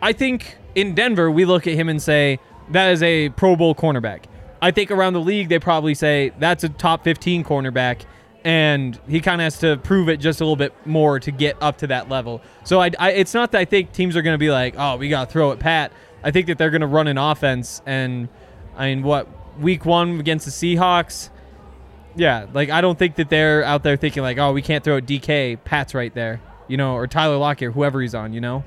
I 0.00 0.12
think 0.12 0.56
in 0.74 0.94
Denver, 0.94 1.30
we 1.30 1.44
look 1.44 1.66
at 1.66 1.74
him 1.74 1.88
and 1.88 2.00
say 2.00 2.38
that 2.70 2.90
is 2.92 3.02
a 3.02 3.30
Pro 3.30 3.56
Bowl 3.56 3.74
cornerback. 3.74 4.24
I 4.62 4.70
think 4.70 4.90
around 4.90 5.12
the 5.12 5.20
league, 5.20 5.48
they 5.48 5.58
probably 5.58 5.94
say 5.94 6.32
that's 6.38 6.64
a 6.64 6.68
top 6.68 7.04
15 7.04 7.44
cornerback, 7.44 8.02
and 8.44 8.98
he 9.08 9.20
kind 9.20 9.40
of 9.40 9.44
has 9.44 9.58
to 9.58 9.76
prove 9.78 10.08
it 10.08 10.16
just 10.18 10.40
a 10.40 10.44
little 10.44 10.56
bit 10.56 10.72
more 10.86 11.20
to 11.20 11.30
get 11.30 11.56
up 11.60 11.78
to 11.78 11.86
that 11.88 12.08
level. 12.08 12.40
So 12.64 12.80
I, 12.80 12.90
I 12.98 13.12
it's 13.12 13.34
not 13.34 13.52
that 13.52 13.58
I 13.58 13.64
think 13.64 13.92
teams 13.92 14.16
are 14.16 14.22
going 14.22 14.34
to 14.34 14.38
be 14.38 14.50
like, 14.50 14.74
oh, 14.78 14.96
we 14.96 15.08
got 15.08 15.26
to 15.28 15.32
throw 15.32 15.50
it 15.50 15.58
Pat. 15.58 15.92
I 16.22 16.30
think 16.30 16.46
that 16.48 16.58
they're 16.58 16.70
going 16.70 16.80
to 16.80 16.86
run 16.86 17.06
an 17.06 17.18
offense, 17.18 17.82
and 17.86 18.28
I 18.76 18.94
mean, 18.94 19.02
what 19.04 19.28
week 19.60 19.84
one 19.84 20.18
against 20.20 20.46
the 20.46 20.50
Seahawks? 20.52 21.30
Yeah, 22.14 22.46
like 22.52 22.70
I 22.70 22.80
don't 22.80 22.98
think 22.98 23.16
that 23.16 23.28
they're 23.28 23.62
out 23.64 23.82
there 23.82 23.96
thinking 23.96 24.22
like, 24.22 24.38
oh, 24.38 24.52
we 24.52 24.62
can't 24.62 24.82
throw 24.82 24.96
it 24.96 25.06
DK. 25.06 25.62
Pat's 25.64 25.94
right 25.94 26.12
there, 26.14 26.40
you 26.68 26.76
know, 26.76 26.94
or 26.94 27.06
Tyler 27.06 27.36
Lockett, 27.36 27.72
whoever 27.72 28.00
he's 28.00 28.14
on, 28.14 28.32
you 28.32 28.40
know. 28.40 28.64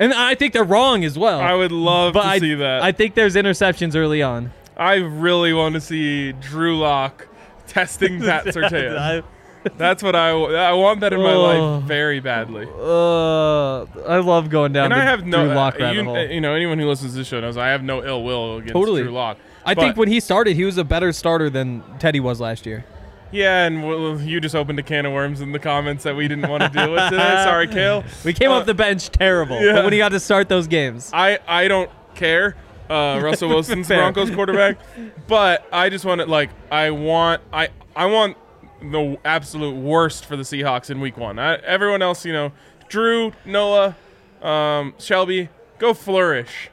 And 0.00 0.14
I 0.14 0.34
think 0.34 0.54
they're 0.54 0.64
wrong 0.64 1.04
as 1.04 1.18
well. 1.18 1.40
I 1.40 1.54
would 1.54 1.72
love 1.72 2.14
but 2.14 2.22
to 2.22 2.28
I, 2.28 2.38
see 2.38 2.54
that. 2.54 2.82
I 2.82 2.90
think 2.90 3.14
there's 3.14 3.34
interceptions 3.34 3.94
early 3.94 4.22
on. 4.22 4.50
I 4.76 4.94
really 4.94 5.52
want 5.52 5.74
to 5.74 5.80
see 5.80 6.32
Drew 6.32 6.78
Lock 6.78 7.28
testing 7.66 8.18
Pat 8.22 8.46
Surtain. 8.46 9.22
That's 9.76 10.02
what 10.02 10.16
I, 10.16 10.30
I 10.30 10.72
want 10.72 11.00
that 11.00 11.12
in 11.12 11.20
my 11.22 11.32
Oh. 11.34 11.42
life 11.78 11.84
very 11.84 12.20
badly. 12.20 12.66
Uh, 12.66 13.84
I 14.08 14.18
love 14.18 14.48
going 14.50 14.72
down. 14.72 14.86
And 14.86 14.94
I 14.94 15.04
have 15.04 15.26
no, 15.26 15.44
Drew 15.46 15.54
Lock 15.54 15.74
uh, 15.74 15.84
rabbit 15.84 15.96
you, 15.96 16.04
hole. 16.04 16.18
you 16.26 16.40
know, 16.40 16.54
anyone 16.54 16.78
who 16.78 16.88
listens 16.88 17.12
to 17.12 17.18
this 17.18 17.26
show 17.28 17.40
knows 17.40 17.56
I 17.56 17.68
have 17.68 17.82
no 17.82 18.04
ill 18.04 18.22
will 18.24 18.56
against 18.58 18.72
Totally. 18.74 19.02
Drew 19.02 19.12
Lock. 19.12 19.38
I 19.64 19.74
think 19.74 19.96
when 19.96 20.08
he 20.08 20.20
started, 20.20 20.56
he 20.56 20.64
was 20.64 20.78
a 20.78 20.84
better 20.84 21.12
starter 21.12 21.50
than 21.50 21.82
Teddy 21.98 22.20
was 22.20 22.40
last 22.40 22.64
year. 22.66 22.84
yeah, 23.30 23.64
and 23.66 23.86
well, 23.86 24.20
you 24.20 24.40
just 24.40 24.54
opened 24.54 24.78
a 24.78 24.82
can 24.82 25.04
of 25.06 25.12
worms 25.12 25.40
in 25.40 25.52
the 25.52 25.58
comments 25.58 26.04
that 26.04 26.16
we 26.16 26.26
didn't 26.26 26.48
want 26.48 26.62
to 26.62 26.68
deal 26.70 26.90
with 26.90 27.10
today. 27.10 27.42
Sorry, 27.44 27.68
Cale. 27.68 28.02
We 28.24 28.32
came 28.32 28.50
Uh, 28.50 28.54
off 28.54 28.66
the 28.66 28.74
bench 28.74 29.10
terrible, 29.10 29.60
yeah. 29.60 29.74
but 29.74 29.84
when 29.84 29.92
he 29.92 29.98
got 29.98 30.08
to 30.08 30.20
start 30.20 30.48
those 30.48 30.66
games, 30.66 31.10
I 31.12 31.38
I 31.46 31.68
don't 31.68 31.90
care. 32.14 32.56
Uh, 32.88 33.20
Russell 33.22 33.48
Wilson's 33.50 33.86
Broncos 33.86 34.30
quarterback, 34.30 34.78
but 35.28 35.64
I 35.72 35.90
just 35.90 36.04
want 36.04 36.20
it 36.22 36.28
like 36.28 36.50
I 36.72 36.90
want 36.90 37.40
I 37.52 37.68
I 37.94 38.06
want 38.06 38.36
the 38.80 39.18
absolute 39.24 39.76
worst 39.76 40.24
for 40.24 40.36
the 40.36 40.42
Seahawks 40.42 40.90
in 40.90 41.00
Week 41.00 41.16
One. 41.16 41.38
I, 41.38 41.56
everyone 41.56 42.02
else, 42.02 42.24
you 42.24 42.32
know, 42.32 42.52
Drew, 42.88 43.32
Noah, 43.44 43.96
um, 44.42 44.94
Shelby, 44.98 45.48
go 45.78 45.94
flourish 45.94 46.70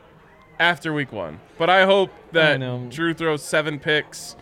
after 0.60 0.94
Week 0.94 1.12
One. 1.12 1.40
But 1.58 1.70
I 1.70 1.86
hope 1.86 2.12
that 2.32 2.60
know. 2.60 2.88
Drew 2.90 3.14
throws 3.14 3.44
seven 3.44 3.80
picks, 3.80 4.36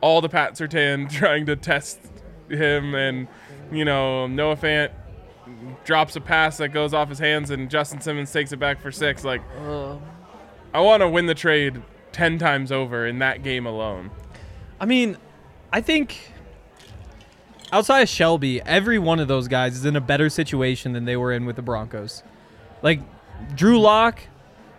all 0.00 0.20
the 0.20 0.28
Pat 0.28 0.54
Surtain 0.54 1.10
trying 1.12 1.46
to 1.46 1.56
test 1.56 2.00
him, 2.48 2.94
and 2.94 3.28
you 3.70 3.84
know 3.84 4.26
Noah 4.26 4.56
Fant 4.56 4.90
drops 5.84 6.16
a 6.16 6.20
pass 6.20 6.58
that 6.58 6.68
goes 6.68 6.94
off 6.94 7.08
his 7.08 7.18
hands, 7.18 7.50
and 7.50 7.70
Justin 7.70 8.00
Simmons 8.00 8.32
takes 8.32 8.52
it 8.52 8.58
back 8.58 8.80
for 8.80 8.92
six. 8.92 9.24
Like. 9.24 9.42
I 10.72 10.80
want 10.80 11.00
to 11.00 11.08
win 11.08 11.26
the 11.26 11.34
trade 11.34 11.82
10 12.12 12.38
times 12.38 12.70
over 12.70 13.06
in 13.06 13.18
that 13.18 13.42
game 13.42 13.66
alone. 13.66 14.10
I 14.78 14.86
mean, 14.86 15.16
I 15.72 15.80
think 15.80 16.29
outside 17.72 18.00
of 18.00 18.08
Shelby, 18.08 18.60
every 18.62 18.98
one 18.98 19.20
of 19.20 19.28
those 19.28 19.48
guys 19.48 19.76
is 19.76 19.84
in 19.84 19.96
a 19.96 20.00
better 20.00 20.28
situation 20.28 20.92
than 20.92 21.04
they 21.04 21.16
were 21.16 21.32
in 21.32 21.46
with 21.46 21.56
the 21.56 21.62
Broncos. 21.62 22.22
Like 22.82 23.00
Drew 23.54 23.78
Lock 23.80 24.20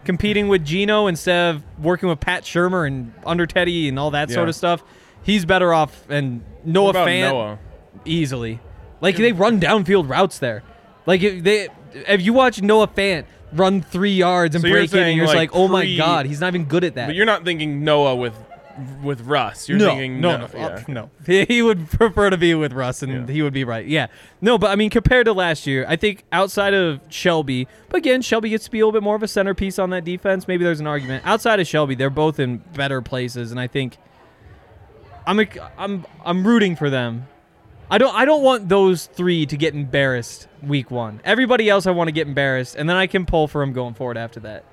competing 0.04 0.48
with 0.48 0.66
Geno 0.66 1.08
instead 1.08 1.56
of 1.56 1.64
working 1.80 2.10
with 2.10 2.20
Pat 2.20 2.44
Shurmur 2.44 2.88
and 2.88 3.14
under 3.26 3.46
Teddy 3.46 3.88
and 3.88 4.00
all 4.00 4.12
that 4.12 4.30
sort 4.32 4.50
of 4.50 4.56
stuff. 4.56 4.84
He's 5.24 5.46
better 5.46 5.74
off 5.74 6.10
and 6.10 6.44
Noah 6.66 6.86
What 6.86 6.96
Fant 6.96 7.30
Noah? 7.32 7.60
easily. 8.06 8.60
Like 9.00 9.18
they 9.18 9.32
run 9.32 9.60
downfield 9.60 10.10
routes 10.10 10.40
there. 10.40 10.64
Like 11.06 11.22
if 11.22 11.44
they 11.44 11.70
if 11.94 12.22
you 12.22 12.34
watch 12.34 12.62
Noah 12.62 12.88
Fant 12.88 13.26
run 13.54 13.82
three 13.82 14.14
yards 14.14 14.56
and 14.56 14.62
So 14.64 14.70
break 14.70 14.94
it, 14.94 14.98
and 15.00 15.16
you're 15.16 15.26
just 15.26 15.36
like, 15.36 15.52
like, 15.52 15.60
oh 15.60 15.68
my 15.68 15.96
god, 15.96 16.26
he's 16.26 16.40
not 16.40 16.48
even 16.48 16.66
good 16.66 16.84
at 16.84 16.96
that. 16.96 17.08
But 17.08 17.16
you're 17.16 17.26
not 17.26 17.44
thinking 17.44 17.84
Noah 17.84 18.16
with 18.16 18.34
with 19.04 19.22
Russ. 19.22 19.68
You're 19.70 19.78
no, 19.78 19.86
thinking 19.88 20.22
no, 20.22 20.38
no, 20.38 20.50
yeah. 20.54 20.66
uh, 20.68 20.84
no. 20.88 21.10
He, 21.26 21.46
he 21.46 21.62
would 21.62 21.90
prefer 21.92 22.30
to 22.30 22.38
be 22.38 22.54
with 22.56 22.74
Russ, 22.74 23.02
and 23.04 23.28
Yeah. 23.28 23.34
he 23.34 23.42
would 23.42 23.54
be 23.54 23.64
right. 23.64 23.86
Yeah, 23.86 24.08
no, 24.42 24.58
but 24.58 24.72
I 24.72 24.76
mean, 24.76 24.90
compared 24.90 25.26
to 25.26 25.34
last 25.34 25.66
year, 25.68 25.86
I 25.88 25.96
think 25.96 26.24
outside 26.32 26.74
of 26.74 27.00
Shelby, 27.10 27.68
but 27.90 27.98
again, 27.98 28.22
Shelby 28.22 28.50
gets 28.50 28.66
to 28.66 28.72
be 28.72 28.80
a 28.80 28.86
little 28.86 29.00
bit 29.00 29.04
more 29.04 29.16
of 29.16 29.24
a 29.24 29.28
centerpiece 29.28 29.80
on 29.80 29.90
that 29.92 30.04
defense. 30.06 30.48
Maybe 30.48 30.64
there's 30.64 30.80
an 30.80 30.88
argument. 30.88 31.26
Outside 31.26 31.60
of 31.60 31.68
Shelby, 31.68 31.96
they're 31.96 32.10
both 32.10 32.40
in 32.40 32.58
better 32.58 33.02
places, 33.02 33.52
and 33.52 33.60
I 33.60 33.68
think 33.68 33.98
I'm 35.28 35.40
a, 35.40 35.48
I'm 35.78 36.06
I'm 36.26 36.46
rooting 36.46 36.76
for 36.76 36.90
them. 36.90 37.28
I 37.90 37.98
don't 37.98 38.16
I 38.16 38.24
don't 38.26 38.42
want 38.42 38.70
those 38.70 39.06
three 39.06 39.46
to 39.48 39.58
get 39.58 39.76
embarrassed 39.76 40.48
week 40.64 40.90
one. 40.90 41.20
Everybody 41.26 41.70
else 41.70 41.86
I 41.86 41.92
want 41.92 42.08
to 42.08 42.14
get 42.14 42.26
embarrassed, 42.28 42.76
and 42.76 42.90
then 42.90 42.96
I 42.96 43.06
can 43.06 43.26
pull 43.26 43.48
for 43.48 43.62
them 43.62 43.74
going 43.74 43.94
forward 43.94 44.18
after 44.18 44.40
that. 44.42 44.64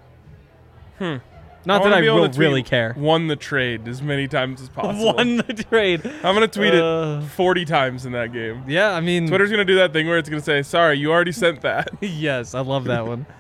Hmm. 0.99 1.17
Not 1.64 1.83
that 1.83 1.92
I 1.92 2.01
will 2.01 2.29
really 2.31 2.62
care. 2.62 2.94
Won 2.97 3.27
the 3.27 3.37
trade 3.37 3.87
as 3.88 4.01
many 4.01 4.27
times 4.29 4.62
as 4.62 4.68
possible. 4.68 5.12
Won 5.16 5.38
the 5.38 5.64
trade. 5.68 6.01
I'm 6.23 6.35
gonna 6.35 6.49
tweet 6.49 6.73
Uh, 6.75 7.21
it 7.23 7.29
40 7.31 7.64
times 7.64 8.07
in 8.07 8.12
that 8.12 8.33
game. 8.33 8.64
Yeah, 8.66 8.92
I 8.92 9.01
mean, 9.01 9.27
Twitter's 9.29 9.51
gonna 9.51 9.64
do 9.64 9.77
that 9.77 9.92
thing 9.92 10.07
where 10.07 10.18
it's 10.18 10.29
gonna 10.29 10.40
say, 10.40 10.62
"Sorry, 10.62 10.97
you 10.99 11.11
already 11.12 11.33
sent 11.33 11.61
that." 11.62 11.90
yes, 12.01 12.55
I 12.55 12.61
love 12.61 12.85
that 12.85 13.07
one. 13.07 13.27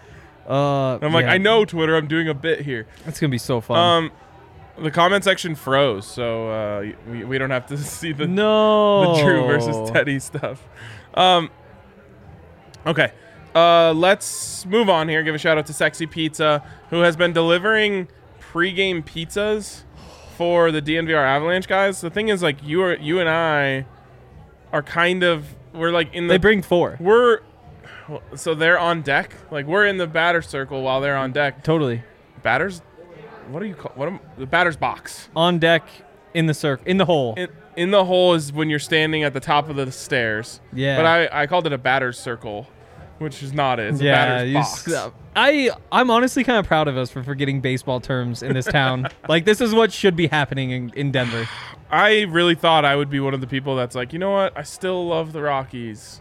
Uh, 0.48 0.98
I'm 1.02 1.12
like, 1.12 1.26
yeah, 1.26 1.32
I 1.32 1.36
know 1.36 1.66
Twitter. 1.66 1.94
I'm 1.94 2.06
doing 2.08 2.26
a 2.26 2.32
bit 2.32 2.62
here. 2.62 2.86
That's 3.04 3.20
gonna 3.20 3.30
be 3.30 3.36
so 3.36 3.60
fun. 3.60 3.76
Um, 3.78 4.10
the 4.82 4.90
comment 4.90 5.22
section 5.22 5.54
froze, 5.54 6.06
so 6.06 6.48
uh, 6.48 6.86
we, 7.06 7.22
we 7.24 7.36
don't 7.36 7.50
have 7.50 7.66
to 7.66 7.76
see 7.76 8.12
the 8.12 8.26
no, 8.26 9.14
the 9.14 9.22
Drew 9.22 9.42
versus 9.46 9.90
Teddy 9.90 10.18
stuff. 10.18 10.66
Um, 11.12 11.50
okay, 12.86 13.12
uh, 13.54 13.92
let's 13.94 14.64
move 14.66 14.88
on 14.88 15.08
here. 15.08 15.22
Give 15.22 15.34
a 15.34 15.38
shout 15.38 15.58
out 15.58 15.66
to 15.66 15.72
Sexy 15.72 16.06
Pizza, 16.06 16.62
who 16.90 17.00
has 17.00 17.16
been 17.16 17.32
delivering 17.32 18.08
pregame 18.40 19.04
pizzas 19.04 19.82
for 20.36 20.70
the 20.70 20.80
DNVR 20.80 21.16
Avalanche 21.24 21.66
guys. 21.66 22.00
The 22.00 22.10
thing 22.10 22.28
is, 22.28 22.42
like, 22.42 22.62
you 22.62 22.82
are 22.82 22.96
you 22.96 23.20
and 23.20 23.28
I 23.28 23.86
are 24.72 24.82
kind 24.82 25.22
of 25.22 25.54
we're 25.72 25.90
like 25.90 26.12
in 26.14 26.26
the 26.26 26.34
They 26.34 26.38
bring 26.38 26.62
four. 26.62 26.96
we're 27.00 27.40
so 28.34 28.54
they're 28.54 28.78
on 28.78 29.02
deck. 29.02 29.34
Like 29.50 29.66
we're 29.66 29.86
in 29.86 29.98
the 29.98 30.06
batter 30.06 30.42
circle 30.42 30.82
while 30.82 31.00
they're 31.00 31.16
on 31.16 31.32
deck. 31.32 31.62
Totally 31.64 32.02
Batters, 32.42 32.80
what 33.48 33.62
are 33.62 33.66
you 33.66 33.74
call 33.74 33.92
what 33.94 34.08
am, 34.08 34.20
the 34.38 34.46
batter's 34.46 34.76
box? 34.76 35.28
on 35.34 35.58
deck 35.58 35.86
in 36.34 36.46
the 36.46 36.54
circle 36.54 36.86
in 36.86 36.96
the 36.98 37.04
hole. 37.04 37.34
in, 37.36 37.48
in 37.76 37.90
the 37.90 38.04
hole 38.04 38.34
is 38.34 38.52
when 38.52 38.70
you're 38.70 38.78
standing 38.78 39.24
at 39.24 39.32
the 39.34 39.40
top 39.40 39.68
of 39.68 39.76
the 39.76 39.90
stairs. 39.92 40.60
Yeah. 40.72 40.96
But 40.96 41.06
I, 41.06 41.42
I 41.42 41.46
called 41.46 41.66
it 41.66 41.72
a 41.72 41.78
batter's 41.78 42.18
circle, 42.18 42.66
which 43.18 43.42
is 43.42 43.52
not 43.52 43.78
it. 43.80 43.90
It's 43.92 44.00
a 44.00 44.04
yeah, 44.04 44.12
batter's 44.36 44.48
you 44.50 44.54
box. 44.54 44.88
s- 44.88 45.10
I 45.36 45.70
I'm 45.92 46.10
honestly 46.10 46.42
kind 46.44 46.58
of 46.58 46.66
proud 46.66 46.88
of 46.88 46.96
us 46.96 47.10
for 47.10 47.22
forgetting 47.22 47.60
baseball 47.60 48.00
terms 48.00 48.42
in 48.42 48.54
this 48.54 48.66
town. 48.66 49.08
like 49.28 49.44
this 49.44 49.60
is 49.60 49.74
what 49.74 49.92
should 49.92 50.16
be 50.16 50.26
happening 50.26 50.70
in, 50.70 50.90
in 50.94 51.12
Denver. 51.12 51.48
I 51.90 52.22
really 52.22 52.54
thought 52.54 52.84
I 52.84 52.96
would 52.96 53.08
be 53.10 53.20
one 53.20 53.34
of 53.34 53.40
the 53.40 53.46
people 53.46 53.76
that's 53.76 53.94
like, 53.94 54.12
you 54.12 54.18
know 54.18 54.30
what? 54.32 54.56
I 54.56 54.62
still 54.62 55.06
love 55.06 55.32
the 55.32 55.40
Rockies. 55.42 56.20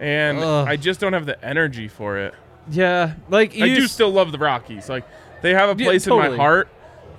And 0.00 0.38
Ugh. 0.38 0.68
I 0.68 0.76
just 0.76 1.00
don't 1.00 1.12
have 1.12 1.26
the 1.26 1.42
energy 1.44 1.88
for 1.88 2.18
it. 2.18 2.34
Yeah, 2.70 3.14
like 3.28 3.54
I 3.56 3.74
do 3.74 3.84
s- 3.84 3.92
still 3.92 4.10
love 4.10 4.32
the 4.32 4.38
Rockies. 4.38 4.88
Like 4.88 5.04
they 5.42 5.54
have 5.54 5.68
a 5.76 5.80
Yeah, 5.82 5.88
place 5.88 6.06
in 6.06 6.16
my 6.16 6.34
heart. 6.36 6.68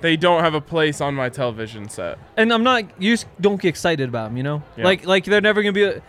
They 0.00 0.16
don't 0.16 0.42
have 0.42 0.54
a 0.54 0.62
place 0.62 1.02
on 1.02 1.14
my 1.14 1.28
television 1.28 1.88
set. 1.90 2.18
and 2.38 2.52
I'm 2.54 2.62
not. 2.62 2.84
You 2.98 3.12
just 3.14 3.26
don't 3.40 3.60
get 3.60 3.68
excited 3.68 4.08
about 4.08 4.28
them, 4.28 4.36
you 4.38 4.42
know. 4.42 4.62
Yeah. 4.76 4.84
Like 4.84 5.04
like 5.04 5.24
they're 5.24 5.40
never 5.42 5.62
gonna 5.62 5.72
be. 5.72 5.82
A, 5.84 6.00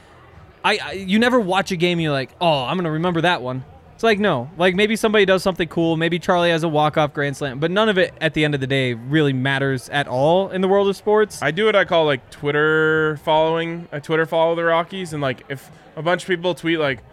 I, 0.64 0.80
I 0.82 0.92
you 0.94 1.20
never 1.20 1.40
watch 1.40 1.72
a 1.72 1.76
game 1.76 1.98
and 1.98 2.04
you're 2.04 2.12
like, 2.12 2.32
oh, 2.40 2.66
I'm 2.66 2.78
gonna 2.78 2.92
remember 2.92 3.22
that 3.22 3.42
one. 3.42 3.64
It's 4.02 4.04
like 4.04 4.18
no, 4.18 4.50
like 4.58 4.74
maybe 4.74 4.96
somebody 4.96 5.26
does 5.26 5.44
something 5.44 5.68
cool. 5.68 5.96
Maybe 5.96 6.18
Charlie 6.18 6.50
has 6.50 6.64
a 6.64 6.68
walk 6.68 6.98
off 6.98 7.14
grand 7.14 7.38
slam, 7.38 7.60
but 7.60 7.70
none 7.70 7.88
of 7.88 8.00
it 8.00 8.16
at 8.20 8.34
the 8.34 8.44
end 8.44 8.56
of 8.56 8.60
the 8.60 8.66
day 8.66 8.96
really 8.96 9.32
matters 9.32 9.90
at 9.90 10.08
all 10.08 10.50
in 10.50 10.62
the 10.62 10.68
world 10.68 10.90
of 10.90 10.96
sports. 10.96 11.40
I 11.42 11.52
do 11.52 11.66
what 11.66 11.76
I 11.76 11.86
call 11.86 12.06
like 12.06 12.32
Twitter 12.32 13.18
following. 13.18 13.88
I 13.92 14.00
Twitter 14.00 14.26
follow 14.26 14.56
the 14.56 14.64
Rockies, 14.64 15.14
and 15.14 15.22
like 15.22 15.44
if 15.50 15.70
a 15.96 16.02
bunch 16.02 16.24
of 16.24 16.28
people 16.28 16.56
tweet 16.56 16.80
like, 16.80 17.04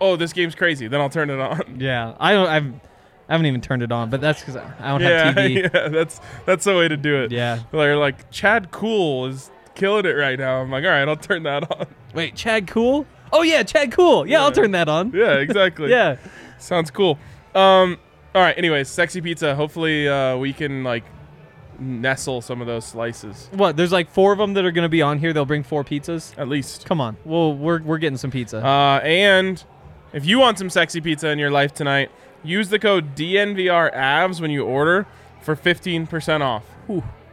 "Oh, 0.00 0.16
this 0.16 0.32
game's 0.32 0.56
crazy," 0.56 0.88
then 0.88 1.00
I'll 1.00 1.10
turn 1.10 1.30
it 1.30 1.38
on. 1.38 1.76
yeah, 1.78 2.16
I 2.18 2.32
don't. 2.32 2.48
I've, 2.48 2.74
I 3.28 3.34
haven't 3.34 3.46
even 3.46 3.60
turned 3.60 3.84
it 3.84 3.92
on, 3.92 4.10
but 4.10 4.20
that's 4.20 4.40
because 4.40 4.56
I 4.56 4.88
don't 4.88 5.00
yeah, 5.00 5.24
have 5.26 5.34
TV. 5.36 5.72
yeah, 5.72 5.88
that's 5.90 6.20
that's 6.44 6.64
the 6.64 6.76
way 6.76 6.88
to 6.88 6.96
do 6.96 7.22
it. 7.22 7.30
Yeah. 7.30 7.60
They're 7.70 7.96
like 7.96 8.32
Chad 8.32 8.72
Kuhl 8.72 9.26
is 9.26 9.48
killing 9.74 10.04
it 10.06 10.10
right 10.16 10.38
now. 10.38 10.60
I'm 10.60 10.70
like, 10.70 10.84
all 10.84 10.90
right, 10.90 11.06
I'll 11.08 11.16
turn 11.16 11.42
that 11.44 11.70
on. 11.70 11.86
Wait, 12.14 12.34
Chad 12.36 12.66
Kuhl? 12.66 13.06
Oh 13.32 13.42
yeah, 13.42 13.62
Chad 13.62 13.92
Kuhl. 13.92 14.26
Yeah, 14.26 14.42
I'll 14.42 14.52
turn 14.52 14.72
that 14.72 14.88
on. 14.88 15.12
Yeah, 15.12 15.34
exactly. 15.38 15.90
Yeah. 15.90 16.16
Sounds 16.58 16.90
cool. 16.90 17.18
Um, 17.54 17.98
all 18.34 18.42
right. 18.42 18.56
Anyways, 18.56 18.88
sexy 18.88 19.20
pizza. 19.20 19.54
Hopefully, 19.54 20.08
uh, 20.08 20.36
we 20.36 20.52
can 20.52 20.84
like 20.84 21.04
nestle 21.78 22.40
some 22.40 22.60
of 22.60 22.66
those 22.68 22.84
slices 22.84 23.48
What? 23.52 23.76
There's 23.76 23.90
like 23.90 24.08
four 24.10 24.30
of 24.32 24.38
them 24.38 24.52
that 24.54 24.64
are 24.64 24.70
gonna 24.70 24.88
be 24.88 25.02
on 25.02 25.18
here. 25.18 25.32
They'll 25.32 25.44
bring 25.46 25.64
four 25.64 25.82
pizzas. 25.82 26.38
at 26.38 26.48
least. 26.48 26.84
Come 26.86 27.00
on. 27.00 27.16
Well, 27.24 27.54
we're 27.56 27.82
we're 27.82 27.98
getting 27.98 28.16
some 28.18 28.30
pizza. 28.30 28.64
Uh, 28.64 29.00
and 29.02 29.62
if 30.12 30.24
you 30.26 30.38
want 30.38 30.58
some 30.58 30.70
sexy 30.70 31.00
pizza 31.00 31.28
in 31.30 31.38
your 31.38 31.50
life 31.50 31.72
tonight, 31.74 32.10
use 32.44 32.68
the 32.68 32.78
code 32.78 33.16
DNVRAVS 33.16 34.40
when 34.40 34.50
you 34.50 34.64
order 34.64 35.06
for 35.40 35.56
15% 35.56 36.40
off. 36.42 36.64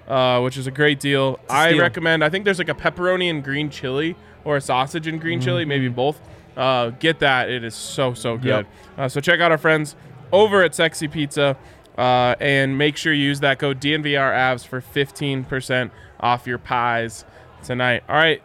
Uh, 0.10 0.42
which 0.42 0.58
is 0.58 0.66
a 0.66 0.72
great 0.72 1.00
deal. 1.00 1.40
a 1.50 1.54
I 1.54 1.78
recommend. 1.78 2.24
I 2.24 2.30
think 2.30 2.44
there's 2.44 2.58
like 2.58 2.68
a 2.70 2.74
pepperoni 2.74 3.30
and 3.30 3.44
green 3.44 3.70
chili 3.70 4.16
or 4.44 4.58
a 4.58 4.62
sausage 4.62 5.06
and 5.06 5.22
green 5.22 5.40
chili, 5.40 5.66
maybe 5.66 5.86
Mm-hmm. 5.86 5.94
both. 5.96 6.20
Uh, 6.58 6.90
get 6.90 7.20
that. 7.20 7.50
It 7.50 7.64
is 7.64 7.76
so 7.76 8.14
so 8.16 8.36
good. 8.36 8.66
Yep. 8.66 8.68
Uh, 8.98 9.08
so 9.08 9.22
check 9.22 9.40
out 9.40 9.52
our 9.52 9.58
friends 9.60 9.96
over 10.32 10.64
at 10.64 10.74
Sexy 10.74 11.08
Pizza, 11.08 11.56
uh, 11.98 12.36
and 12.40 12.78
make 12.78 12.98
sure 12.98 13.14
you 13.14 13.24
use 13.24 13.40
that 13.42 13.60
code 13.60 13.80
DNVRAVS 13.80 14.66
for 14.68 14.82
15% 14.82 15.92
off 16.20 16.46
your 16.48 16.58
pies 16.58 17.24
tonight. 17.64 18.04
All 18.10 18.16
right, 18.16 18.42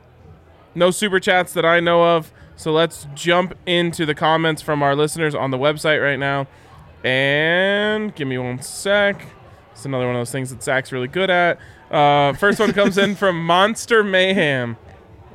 no 0.74 0.90
super 0.90 1.18
chats 1.18 1.52
that 1.54 1.64
I 1.64 1.80
know 1.80 2.16
of. 2.16 2.30
So 2.56 2.72
let's 2.72 3.06
jump 3.14 3.54
into 3.66 4.04
the 4.06 4.14
comments 4.14 4.60
from 4.62 4.82
our 4.82 4.94
listeners 4.94 5.34
on 5.34 5.50
the 5.50 5.58
website 5.58 6.02
right 6.02 6.18
now. 6.18 6.46
And 7.02 8.14
give 8.14 8.28
me 8.28 8.38
one 8.38 8.60
sec. 8.62 9.26
It's 9.74 9.84
another 9.84 10.06
one 10.06 10.16
of 10.16 10.20
those 10.20 10.32
things 10.32 10.50
that 10.50 10.62
Zach's 10.62 10.90
really 10.92 11.08
good 11.08 11.28
at. 11.30 11.58
Uh, 11.90 12.32
first 12.32 12.58
one 12.58 12.72
comes 12.72 12.96
in 12.96 13.14
from 13.14 13.44
Monster 13.46 14.02
Mayhem. 14.02 14.76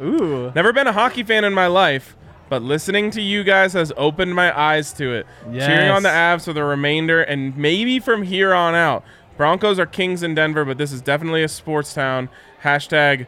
Ooh. 0.01 0.51
Never 0.55 0.73
been 0.73 0.87
a 0.87 0.93
hockey 0.93 1.23
fan 1.23 1.43
in 1.43 1.53
my 1.53 1.67
life, 1.67 2.15
but 2.49 2.61
listening 2.63 3.11
to 3.11 3.21
you 3.21 3.43
guys 3.43 3.73
has 3.73 3.91
opened 3.97 4.33
my 4.33 4.57
eyes 4.57 4.91
to 4.93 5.13
it. 5.13 5.27
Cheering 5.43 5.89
on 5.91 6.03
the 6.03 6.09
Yes. 6.09 6.41
Avs 6.41 6.45
for 6.45 6.53
the 6.53 6.63
remainder 6.63 7.21
and 7.21 7.55
maybe 7.57 7.99
from 7.99 8.23
here 8.23 8.53
on 8.53 8.75
out. 8.75 9.03
Broncos 9.37 9.77
are 9.79 9.85
kings 9.85 10.23
in 10.23 10.35
Denver, 10.35 10.65
but 10.65 10.77
this 10.77 10.91
is 10.91 11.01
definitely 11.01 11.43
a 11.43 11.47
sports 11.47 11.93
town. 11.93 12.29
Hashtag 12.63 13.27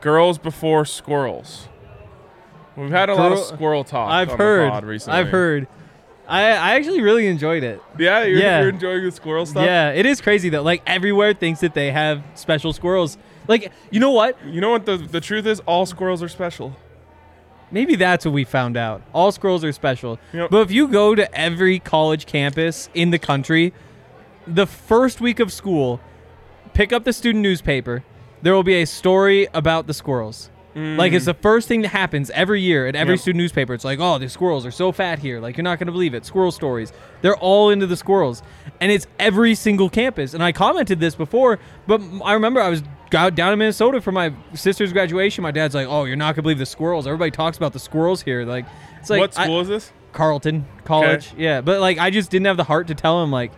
girls 0.00 0.38
before 0.38 0.84
squirrels. 0.84 1.68
We've 2.76 2.90
had 2.90 3.08
a 3.08 3.14
lot 3.14 3.30
of 3.32 3.38
squirrel 3.38 3.84
talk. 3.84 4.10
I've 4.10 4.32
heard. 4.32 4.72
I've 5.08 5.28
heard. 5.28 5.68
I 6.26 6.42
I 6.52 6.74
actually 6.76 7.00
really 7.02 7.26
enjoyed 7.26 7.62
it. 7.62 7.82
Yeah, 7.98 8.24
you're, 8.24 8.38
Yeah. 8.38 8.60
you're 8.60 8.70
enjoying 8.70 9.04
the 9.04 9.10
squirrel 9.12 9.44
stuff. 9.46 9.64
Yeah, 9.64 9.90
it 9.90 10.06
is 10.06 10.20
crazy 10.20 10.48
though. 10.48 10.62
Like 10.62 10.82
everywhere 10.86 11.34
thinks 11.34 11.60
that 11.60 11.74
they 11.74 11.90
have 11.92 12.22
special 12.34 12.72
squirrels. 12.72 13.18
Like 13.48 13.72
you 13.90 14.00
know 14.00 14.10
what? 14.10 14.36
You 14.46 14.60
know 14.60 14.70
what 14.70 14.86
the 14.86 14.96
the 14.96 15.20
truth 15.20 15.46
is? 15.46 15.60
All 15.66 15.84
squirrels 15.86 16.22
are 16.22 16.28
special. 16.28 16.74
Maybe 17.70 17.96
that's 17.96 18.24
what 18.24 18.32
we 18.32 18.44
found 18.44 18.76
out. 18.76 19.02
All 19.12 19.32
squirrels 19.32 19.64
are 19.64 19.72
special. 19.72 20.18
Yep. 20.32 20.50
But 20.50 20.58
if 20.60 20.70
you 20.70 20.86
go 20.88 21.14
to 21.14 21.32
every 21.38 21.78
college 21.78 22.24
campus 22.26 22.88
in 22.94 23.10
the 23.10 23.18
country, 23.18 23.72
the 24.46 24.66
first 24.66 25.20
week 25.20 25.40
of 25.40 25.52
school, 25.52 26.00
pick 26.72 26.92
up 26.92 27.04
the 27.04 27.12
student 27.12 27.42
newspaper. 27.42 28.04
There 28.42 28.54
will 28.54 28.62
be 28.62 28.80
a 28.80 28.86
story 28.86 29.48
about 29.54 29.86
the 29.86 29.94
squirrels. 29.94 30.50
Like 30.74 31.12
it's 31.12 31.22
mm-hmm. 31.22 31.26
the 31.26 31.34
first 31.34 31.68
thing 31.68 31.82
that 31.82 31.88
happens 31.88 32.30
every 32.30 32.60
year 32.60 32.88
at 32.88 32.96
every 32.96 33.14
Yep. 33.14 33.20
student 33.20 33.38
newspaper. 33.38 33.74
It's 33.74 33.84
like, 33.84 34.00
oh, 34.00 34.18
the 34.18 34.28
squirrels 34.28 34.66
are 34.66 34.72
so 34.72 34.90
fat 34.90 35.20
here. 35.20 35.40
Like 35.40 35.56
you're 35.56 35.62
not 35.64 35.78
gonna 35.78 35.92
believe 35.92 36.14
it. 36.14 36.24
Squirrel 36.26 36.50
stories. 36.50 36.92
They're 37.22 37.36
all 37.36 37.70
into 37.70 37.86
the 37.86 37.96
squirrels, 37.96 38.42
and 38.80 38.90
it's 38.90 39.06
every 39.18 39.54
single 39.54 39.88
campus. 39.88 40.34
And 40.34 40.42
I 40.42 40.50
commented 40.52 40.98
this 40.98 41.14
before, 41.14 41.60
but 41.86 42.00
I 42.24 42.32
remember 42.32 42.60
I 42.60 42.68
was 42.70 42.82
down 43.10 43.52
in 43.52 43.58
Minnesota 43.58 44.00
for 44.00 44.10
my 44.10 44.32
sister's 44.54 44.92
graduation. 44.92 45.42
My 45.42 45.52
dad's 45.52 45.74
like, 45.74 45.86
oh, 45.88 46.04
you're 46.04 46.16
not 46.16 46.34
gonna 46.34 46.42
believe 46.42 46.58
the 46.58 46.66
squirrels. 46.66 47.06
Everybody 47.06 47.30
talks 47.30 47.56
about 47.56 47.72
the 47.72 47.78
squirrels 47.78 48.22
here. 48.22 48.44
Like, 48.44 48.66
it's 48.98 49.10
like 49.10 49.20
what 49.20 49.38
I- 49.38 49.44
school 49.44 49.60
is 49.60 49.68
this? 49.68 49.92
Carleton 50.12 50.64
College. 50.84 51.32
Yeah, 51.36 51.60
but 51.60 51.80
like 51.80 51.98
I 51.98 52.10
just 52.10 52.30
didn't 52.30 52.46
have 52.46 52.56
the 52.56 52.64
heart 52.64 52.86
to 52.88 52.94
tell 52.94 53.22
him 53.22 53.30
like, 53.30 53.52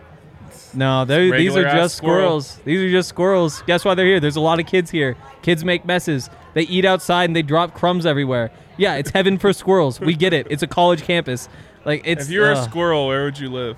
no, 0.73 1.05
these 1.05 1.55
are 1.55 1.63
just 1.63 1.95
squirrel. 1.97 2.41
squirrels. 2.41 2.59
These 2.65 2.79
are 2.81 2.89
just 2.91 3.09
squirrels. 3.09 3.61
Guess 3.67 3.85
why 3.85 3.95
they're 3.95 4.05
here? 4.05 4.19
There's 4.19 4.35
a 4.35 4.41
lot 4.41 4.59
of 4.59 4.65
kids 4.65 4.91
here. 4.91 5.15
Kids 5.41 5.63
make 5.63 5.85
messes. 5.85 6.29
They 6.53 6.63
eat 6.63 6.85
outside 6.85 7.25
and 7.29 7.35
they 7.35 7.41
drop 7.43 7.73
crumbs 7.73 8.05
everywhere. 8.05 8.51
Yeah, 8.77 8.95
it's 8.95 9.09
heaven 9.11 9.37
for 9.37 9.53
squirrels. 9.53 9.99
We 9.99 10.15
get 10.15 10.33
it. 10.33 10.47
It's 10.49 10.63
a 10.63 10.67
college 10.67 11.03
campus. 11.03 11.47
Like 11.85 12.01
it's 12.05 12.25
If 12.25 12.31
you're 12.31 12.51
a 12.51 12.57
uh, 12.57 12.63
squirrel, 12.63 13.07
where 13.07 13.23
would 13.25 13.39
you 13.39 13.49
live? 13.49 13.77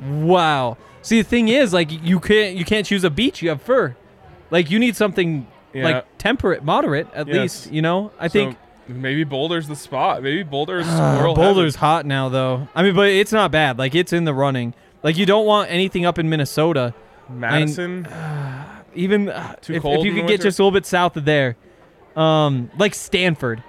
wow. 0.00 0.76
See, 1.02 1.20
the 1.22 1.28
thing 1.28 1.48
is, 1.48 1.72
like 1.72 1.90
you 1.90 2.20
can't 2.20 2.56
you 2.56 2.64
can't 2.64 2.86
choose 2.86 3.04
a 3.04 3.10
beach. 3.10 3.42
You 3.42 3.50
have 3.50 3.62
fur. 3.62 3.96
Like 4.50 4.70
you 4.70 4.78
need 4.78 4.96
something 4.96 5.46
Yeah. 5.72 5.84
like 5.84 6.18
temperate, 6.18 6.64
moderate 6.64 7.08
at 7.14 7.26
Yes. 7.28 7.36
least. 7.36 7.72
You 7.72 7.82
know, 7.82 8.10
I 8.18 8.28
So, 8.28 8.32
think. 8.32 8.56
maybe 8.88 9.24
Boulder's 9.24 9.68
the 9.68 9.76
spot. 9.76 10.22
Maybe 10.22 10.42
Boulder 10.42 10.78
is 10.80 10.86
Uh, 10.88 11.14
squirrel. 11.16 11.34
Boulder's 11.34 11.76
heaven. 11.76 11.88
hot 11.88 12.06
now, 12.06 12.28
though. 12.28 12.68
I 12.74 12.82
mean, 12.82 12.94
but 12.94 13.08
it's 13.08 13.32
not 13.32 13.50
bad. 13.50 13.78
Like 13.78 13.94
it's 13.94 14.12
in 14.12 14.24
the 14.24 14.34
running. 14.34 14.74
Like 15.02 15.16
you 15.16 15.26
don't 15.26 15.46
want 15.46 15.70
anything 15.70 16.04
up 16.06 16.18
in 16.18 16.28
Minnesota. 16.28 16.94
Madison. 17.28 18.06
Even 18.94 19.28
uh, 19.28 19.54
Too 19.60 19.74
if, 19.74 19.82
cold 19.82 19.98
if 20.00 20.04
you 20.06 20.12
could 20.12 20.22
get 20.22 20.28
winter? 20.30 20.42
just 20.44 20.58
a 20.58 20.62
little 20.62 20.72
bit 20.76 20.86
south 20.86 21.16
of 21.16 21.24
there, 21.24 21.56
um, 22.16 22.70
like 22.78 22.94
Stanford. 22.94 23.62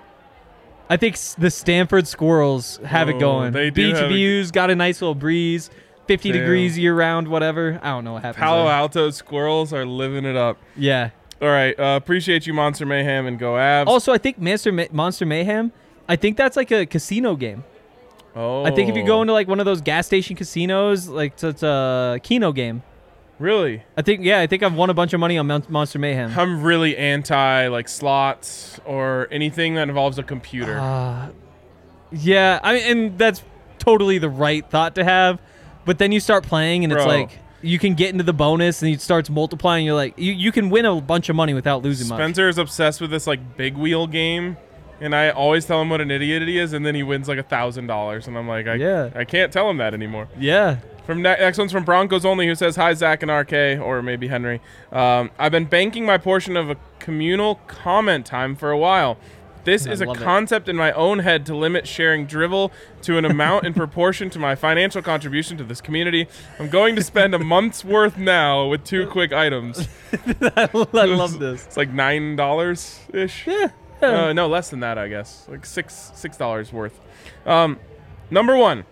I 0.89 0.97
think 0.97 1.15
s- 1.15 1.35
the 1.37 1.51
Stanford 1.51 2.07
Squirrels 2.07 2.77
have 2.85 3.09
Oh, 3.09 3.11
it 3.11 3.19
going. 3.19 3.51
they 3.51 3.69
do 3.69 3.89
Beach 3.89 3.97
have 3.97 4.09
a- 4.09 4.13
views, 4.13 4.49
got 4.49 4.71
a 4.71 4.75
nice 4.75 5.01
little 5.01 5.13
breeze, 5.13 5.69
50 6.07 6.31
Damn. 6.31 6.41
degrees 6.41 6.79
year 6.79 6.95
round, 6.95 7.27
whatever. 7.27 7.79
I 7.83 7.89
don't 7.89 8.05
know 8.05 8.13
what 8.13 8.23
happens. 8.23 8.41
Palo 8.41 8.63
there. 8.63 8.73
Alto 8.73 9.09
squirrels 9.11 9.71
are 9.71 9.85
living 9.85 10.25
it 10.25 10.35
up. 10.37 10.57
Yeah. 10.75 11.09
All 11.41 11.49
right. 11.49 11.77
Uh, 11.79 11.95
appreciate 12.01 12.47
you, 12.47 12.53
Monster 12.53 12.87
Mayhem, 12.87 13.27
and 13.27 13.37
go 13.37 13.53
Avs. 13.53 13.85
Also, 13.87 14.11
I 14.11 14.17
think 14.17 14.39
Monster 14.39 14.71
Ma- 14.71 14.85
Monster 14.91 15.25
Mayhem. 15.27 15.71
I 16.07 16.15
think 16.15 16.37
that's 16.37 16.57
like 16.57 16.71
a 16.71 16.87
casino 16.87 17.35
game. 17.35 17.63
Oh, 18.39 18.63
I 18.63 18.71
think 18.71 18.89
if 18.89 18.95
you 18.95 19.05
go 19.05 19.21
into 19.21 19.33
like 19.33 19.47
one 19.47 19.59
of 19.59 19.65
those 19.65 19.81
gas 19.81 20.05
station 20.07 20.35
casinos, 20.35 21.07
like 21.07 21.33
it's, 21.33 21.43
it's 21.43 21.63
a 21.63 22.19
Keno 22.23 22.51
game. 22.51 22.83
really, 23.37 23.83
I 23.97 24.01
think 24.01 24.23
yeah, 24.23 24.39
I 24.39 24.47
think 24.47 24.63
I've 24.63 24.73
won 24.73 24.89
a 24.89 24.93
bunch 24.93 25.13
of 25.13 25.19
money 25.19 25.37
on 25.37 25.47
Mon- 25.47 25.65
Monster 25.69 25.99
Mayhem. 25.99 26.37
I'm 26.37 26.63
really 26.63 26.97
anti 26.97 27.67
like 27.67 27.87
slots 27.89 28.79
or 28.85 29.27
anything 29.31 29.75
that 29.75 29.87
involves 29.89 30.17
a 30.17 30.23
computer. 30.23 30.77
Uh, 30.79 31.29
yeah, 32.11 32.59
I 32.63 32.73
mean, 32.73 32.83
and 32.85 33.17
that's 33.17 33.43
totally 33.77 34.17
the 34.17 34.29
right 34.29 34.67
thought 34.69 34.95
to 34.95 35.03
have. 35.03 35.39
But 35.85 35.97
then 35.97 36.11
you 36.11 36.19
start 36.19 36.43
playing, 36.43 36.83
and 36.83 36.93
it's 36.93 37.05
like 37.05 37.39
you 37.61 37.79
can 37.79 37.93
get 37.95 38.11
into 38.11 38.23
the 38.23 38.33
bonus, 38.33 38.81
and 38.81 38.93
it 38.93 39.01
starts 39.01 39.29
multiplying. 39.29 39.85
You're 39.85 39.95
like, 39.95 40.17
you, 40.17 40.33
you 40.33 40.51
can 40.51 40.69
win 40.69 40.85
a 40.85 40.99
bunch 41.01 41.29
of 41.29 41.35
money 41.35 41.53
without 41.53 41.81
losing 41.81 42.07
much. 42.07 42.17
Spencer 42.17 42.47
is 42.47 42.57
obsessed 42.57 43.01
with 43.01 43.09
this 43.11 43.25
like 43.27 43.57
big 43.57 43.75
wheel 43.77 44.05
game, 44.07 44.57
and 45.01 45.15
I 45.15 45.29
always 45.29 45.65
tell 45.65 45.81
him 45.81 45.89
what 45.89 46.01
an 46.01 46.11
idiot 46.11 46.47
he 46.47 46.57
is, 46.57 46.73
and 46.73 46.85
then 46.85 46.95
he 46.95 47.03
wins 47.03 47.27
like 47.27 47.37
a 47.39 47.43
thousand 47.43 47.87
dollars, 47.87 48.27
and 48.27 48.37
I'm 48.37 48.47
like, 48.47 48.67
I, 48.67 48.75
Yeah. 48.75 49.09
I 49.15 49.23
can't 49.25 49.51
tell 49.51 49.69
him 49.69 49.77
that 49.77 49.93
anymore. 49.93 50.27
Yeah, 50.37 50.77
From 51.05 51.21
ne- 51.21 51.37
next 51.39 51.57
one's 51.57 51.71
from 51.71 51.83
Broncos 51.85 52.25
only, 52.25 52.47
who 52.47 52.55
says 52.55 52.75
hi 52.75 52.93
Zach 52.93 53.23
and 53.23 53.31
RK 53.31 53.81
or 53.81 54.01
maybe 54.01 54.27
Henry. 54.27 54.61
Um, 54.91 55.31
I've 55.39 55.51
been 55.51 55.65
banking 55.65 56.05
my 56.05 56.17
portion 56.17 56.55
of 56.57 56.69
a 56.69 56.77
communal 56.99 57.55
comment 57.67 58.25
time 58.25 58.55
for 58.55 58.69
a 58.71 58.77
while. 58.77 59.17
This 59.65 59.85
I 59.85 59.91
is 59.91 60.01
a 60.01 60.05
love 60.05 60.17
it. 60.17 60.23
concept 60.23 60.69
in 60.69 60.77
my 60.77 60.93
own 60.93 61.19
head 61.19 61.45
to 61.47 61.55
limit 61.55 61.85
sharing 61.85 62.25
drivel 62.25 62.71
to 63.01 63.17
an 63.17 63.25
amount 63.25 63.65
in 63.65 63.73
proportion 63.83 64.29
to 64.31 64.39
my 64.39 64.55
financial 64.55 65.01
contribution 65.01 65.57
to 65.57 65.63
this 65.65 65.81
community. 65.81 66.27
I'm 66.59 66.69
going 66.69 66.95
to 66.95 67.03
spend 67.03 67.35
a 67.35 67.39
month's 67.39 67.83
worth 67.83 68.17
now 68.17 68.67
with 68.67 68.85
two 68.85 69.05
quick 69.07 69.33
items. 69.33 69.87
I 70.55 70.69
love 70.73 71.39
this. 71.39 71.65
It's 71.67 71.75
like 71.77 71.91
nine 71.91 72.35
dollars 72.37 73.01
ish. 73.13 73.47
Yeah, 73.47 73.67
Uh, 74.01 74.33
no, 74.33 74.47
less 74.47 74.69
than 74.69 74.79
that, 74.81 74.97
I 74.97 75.07
guess. 75.07 75.45
Like 75.49 75.65
six 75.65 76.11
six 76.15 76.37
dollars 76.37 76.71
worth. 76.71 76.99
Um, 77.45 77.79
number 78.29 78.55
one, 78.55 78.85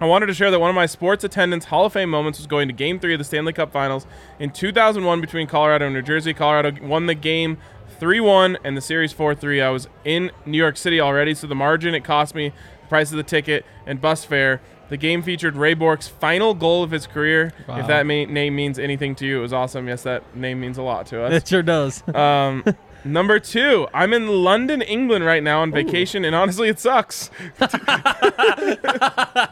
I 0.00 0.06
wanted 0.06 0.26
to 0.26 0.34
share 0.34 0.50
that 0.50 0.60
one 0.60 0.70
of 0.70 0.76
my 0.76 0.86
sports 0.86 1.24
attendance 1.24 1.66
Hall 1.66 1.86
of 1.86 1.92
Fame 1.92 2.10
moments 2.10 2.38
was 2.38 2.46
going 2.46 2.68
to 2.68 2.74
Game 2.74 3.00
Three 3.00 3.14
of 3.14 3.18
the 3.18 3.24
Stanley 3.24 3.52
Cup 3.52 3.72
Finals 3.72 4.06
in 4.38 4.50
2001 4.50 5.20
between 5.20 5.46
Colorado 5.46 5.86
and 5.86 5.94
New 5.94 6.02
Jersey. 6.02 6.34
Colorado 6.34 6.72
won 6.86 7.06
the 7.06 7.14
game 7.14 7.58
3-1 8.00 8.56
and 8.62 8.76
the 8.76 8.80
series 8.80 9.14
4-3. 9.14 9.62
I 9.62 9.70
was 9.70 9.88
in 10.04 10.30
New 10.44 10.58
York 10.58 10.76
City 10.76 11.00
already, 11.00 11.34
so 11.34 11.46
the 11.46 11.54
margin 11.54 11.94
it 11.94 12.04
cost 12.04 12.34
me, 12.34 12.50
the 12.82 12.88
price 12.88 13.10
of 13.10 13.16
the 13.16 13.22
ticket, 13.22 13.64
and 13.86 14.00
bus 14.00 14.24
fare 14.24 14.60
The 14.90 14.98
game 14.98 15.22
featured 15.22 15.56
Ray 15.56 15.72
Bourque's 15.74 16.06
final 16.06 16.52
goal 16.54 16.82
of 16.84 16.90
his 16.90 17.06
career. 17.06 17.52
Wow. 17.66 17.78
If 17.80 17.86
that 17.86 18.06
ma- 18.06 18.26
name 18.26 18.54
means 18.54 18.78
anything 18.78 19.14
to 19.16 19.26
you, 19.26 19.38
it 19.38 19.42
was 19.42 19.52
awesome. 19.54 19.88
Yes, 19.88 20.02
that 20.02 20.36
name 20.36 20.60
means 20.60 20.76
a 20.78 20.82
lot 20.82 21.06
to 21.06 21.22
us. 21.22 21.32
It 21.32 21.48
sure 21.48 21.62
does. 21.62 22.06
Um, 22.14 22.62
number 23.12 23.38
two, 23.38 23.86
I'm 23.94 24.12
in 24.12 24.28
London, 24.28 24.82
England 24.82 25.24
right 25.24 25.42
now 25.42 25.62
on 25.62 25.72
vacation, 25.72 26.24
and 26.24 26.34
honestly, 26.34 26.68
it 26.68 26.78
sucks. 26.78 27.30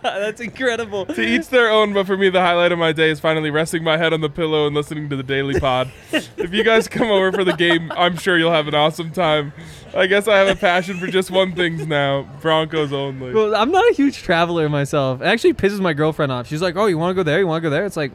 That's 0.02 0.40
incredible. 0.40 1.06
to 1.06 1.22
each 1.22 1.48
their 1.48 1.70
own, 1.70 1.92
but 1.92 2.06
for 2.06 2.16
me, 2.16 2.28
the 2.30 2.40
highlight 2.40 2.72
of 2.72 2.78
my 2.78 2.92
day 2.92 3.10
is 3.10 3.20
finally 3.20 3.50
resting 3.50 3.82
my 3.84 3.96
head 3.96 4.12
on 4.12 4.20
the 4.20 4.30
pillow 4.30 4.66
and 4.66 4.74
listening 4.74 5.08
to 5.10 5.16
the 5.16 5.22
Daily 5.22 5.58
Pod. 5.58 5.90
if 6.12 6.52
you 6.52 6.64
guys 6.64 6.88
come 6.88 7.10
over 7.10 7.32
for 7.32 7.44
the 7.44 7.54
game, 7.54 7.90
I'm 7.92 8.16
sure 8.16 8.38
you'll 8.38 8.52
have 8.52 8.68
an 8.68 8.74
awesome 8.74 9.10
time. 9.10 9.52
I 9.94 10.06
guess 10.06 10.26
I 10.26 10.36
have 10.38 10.48
a 10.48 10.56
passion 10.58 10.98
for 10.98 11.06
just 11.06 11.30
one 11.30 11.54
thing 11.54 11.88
now 11.88 12.22
Broncos 12.40 12.92
only. 12.92 13.32
Well, 13.32 13.54
I'm 13.54 13.70
not 13.70 13.88
a 13.90 13.94
huge 13.94 14.18
traveler 14.18 14.68
myself. 14.68 15.20
It 15.20 15.26
actually 15.26 15.54
pisses 15.54 15.80
my 15.80 15.92
girlfriend 15.92 16.32
off. 16.32 16.48
She's 16.48 16.62
like, 16.62 16.76
"Oh, 16.76 16.86
you 16.86 16.98
want 16.98 17.10
to 17.10 17.14
go 17.14 17.22
there? 17.22 17.38
You 17.38 17.46
want 17.46 17.62
to 17.62 17.66
go 17.68 17.70
there?" 17.70 17.84
It's 17.84 17.96
like, 17.96 18.12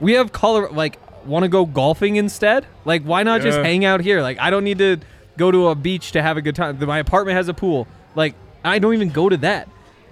we 0.00 0.12
have 0.12 0.32
Colorado. 0.32 0.74
Like, 0.74 0.98
want 1.28 1.44
to 1.44 1.48
go 1.48 1.64
golfing 1.66 2.16
instead? 2.16 2.66
Like, 2.84 3.02
why 3.02 3.22
not 3.22 3.42
just 3.42 3.58
Yeah. 3.58 3.64
hang 3.64 3.84
out 3.84 4.00
here? 4.00 4.22
Like, 4.22 4.38
I 4.40 4.50
don't 4.50 4.64
need 4.64 4.78
to 4.78 4.98
go 5.36 5.50
to 5.50 5.68
a 5.68 5.74
beach 5.74 6.12
to 6.12 6.22
have 6.22 6.36
a 6.36 6.42
good 6.42 6.56
time. 6.56 6.78
My 6.84 6.98
apartment 6.98 7.36
has 7.36 7.48
a 7.48 7.54
pool. 7.54 7.86
Like, 8.14 8.34
I 8.64 8.78
don't 8.80 8.94
even 8.94 9.10
go 9.10 9.28
to 9.28 9.36
that. 9.38 9.68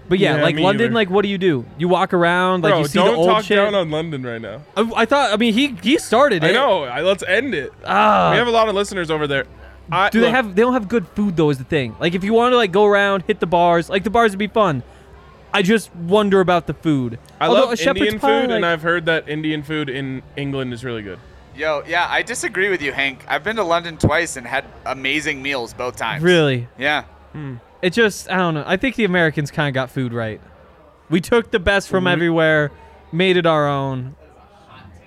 But 0.09 0.21
yeah, 0.21 0.37
Yeah, 0.37 0.43
like 0.45 0.55
me 0.55 0.62
London, 0.62 0.85
either. 0.87 0.95
like 0.95 1.11
what 1.11 1.23
do 1.23 1.29
you 1.29 1.37
do? 1.39 1.64
You 1.79 1.89
walk 1.89 2.14
around, 2.14 2.62
like 2.62 2.71
Bro, 2.75 2.79
you 2.83 2.87
see 2.87 2.99
don't 3.01 3.11
the 3.11 3.17
old 3.17 3.29
talk 3.29 3.45
shit. 3.45 3.57
down 3.57 3.75
on 3.75 3.91
London 3.91 4.23
right 4.23 4.41
now. 4.41 4.62
I, 4.77 4.89
I 4.99 5.05
thought. 5.05 5.33
I 5.33 5.37
mean, 5.37 5.53
he 5.53 5.75
he 5.83 5.99
started 5.99 6.45
it. 6.45 6.51
I 6.51 6.53
know. 6.53 6.85
I, 6.85 7.01
let's 7.03 7.25
end 7.27 7.55
it. 7.57 7.73
Ah. 7.85 8.31
we 8.31 8.37
have 8.39 8.47
a 8.47 8.53
lot 8.53 8.69
of 8.69 8.77
listeners 8.77 9.11
over 9.11 9.27
there. 9.27 9.47
I, 9.91 10.11
Do 10.11 10.21
they 10.21 10.27
look, 10.27 10.35
have? 10.37 10.55
They 10.55 10.62
don't 10.62 10.75
have 10.75 10.87
good 10.87 11.09
food 11.09 11.37
though. 11.37 11.51
Is 11.51 11.59
the 11.59 11.64
thing. 11.64 11.97
Like 11.99 12.14
if 12.14 12.23
you 12.23 12.33
want 12.35 12.53
to 12.53 12.57
like 12.57 12.71
go 12.71 12.85
around, 12.85 13.25
hit 13.27 13.41
the 13.41 13.47
bars. 13.49 13.91
Like 13.91 14.05
the 14.05 14.11
bars 14.11 14.31
would 14.31 14.39
be 14.39 14.47
fun. 14.47 14.85
I 15.57 15.63
just 15.63 15.95
wonder 15.95 16.41
about 16.41 16.67
the 16.67 16.75
food. 16.75 17.19
I 17.41 17.47
Although 17.47 17.67
love 17.71 17.79
shepherd's 17.79 18.01
Indian 18.03 18.21
pie, 18.21 18.41
food, 18.43 18.51
and 18.51 18.65
I've 18.67 18.83
heard 18.83 19.07
that 19.07 19.29
Indian 19.29 19.63
food 19.63 19.89
in 19.89 20.23
England 20.37 20.73
is 20.73 20.85
really 20.85 21.03
good. 21.03 21.19
Yo, 21.57 21.83
yeah, 21.87 22.07
I 22.11 22.23
disagree 22.23 22.69
with 22.69 22.83
you, 22.83 22.93
Hank. 22.93 23.25
I've 23.27 23.43
been 23.43 23.57
to 23.57 23.65
London 23.65 23.97
twice 23.97 24.37
and 24.37 24.47
had 24.47 24.65
amazing 24.85 25.43
meals 25.43 25.73
both 25.73 25.97
times. 25.97 26.23
really. 26.23 26.69
Yeah. 26.79 27.05
Hmm. 27.33 27.55
It 27.83 27.91
just 27.95 28.31
I 28.31 28.37
don't 28.37 28.55
know. 28.55 28.65
I 28.67 28.77
think 28.77 28.97
the 28.97 29.05
Americans 29.05 29.51
kind 29.51 29.69
of 29.69 29.75
got 29.75 29.91
food 29.91 30.13
right. 30.13 30.41
We 31.09 31.21
took 31.21 31.51
the 31.51 31.59
best 31.59 31.89
from 31.89 32.05
We- 32.05 32.11
everywhere, 32.11 32.71
made 33.13 33.37
it 33.37 33.47
our 33.47 33.67
own. 33.69 34.17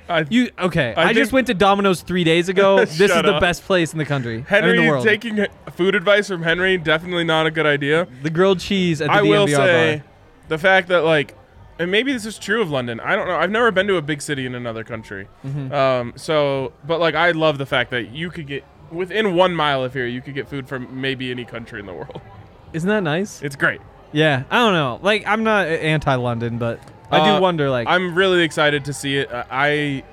I, 0.08 0.26
You 0.28 0.50
okay? 0.58 0.96
I 0.98 1.10
I, 1.10 1.14
just 1.14 1.26
think- 1.30 1.34
went 1.34 1.48
to 1.48 1.54
Domino's 1.54 2.02
three 2.02 2.24
days 2.24 2.50
ago. 2.50 2.78
this 2.80 3.00
is 3.00 3.12
Shut 3.12 3.26
the 3.26 3.40
best 3.40 3.64
place 3.66 3.92
in 3.94 4.00
the 4.00 4.06
country, 4.06 4.44
Henry 4.48 4.72
in 4.72 4.84
the 4.86 4.90
world. 4.90 5.06
taking 5.06 5.46
food 5.76 5.94
advice 5.94 6.28
from 6.28 6.42
Henry 6.42 6.78
definitely 6.80 7.26
not 7.26 7.46
a 7.46 7.52
good 7.52 7.68
idea. 7.68 8.08
the 8.24 8.32
grilled 8.32 8.60
cheese 8.60 9.02
at 9.02 9.08
the 9.08 9.14
I 9.14 9.22
will 9.22 9.48
say 9.48 9.98
bar. 9.98 10.06
The 10.50 10.58
fact 10.58 10.90
that 10.90 11.04
like, 11.06 11.36
and 11.80 11.90
maybe 11.90 12.12
this 12.12 12.26
is 12.26 12.38
true 12.38 12.62
of 12.62 12.70
London. 12.70 13.00
I 13.00 13.16
don't 13.16 13.28
know. 13.28 13.36
I've 13.38 13.52
never 13.52 13.72
been 13.72 13.88
to 13.88 13.96
a 13.96 14.02
big 14.02 14.22
city 14.22 14.46
in 14.46 14.54
another 14.54 14.84
country. 14.84 15.28
Mm-hmm. 15.46 15.74
Um, 15.74 16.14
so, 16.18 16.74
but 16.86 17.00
like, 17.00 17.16
I 17.16 17.32
love 17.32 17.58
the 17.58 17.66
fact 17.66 17.92
that 17.92 18.12
you 18.12 18.30
could 18.30 18.48
get 18.48 18.66
within 18.92 19.36
one 19.36 19.56
mile 19.56 19.84
of 19.84 19.94
here, 19.94 20.06
you 20.06 20.20
could 20.22 20.34
get 20.34 20.50
food 20.50 20.68
from 20.68 21.00
maybe 21.00 21.32
any 21.32 21.46
country 21.46 21.80
in 21.80 21.86
the 21.86 21.94
world. 21.94 22.20
Isn't 22.74 22.90
that 22.90 23.04
nice? 23.04 23.42
It's 23.42 23.56
great. 23.56 23.80
Yeah, 24.12 24.44
I 24.50 24.58
don't 24.58 24.74
know. 24.74 25.00
Like 25.02 25.26
I'm 25.26 25.44
not 25.44 25.68
anti-London, 25.68 26.58
but 26.58 26.80
I 27.12 27.20
Uh, 27.20 27.36
do 27.38 27.42
wonder. 27.42 27.70
Like 27.70 27.88
I'm 27.88 28.14
really 28.16 28.42
excited 28.42 28.86
to 28.86 28.94
see 28.94 29.18
it. 29.18 29.32
Uh, 29.32 29.44
I 29.50 30.04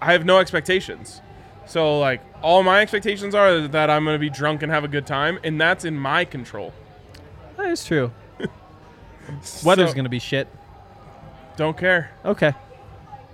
I 0.00 0.12
have 0.12 0.24
no 0.24 0.38
expectations. 0.38 1.20
So 1.66 1.98
like 1.98 2.22
all 2.42 2.62
my 2.62 2.80
expectations 2.80 3.34
are 3.34 3.68
that 3.68 3.90
I'm 3.90 4.04
going 4.04 4.14
to 4.14 4.18
be 4.18 4.30
drunk 4.30 4.62
and 4.62 4.72
have 4.72 4.84
a 4.84 4.88
good 4.88 5.06
time 5.06 5.38
and 5.44 5.60
that's 5.60 5.84
in 5.84 5.98
my 5.98 6.24
control. 6.24 6.72
that 7.56 7.70
is 7.70 7.84
true. 7.84 8.10
Weather's 9.64 9.90
So, 9.90 9.96
gonna 9.96 10.08
be 10.08 10.18
shit. 10.18 10.48
don't 11.56 11.76
care. 11.76 12.10
Okay. 12.24 12.52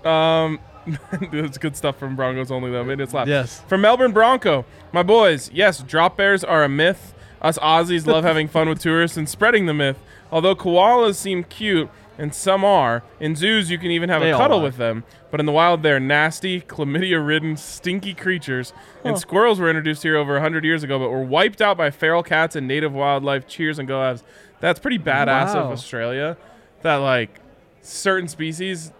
Um 0.05 0.59
that's 1.33 1.57
good 1.59 1.77
stuff 1.77 1.97
from 1.99 2.15
Broncos 2.15 2.51
only 2.51 2.71
though. 2.71 2.89
Us 3.03 3.15
laugh. 3.15 3.27
Yes. 3.29 3.63
From 3.69 3.81
Melbourne 3.81 4.13
Bronco, 4.13 4.65
my 4.93 5.03
boys. 5.03 5.51
Yes, 5.53 5.79
drop 5.83 6.17
bears 6.17 6.45
are 6.45 6.63
a 6.65 6.69
myth. 6.69 7.15
Us 7.41 7.59
Aussies 7.59 8.07
love 8.07 8.25
having 8.31 8.49
fun 8.49 8.69
with 8.69 8.81
tourists 8.81 9.17
and 9.17 9.29
spreading 9.29 9.67
the 9.67 9.75
myth. 9.75 9.99
Although 10.31 10.55
koalas 10.57 11.15
seem 11.17 11.45
cute, 11.45 11.89
and 12.17 12.35
some 12.35 12.65
are, 12.65 13.03
in 13.19 13.35
zoos 13.35 13.71
you 13.71 13.79
can 13.79 13.91
even 13.91 14.09
have 14.09 14.23
They 14.23 14.31
a 14.31 14.37
cuddle 14.37 14.63
with 14.63 14.77
them. 14.77 15.05
But 15.31 15.41
in 15.41 15.47
the 15.47 15.53
wild, 15.53 15.83
they're 15.83 15.99
nasty, 15.99 16.61
chlamydia-ridden, 16.61 17.57
stinky 17.57 18.15
creatures. 18.15 18.73
And 19.03 19.19
squirrels 19.19 19.59
were 19.59 19.69
introduced 19.69 20.05
here 20.05 20.17
over 20.17 20.35
100 20.35 20.65
years 20.65 20.83
ago, 20.85 20.99
but 20.99 21.11
were 21.11 21.25
wiped 21.25 21.61
out 21.61 21.77
by 21.77 21.91
feral 21.91 22.23
cats 22.23 22.55
and 22.55 22.69
native 22.69 22.93
wildlife. 22.93 23.49
Cheers 23.49 23.79
and 23.79 23.89
go 23.89 23.99
Avs. 23.99 24.23
That's 24.61 24.79
pretty 24.79 24.99
badass 24.99 25.55
of 25.57 25.71
Australia. 25.73 26.37
That 26.83 26.97
like 26.97 27.41
certain 27.83 28.29
species 28.29 28.93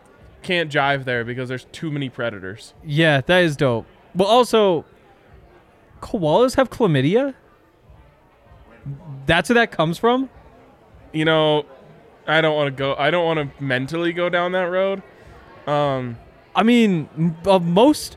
can't 0.43 0.71
jive 0.71 1.05
there 1.05 1.25
because 1.25 1.49
there's 1.49 1.67
too 1.73 1.91
many 1.91 2.09
predators. 2.09 2.75
Yeah, 2.85 3.21
that 3.23 3.45
is 3.45 3.57
dope. 3.57 3.87
But 4.15 4.25
also, 4.25 4.85
koalas 6.01 6.57
have 6.57 6.69
chlamydia. 6.71 7.35
That's 9.27 9.49
where 9.49 9.55
that 9.55 9.71
comes 9.71 9.99
from. 9.99 10.29
you 11.15 11.25
know, 11.25 11.65
I 12.27 12.41
don't 12.41 12.57
want 12.57 12.69
to 12.69 12.79
go. 12.79 12.95
I 12.97 13.11
don't 13.11 13.25
want 13.25 13.39
to 13.57 13.63
mentally 13.63 14.13
go 14.13 14.29
down 14.29 14.53
that 14.53 14.65
road. 14.65 15.03
Um, 15.67 16.19
I 16.55 16.63
mean, 16.63 17.37
uh, 17.47 17.59
most. 17.59 18.17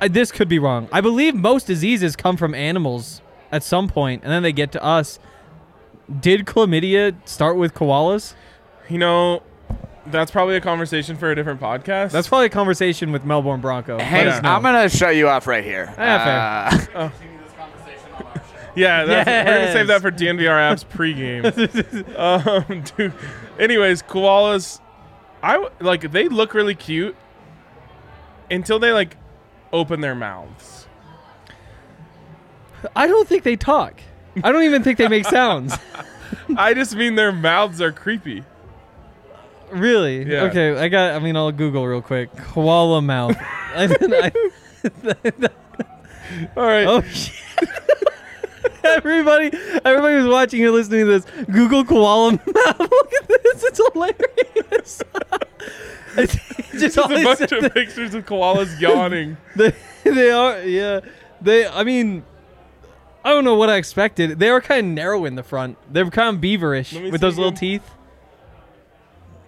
Uh, 0.00 0.08
this 0.08 0.30
could 0.30 0.48
be 0.48 0.58
wrong. 0.58 0.88
I 0.92 1.00
believe 1.00 1.34
most 1.34 1.66
diseases 1.66 2.16
come 2.16 2.36
from 2.36 2.54
animals 2.54 3.22
at 3.50 3.62
some 3.62 3.88
point, 3.88 4.22
and 4.24 4.30
then 4.32 4.42
they 4.42 4.52
get 4.52 4.72
to 4.72 4.82
us. 4.84 5.18
Did 6.20 6.44
chlamydia 6.46 7.16
start 7.26 7.56
with 7.56 7.74
koalas? 7.74 8.34
you 8.88 8.98
know, 8.98 9.42
that's 10.06 10.30
probably 10.30 10.54
a 10.56 10.60
conversation 10.60 11.16
for 11.16 11.30
a 11.32 11.34
different 11.34 11.60
podcast. 11.60 12.12
That's 12.12 12.28
probably 12.28 12.46
a 12.46 12.50
conversation 12.50 13.10
with 13.10 13.24
Melbourne 13.24 13.60
Bronco. 13.60 13.96
Let 13.96 14.06
Hank, 14.06 14.28
us 14.28 14.42
know. 14.42 14.50
I'm 14.50 14.62
gonna 14.62 14.88
shut 14.88 15.16
you 15.16 15.28
off 15.28 15.46
right 15.46 15.64
here. 15.64 15.92
Yeah, 15.98 16.70
fair. 16.70 16.96
Uh, 16.96 17.10
yeah. 18.76 19.04
That's, 19.04 19.28
We're 19.28 19.44
gonna 19.44 19.72
save 19.72 19.86
that 19.88 20.02
for 20.02 20.10
DNVR 20.10 20.72
Avs 20.72 20.84
pregame. 20.86 22.18
um, 22.70 22.82
dude. 22.96 23.12
Anyways, 23.58 24.02
koalas, 24.02 24.80
I 25.42 25.68
like 25.80 26.10
they 26.12 26.28
look 26.28 26.54
really 26.54 26.74
cute 26.74 27.16
until 28.50 28.78
they 28.78 28.92
like 28.92 29.16
open 29.72 30.00
their 30.00 30.14
mouths. 30.14 30.86
I 32.94 33.06
don't 33.06 33.26
think 33.26 33.42
they 33.42 33.56
talk. 33.56 34.00
I 34.44 34.52
don't 34.52 34.64
even 34.64 34.82
think 34.82 34.98
they 34.98 35.08
make 35.08 35.24
sounds. 35.26 35.76
I 36.56 36.74
just 36.74 36.94
mean 36.94 37.14
their 37.14 37.32
mouths 37.32 37.80
are 37.80 37.92
creepy. 37.92 38.44
Really? 39.70 40.30
Yeah. 40.30 40.44
Okay, 40.44 40.76
I 40.76 40.88
got. 40.88 41.14
I 41.14 41.18
mean, 41.18 41.36
I'll 41.36 41.52
Google 41.52 41.86
real 41.86 42.02
quick. 42.02 42.34
Koala 42.36 43.02
mouth. 43.02 43.36
I, 43.40 43.88
I, 44.00 44.32
All 46.56 46.64
right. 46.64 46.86
oh 46.86 47.02
shit! 47.02 47.34
Everybody, 48.86 49.50
everybody 49.84 50.14
who's 50.14 50.28
watching 50.28 50.64
or 50.64 50.70
listening 50.70 51.06
to 51.06 51.18
this, 51.20 51.44
Google 51.46 51.84
koala 51.84 52.32
mouth. 52.32 52.44
Look 52.78 53.12
at 53.14 53.28
this. 53.28 53.64
It's 53.64 53.80
hilarious. 53.92 55.02
it's 56.16 56.70
just 56.72 56.98
all 56.98 57.12
a 57.12 57.22
bunch 57.24 57.52
of 57.52 57.72
pictures 57.72 58.14
of 58.14 58.26
koalas 58.26 58.80
yawning. 58.80 59.36
they, 59.54 59.72
they 60.04 60.30
are. 60.30 60.62
Yeah. 60.62 61.00
They. 61.40 61.66
I 61.66 61.84
mean. 61.84 62.24
I 63.24 63.30
don't 63.30 63.44
know 63.44 63.56
what 63.56 63.68
I 63.68 63.74
expected. 63.76 64.38
They 64.38 64.48
are 64.50 64.60
kind 64.60 64.86
of 64.86 64.92
narrow 64.94 65.24
in 65.24 65.34
the 65.34 65.42
front. 65.42 65.78
They're 65.92 66.08
kind 66.10 66.36
of 66.36 66.40
beaverish 66.40 67.10
with 67.10 67.20
those 67.20 67.36
little 67.36 67.50
teeth. 67.50 67.82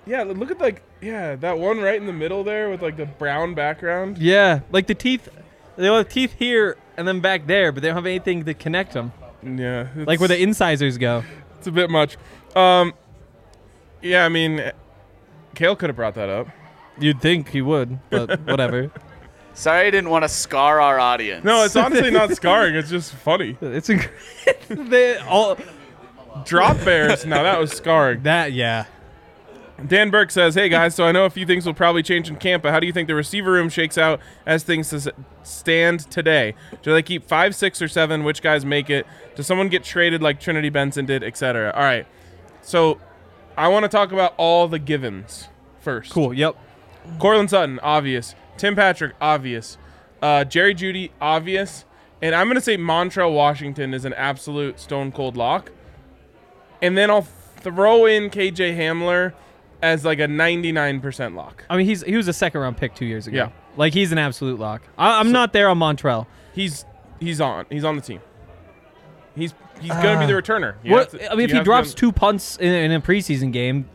Yeah, 0.05 0.25
look 0.25 0.51
at 0.51 0.59
like 0.59 0.83
yeah 1.01 1.37
that 1.37 1.61
one 1.61 1.79
right 1.79 1.95
in 1.95 2.07
the 2.07 2.13
middle 2.13 2.43
there 2.43 2.71
with 2.71 2.83
like 2.83 2.97
the 2.97 3.07
brown 3.07 3.55
background. 3.55 4.19
Yeah, 4.19 4.61
like 4.73 4.89
the 4.89 4.97
teeth. 4.97 5.29
They 5.77 5.87
have 5.87 6.09
teeth 6.09 6.35
here 6.41 6.77
and 6.97 7.07
then 7.07 7.21
back 7.21 7.47
there, 7.47 7.71
but 7.71 7.83
they 7.83 7.89
don't 7.89 7.95
have 7.95 8.07
anything 8.07 8.45
to 8.47 8.55
connect 8.55 8.95
them. 8.95 9.13
Yeah, 9.43 9.89
Like 9.97 10.19
where 10.21 10.29
the 10.29 10.41
incisors 10.41 10.99
go. 10.99 11.23
it's 11.59 11.67
a 11.67 11.73
bit 11.73 11.91
much. 11.91 12.17
Um, 12.57 12.93
yeah, 14.03 14.25
I 14.25 14.29
mean, 14.29 14.73
Cale 15.55 15.77
could 15.77 15.89
have 15.91 15.97
brought 15.97 16.15
that 16.15 16.29
up. 16.29 16.49
You'd 16.99 17.21
think 17.21 17.49
he 17.51 17.63
would, 17.63 17.99
but 18.11 18.41
whatever. 18.47 18.91
sorry, 19.55 19.87
I 19.87 19.91
didn't 19.91 20.11
want 20.11 20.25
to 20.25 20.29
scar 20.29 20.81
our 20.81 20.99
audience. 20.99 21.45
No, 21.45 21.65
it's 21.65 21.77
honestly 21.85 22.11
not 22.11 22.31
scarring. 22.35 22.75
It's 22.75 22.91
just 22.91 23.13
funny. 23.15 23.57
It's 23.61 23.89
inc- 23.89 24.11
they 24.91 25.17
all 25.19 25.57
Drop 26.45 26.77
bears. 26.85 27.25
now 27.27 27.43
that 27.45 27.59
was 27.59 27.73
scarring. 27.73 28.23
that 28.25 28.53
yeah. 28.53 28.87
Dan 29.87 30.11
Burke 30.11 30.31
says, 30.31 30.55
"Hey 30.57 30.69
guys, 30.69 30.95
so 30.95 31.05
I 31.05 31.13
know 31.13 31.25
a 31.25 31.31
few 31.31 31.47
things 31.47 31.65
will 31.65 31.75
probably 31.75 32.03
change 32.03 32.29
in 32.29 32.37
camp, 32.37 32.65
but 32.65 32.73
how 32.73 32.81
do 32.81 32.87
you 32.87 32.93
think 32.93 33.07
the 33.07 33.15
receiver 33.15 33.53
room 33.53 33.69
shakes 33.69 33.97
out 33.97 34.21
as 34.45 34.65
things 34.65 35.09
stand 35.45 36.11
today? 36.11 36.55
Do 36.83 36.93
they 36.93 37.03
keep 37.03 37.25
five, 37.25 37.55
six, 37.55 37.81
or 37.81 37.87
seven? 37.87 38.25
Which 38.25 38.43
guys 38.43 38.65
make 38.65 38.91
it? 38.91 39.07
Does 39.37 39.47
someone 39.47 39.69
get 39.69 39.85
traded 39.85 40.21
like 40.21 40.41
Trinity 40.41 40.69
Benson 40.69 41.07
did, 41.07 41.23
etc.? 41.23 41.73
All 41.75 41.83
right. 41.83 42.07
So, 42.61 42.99
I 43.57 43.69
want 43.69 43.85
to 43.85 43.89
talk 43.89 44.11
about 44.11 44.35
all 44.37 44.67
the 44.67 44.81
givens 44.81 45.49
first. 45.81 46.11
Cool. 46.11 46.35
Yep. 46.35 46.57
Courtland 47.19 47.51
Sutton, 47.51 47.79
obvious. 47.81 48.35
Tim 48.57 48.75
Patrick, 48.75 49.15
obvious. 49.21 49.79
Uh, 50.21 50.45
Jerry 50.45 50.75
Jeudy, 50.75 51.11
obvious. 51.21 51.85
And 52.21 52.35
I'm 52.35 52.47
going 52.49 52.57
to 52.57 52.61
say 52.61 52.77
Montrell 52.77 53.33
Washington 53.33 53.95
is 53.95 54.05
an 54.05 54.13
absolute 54.15 54.81
stone 54.81 55.13
cold 55.13 55.37
lock. 55.37 55.71
And 56.83 56.99
then 56.99 57.11
I'll 57.11 57.27
throw 57.57 58.07
in 58.07 58.31
KJ 58.31 58.77
Hamler 58.77 59.33
as 59.83 60.05
like 60.05 60.19
a 60.19 60.27
99% 60.27 61.35
lock. 61.35 61.65
I 61.71 61.77
mean, 61.77 61.87
he's 61.87 62.03
he 62.03 62.17
was 62.17 62.29
a 62.29 62.33
second 62.33 62.61
round 62.61 62.77
pick 62.77 62.95
two 62.95 63.07
years 63.07 63.27
ago. 63.27 63.37
Yeah. 63.37 63.51
like 63.77 63.93
he's 63.95 64.13
an 64.13 64.19
absolute 64.19 64.59
lock. 64.59 64.83
I, 64.97 65.21
I'm 65.21 65.33
not 65.33 65.53
there 65.53 65.69
on 65.69 65.79
Montrell. 65.79 66.27
He's 66.53 66.85
he's 67.21 67.41
on. 67.41 67.67
He's 67.71 67.85
on 67.85 67.97
the 67.97 68.03
team. 68.03 68.21
He's 69.37 69.55
he's 69.81 69.91
gonna 69.93 70.19
be 70.19 70.27
the 70.27 70.33
returner. 70.41 70.75
You 70.83 70.93
What, 70.93 71.11
to- 71.11 71.31
I 71.33 71.35
mean, 71.37 71.45
if 71.49 71.53
he 71.53 71.61
drops 71.61 71.95
two 71.95 72.11
punts 72.13 72.57
in, 72.57 72.73
in 72.73 72.93
a 72.93 73.01
preseason 73.01 73.53
game, 73.53 73.89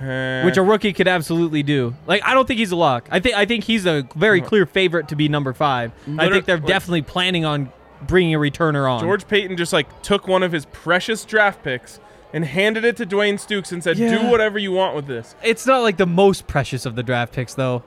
Eh, 0.00 0.44
which 0.46 0.56
a 0.56 0.62
rookie 0.62 0.94
could 0.94 1.08
absolutely 1.08 1.62
do. 1.62 1.94
Like 2.06 2.22
I 2.24 2.32
don't 2.32 2.46
think 2.48 2.58
he's 2.58 2.70
a 2.70 2.76
lock. 2.76 3.08
I 3.10 3.20
think 3.20 3.36
I 3.36 3.44
think 3.44 3.64
he's 3.64 3.84
a 3.84 4.08
very 4.16 4.40
clear 4.40 4.64
favorite 4.64 5.08
to 5.08 5.16
be 5.16 5.28
number 5.28 5.52
five. 5.52 5.92
I 6.18 6.30
think 6.30 6.46
they're 6.46 6.56
definitely 6.58 7.02
planning 7.02 7.44
on 7.44 7.70
bringing 8.06 8.34
a 8.34 8.38
returner 8.38 8.90
on. 8.90 9.00
George 9.00 9.28
Paton 9.28 9.58
just 9.58 9.74
like 9.74 10.00
took 10.02 10.26
one 10.26 10.42
of 10.42 10.52
his 10.52 10.64
precious 10.66 11.26
draft 11.26 11.62
picks 11.62 12.00
and 12.32 12.44
handed 12.44 12.84
it 12.84 12.96
to 12.98 13.06
Dwayne 13.06 13.34
Stukes 13.34 13.72
and 13.72 13.82
said, 13.82 13.98
Yeah. 13.98 14.18
"Do 14.22 14.28
whatever 14.30 14.58
you 14.58 14.72
want 14.72 14.94
with 14.96 15.06
this." 15.06 15.34
It's 15.42 15.66
not 15.66 15.82
like 15.82 15.96
the 15.96 16.06
most 16.06 16.46
precious 16.46 16.86
of 16.86 16.94
the 16.96 17.02
draft 17.02 17.32
picks 17.32 17.54
though. 17.54 17.82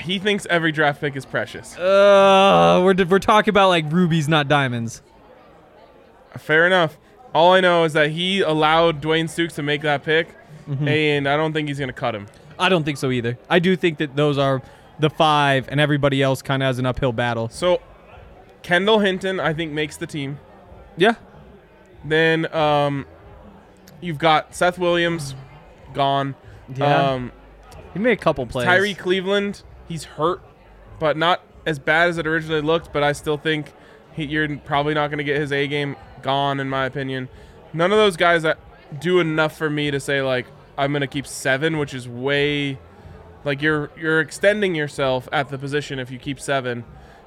He 0.00 0.18
thinks 0.18 0.46
every 0.50 0.70
draft 0.72 1.00
pick 1.00 1.16
is 1.16 1.24
precious. 1.24 1.76
Uh, 1.78 2.80
we're 2.84 3.04
we're 3.06 3.18
talking 3.18 3.50
about 3.50 3.68
like 3.68 3.90
rubies, 3.90 4.28
not 4.28 4.46
diamonds. 4.48 5.02
Fair 6.36 6.66
enough. 6.66 6.98
All 7.34 7.52
I 7.52 7.60
know 7.60 7.84
is 7.84 7.92
that 7.94 8.10
he 8.10 8.40
allowed 8.40 9.00
Dwayne 9.02 9.24
Stukes 9.26 9.54
to 9.54 9.62
make 9.62 9.82
that 9.82 10.02
pick, 10.04 10.28
Mm-hmm. 10.68 10.86
and 10.88 11.28
I 11.28 11.36
don't 11.38 11.54
think 11.54 11.68
he's 11.68 11.78
gonna 11.78 11.92
cut 11.94 12.14
him. 12.14 12.26
I 12.58 12.68
don't 12.68 12.84
think 12.84 12.98
so 12.98 13.10
either. 13.10 13.38
I 13.48 13.58
do 13.58 13.74
think 13.76 13.98
that 13.98 14.16
those 14.16 14.36
are 14.36 14.60
the 14.98 15.08
five, 15.08 15.66
and 15.70 15.80
everybody 15.80 16.22
else 16.22 16.42
kind 16.42 16.62
of 16.62 16.66
has 16.66 16.78
an 16.78 16.84
uphill 16.84 17.12
battle. 17.12 17.48
So, 17.48 17.80
Kendall 18.62 18.98
Hinton, 18.98 19.40
I 19.40 19.54
think, 19.54 19.72
makes 19.72 19.96
the 19.96 20.06
team. 20.06 20.38
Yeah, 20.98 21.14
Then 22.04 22.52
um, 22.54 23.06
you've 24.00 24.18
got 24.18 24.54
Seth 24.54 24.78
Williams, 24.78 25.34
gone. 25.94 26.34
Yeah. 26.74 27.12
Um, 27.12 27.32
he 27.92 27.98
made 27.98 28.12
a 28.12 28.16
couple 28.20 28.46
plays. 28.46 28.66
Tyree 28.66 28.94
Cleveland, 28.94 29.62
he's 29.88 30.04
hurt, 30.04 30.40
but 30.98 31.16
not 31.16 31.42
as 31.66 31.78
bad 31.78 32.08
as 32.10 32.18
it 32.18 32.26
originally 32.26 32.60
looked. 32.60 32.92
But 32.92 33.02
I 33.02 33.12
still 33.12 33.36
think 33.38 33.72
he, 34.14 34.24
you're 34.24 34.56
probably 34.58 34.94
not 34.94 35.08
going 35.08 35.18
to 35.18 35.24
get 35.24 35.40
his 35.40 35.52
A 35.52 35.66
game 35.66 35.96
gone, 36.22 36.60
in 36.60 36.68
my 36.68 36.84
opinion. 36.84 37.28
None 37.72 37.92
of 37.92 37.98
those 37.98 38.16
guys 38.16 38.42
that 38.42 38.58
do 39.00 39.20
enough 39.20 39.56
for 39.56 39.68
me 39.68 39.90
to 39.90 40.00
say 40.00 40.22
like 40.22 40.46
I'm 40.76 40.92
going 40.92 41.00
to 41.02 41.06
keep 41.06 41.26
seven, 41.26 41.78
which 41.78 41.92
is 41.94 42.08
way 42.08 42.78
like 43.44 43.62
you're 43.62 43.90
you're 43.98 44.20
extending 44.20 44.74
yourself 44.74 45.28
at 45.32 45.48
the 45.48 45.58
position 45.58 45.98
if 45.98 46.10
you 46.10 46.18
keep 46.18 46.40
seven. 46.40 46.84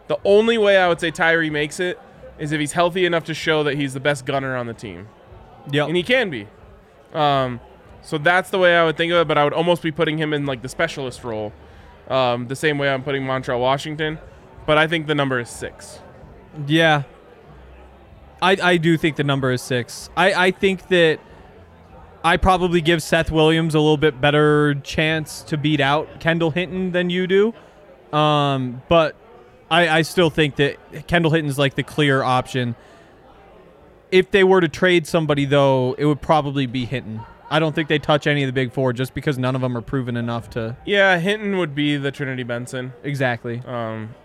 The 0.07 0.19
only 0.25 0.57
way 0.57 0.77
I 0.77 0.87
would 0.87 0.99
say 0.99 1.09
Tyree 1.11 1.49
makes 1.49 1.79
it 1.79 1.99
is 2.37 2.51
if 2.51 2.59
he's 2.59 2.73
healthy 2.73 3.05
enough 3.05 3.23
to 3.25 3.33
show 3.33 3.63
that 3.63 3.75
he's 3.75 3.93
the 3.93 3.99
best 3.99 4.25
gunner 4.25 4.55
on 4.57 4.65
the 4.67 4.73
team 4.73 5.07
Yep. 5.71 5.87
and 5.87 5.95
he 5.95 6.03
can 6.03 6.29
be. 6.29 6.47
Um, 7.13 7.59
so 8.01 8.17
that's 8.17 8.49
the 8.49 8.57
way 8.57 8.75
I 8.75 8.83
would 8.83 8.97
think 8.97 9.11
of 9.11 9.19
it. 9.19 9.27
But 9.27 9.37
I 9.37 9.43
would 9.43 9.53
almost 9.53 9.81
be 9.81 9.91
putting 9.91 10.17
him 10.17 10.33
in 10.33 10.45
like 10.45 10.61
the 10.61 10.69
specialist 10.69 11.23
role, 11.23 11.53
um, 12.09 12.47
the 12.47 12.55
same 12.55 12.77
way 12.77 12.89
I'm 12.89 13.03
putting 13.03 13.23
Montrell 13.23 13.59
Washington. 13.59 14.17
But 14.65 14.77
I 14.77 14.87
think 14.87 15.07
the 15.07 15.15
number 15.15 15.39
is 15.39 15.49
six. 15.49 15.99
Yeah. 16.67 17.03
I, 18.41 18.57
I 18.61 18.77
do 18.77 18.97
think 18.97 19.15
the 19.17 19.23
number 19.23 19.51
is 19.51 19.61
six. 19.61 20.09
I, 20.17 20.33
I 20.33 20.51
think 20.51 20.87
that 20.87 21.19
I 22.23 22.37
probably 22.37 22.81
give 22.81 23.01
Seth 23.01 23.31
Williams 23.31 23.75
a 23.75 23.79
little 23.79 23.97
bit 23.97 24.19
better 24.19 24.75
chance 24.75 25.41
to 25.43 25.57
beat 25.57 25.79
out 25.79 26.19
Kendall 26.19 26.51
Hinton 26.51 26.91
than 26.91 27.09
you 27.09 27.27
do. 27.27 27.53
Um, 28.15 28.81
but 28.89 29.15
I, 29.69 29.89
I 29.89 30.01
still 30.01 30.29
think 30.29 30.57
that 30.57 31.07
Kendall 31.07 31.31
Hinton's 31.31 31.57
like 31.57 31.75
the 31.75 31.83
clear 31.83 32.23
option. 32.23 32.75
If 34.11 34.31
they 34.31 34.43
were 34.43 34.61
to 34.61 34.67
trade 34.67 35.07
somebody, 35.07 35.45
though, 35.45 35.93
it 35.97 36.05
would 36.05 36.21
probably 36.21 36.65
be 36.65 36.85
Hinton. 36.85 37.21
I 37.49 37.59
don't 37.59 37.73
think 37.75 37.89
they 37.89 37.99
touch 37.99 38.27
any 38.27 38.43
of 38.43 38.47
the 38.47 38.53
big 38.53 38.71
four 38.71 38.93
just 38.93 39.13
because 39.13 39.37
none 39.37 39.55
of 39.55 39.61
them 39.61 39.75
are 39.75 39.81
proven 39.81 40.15
enough 40.15 40.49
to. 40.51 40.77
Yeah, 40.85 41.17
Hinton 41.17 41.57
would 41.57 41.75
be 41.75 41.97
the 41.97 42.11
Trinity 42.11 42.43
Benson. 42.43 42.93
Exactly. 43.03 43.61
Um, 43.65 44.15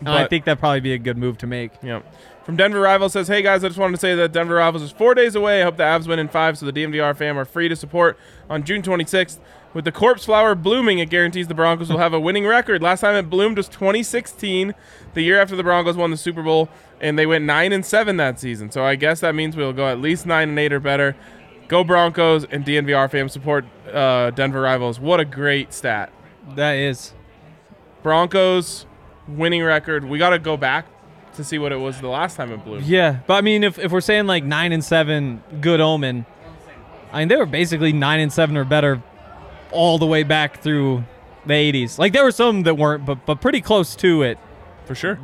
And 0.00 0.08
I 0.08 0.26
think 0.26 0.46
that'd 0.46 0.58
probably 0.60 0.80
be 0.80 0.94
a 0.94 0.98
good 0.98 1.18
move 1.18 1.36
to 1.38 1.46
make. 1.46 1.72
Yeah. 1.82 2.00
From 2.44 2.56
Denver 2.56 2.80
Rivals 2.80 3.12
says, 3.12 3.28
Hey 3.28 3.42
guys, 3.42 3.62
I 3.64 3.68
just 3.68 3.78
wanted 3.78 3.96
to 3.96 4.00
say 4.00 4.14
that 4.14 4.32
Denver 4.32 4.54
Rivals 4.54 4.82
is 4.82 4.90
four 4.90 5.14
days 5.14 5.34
away. 5.34 5.60
I 5.60 5.64
hope 5.64 5.76
the 5.76 5.82
Avs 5.82 6.06
win 6.08 6.18
in 6.18 6.28
five, 6.28 6.56
so 6.56 6.64
the 6.64 6.72
DNVR 6.72 7.14
fam 7.14 7.38
are 7.38 7.44
free 7.44 7.68
to 7.68 7.76
support 7.76 8.18
on 8.48 8.64
June 8.64 8.80
26th. 8.80 9.38
With 9.74 9.84
the 9.84 9.92
corpse 9.92 10.24
flower 10.24 10.54
blooming, 10.54 10.98
it 10.98 11.10
guarantees 11.10 11.46
the 11.48 11.54
Broncos 11.54 11.90
will 11.90 11.98
have 11.98 12.12
a 12.14 12.18
winning 12.18 12.46
record. 12.46 12.82
Last 12.82 13.02
time 13.02 13.14
it 13.14 13.28
bloomed 13.30 13.56
was 13.58 13.68
2016, 13.68 14.74
the 15.14 15.22
year 15.22 15.40
after 15.40 15.54
the 15.54 15.62
Broncos 15.62 15.96
won 15.96 16.10
the 16.10 16.16
Super 16.16 16.42
Bowl, 16.42 16.68
and 17.00 17.18
they 17.18 17.26
went 17.26 17.44
nine 17.44 17.72
and 17.72 17.84
seven 17.84 18.16
that 18.18 18.38
season. 18.38 18.70
So 18.70 18.84
I 18.84 18.96
guess 18.96 19.20
that 19.20 19.34
means 19.34 19.56
we'll 19.56 19.72
go 19.72 19.88
at 19.88 20.00
least 20.00 20.26
nine 20.26 20.50
and 20.50 20.58
eight 20.58 20.72
or 20.72 20.80
better. 20.80 21.16
Go 21.68 21.84
Broncos 21.84 22.44
and 22.44 22.64
DNVR 22.64 23.10
fam 23.10 23.28
support 23.28 23.64
uh, 23.92 24.30
Denver 24.30 24.60
Rivals. 24.60 24.98
What 24.98 25.20
a 25.20 25.24
great 25.24 25.72
stat. 25.72 26.12
That 26.56 26.72
is. 26.72 27.12
Broncos 28.02 28.86
winning 29.28 29.62
record. 29.62 30.04
We 30.04 30.18
got 30.18 30.30
to 30.30 30.38
go 30.38 30.56
back 30.56 30.86
to 31.34 31.44
see 31.44 31.58
what 31.58 31.72
it 31.72 31.76
was 31.76 32.00
the 32.00 32.08
last 32.08 32.36
time 32.36 32.52
it 32.52 32.64
blew. 32.64 32.80
Yeah, 32.80 33.20
but 33.26 33.34
I 33.34 33.40
mean, 33.40 33.62
if, 33.62 33.78
if 33.78 33.92
we're 33.92 34.00
saying 34.00 34.26
like 34.26 34.44
nine 34.44 34.72
and 34.72 34.84
seven, 34.84 35.42
good 35.60 35.80
omen. 35.80 36.26
I 37.12 37.20
mean, 37.20 37.28
they 37.28 37.36
were 37.36 37.46
basically 37.46 37.92
nine 37.92 38.20
and 38.20 38.32
seven 38.32 38.56
or 38.56 38.64
better 38.64 39.02
all 39.70 39.98
the 39.98 40.06
way 40.06 40.22
back 40.22 40.60
through 40.60 41.04
the 41.46 41.54
'80s. 41.54 41.98
Like 41.98 42.12
there 42.12 42.24
were 42.24 42.32
some 42.32 42.62
that 42.64 42.76
weren't, 42.76 43.04
but 43.04 43.26
but 43.26 43.40
pretty 43.40 43.60
close 43.60 43.94
to 43.96 44.22
it. 44.22 44.38
For 44.86 44.94
sure. 44.94 45.18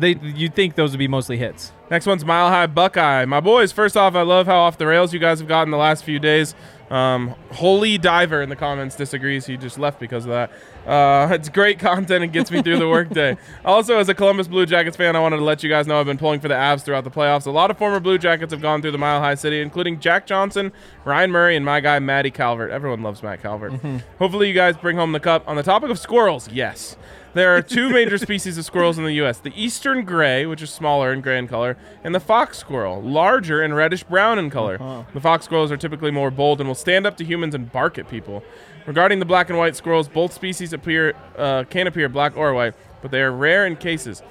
They 0.00 0.16
you'd 0.16 0.54
think 0.54 0.74
those 0.74 0.90
would 0.90 0.98
be 0.98 1.08
mostly 1.08 1.36
hits. 1.36 1.72
Next 1.90 2.06
one's 2.06 2.24
Mile 2.24 2.48
High 2.48 2.66
Buckeye. 2.66 3.24
My 3.26 3.40
boys, 3.40 3.70
first 3.70 3.96
off, 3.96 4.14
I 4.14 4.22
love 4.22 4.46
how 4.46 4.58
off 4.60 4.78
the 4.78 4.86
rails 4.86 5.12
you 5.12 5.18
guys 5.20 5.38
have 5.38 5.48
gotten 5.48 5.70
the 5.70 5.76
last 5.76 6.04
few 6.04 6.18
days. 6.18 6.54
Um, 6.90 7.34
Holy 7.52 7.98
Diver 7.98 8.42
in 8.42 8.48
the 8.48 8.56
comments 8.56 8.94
disagrees. 8.96 9.46
He 9.46 9.56
just 9.56 9.78
left 9.78 9.98
because 9.98 10.26
of 10.26 10.30
that. 10.30 10.50
Uh, 10.86 11.28
it's 11.34 11.48
great 11.48 11.78
content 11.78 12.24
and 12.24 12.32
gets 12.32 12.50
me 12.50 12.62
through 12.62 12.78
the 12.78 12.88
workday. 12.88 13.36
Also, 13.64 13.98
as 13.98 14.08
a 14.08 14.14
Columbus 14.14 14.46
Blue 14.46 14.66
Jackets 14.66 14.96
fan, 14.96 15.16
I 15.16 15.20
wanted 15.20 15.38
to 15.38 15.44
let 15.44 15.62
you 15.62 15.70
guys 15.70 15.86
know 15.86 15.98
I've 15.98 16.06
been 16.06 16.18
pulling 16.18 16.40
for 16.40 16.48
the 16.48 16.54
Avs 16.54 16.82
throughout 16.82 17.04
the 17.04 17.10
playoffs. 17.10 17.46
A 17.46 17.50
lot 17.50 17.70
of 17.70 17.78
former 17.78 17.98
Blue 17.98 18.18
Jackets 18.18 18.52
have 18.52 18.60
gone 18.60 18.82
through 18.82 18.90
the 18.90 18.98
Mile 18.98 19.20
High 19.20 19.34
City, 19.36 19.60
including 19.62 20.00
Jack 20.00 20.26
Johnson, 20.26 20.70
Ryan 21.04 21.30
Murray, 21.30 21.56
and 21.56 21.64
my 21.64 21.80
guy 21.80 21.98
Matty 21.98 22.30
Calvert. 22.30 22.70
Everyone 22.70 23.02
loves 23.02 23.22
Matt 23.22 23.40
Calvert. 23.42 23.72
Hopefully, 24.18 24.48
you 24.48 24.54
guys 24.54 24.76
bring 24.76 24.96
home 24.96 25.12
the 25.12 25.20
cup. 25.20 25.48
On 25.48 25.56
the 25.56 25.62
topic 25.62 25.90
of 25.90 25.98
squirrels, 25.98 26.50
yes. 26.52 26.96
There 27.34 27.56
are 27.56 27.62
two 27.62 27.90
major 27.90 28.16
species 28.16 28.56
of 28.58 28.64
squirrels 28.64 28.96
in 28.96 29.02
the 29.02 29.14
U.S. 29.14 29.38
the 29.38 29.52
eastern 29.60 30.04
gray, 30.04 30.46
which 30.46 30.62
is 30.62 30.70
smaller 30.70 31.10
and 31.10 31.20
gray 31.20 31.36
in 31.36 31.48
color, 31.48 31.76
and 32.04 32.14
the 32.14 32.20
fox 32.20 32.58
squirrel, 32.58 33.02
larger 33.02 33.60
and 33.60 33.74
reddish 33.74 34.04
brown 34.04 34.38
in 34.38 34.50
color. 34.50 35.04
The 35.12 35.20
fox 35.20 35.44
squirrels 35.44 35.72
are 35.72 35.76
typically 35.76 36.12
more 36.12 36.30
bold 36.30 36.60
and 36.60 36.68
will 36.68 36.76
stand 36.76 37.06
up 37.06 37.16
to 37.16 37.24
humans 37.24 37.56
and 37.56 37.72
bark 37.72 37.98
at 37.98 38.08
people. 38.08 38.44
Regarding 38.86 39.18
the 39.18 39.24
black 39.24 39.48
and 39.48 39.58
white 39.58 39.74
squirrels, 39.74 40.06
both 40.06 40.32
species 40.32 40.72
appear 40.72 41.16
uh, 41.36 41.64
can 41.64 41.88
appear 41.88 42.08
black 42.08 42.36
or 42.36 42.54
white, 42.54 42.74
but 43.02 43.10
they 43.10 43.20
are 43.20 43.32
rare 43.32 43.66
in 43.66 43.74
cases. 43.76 44.22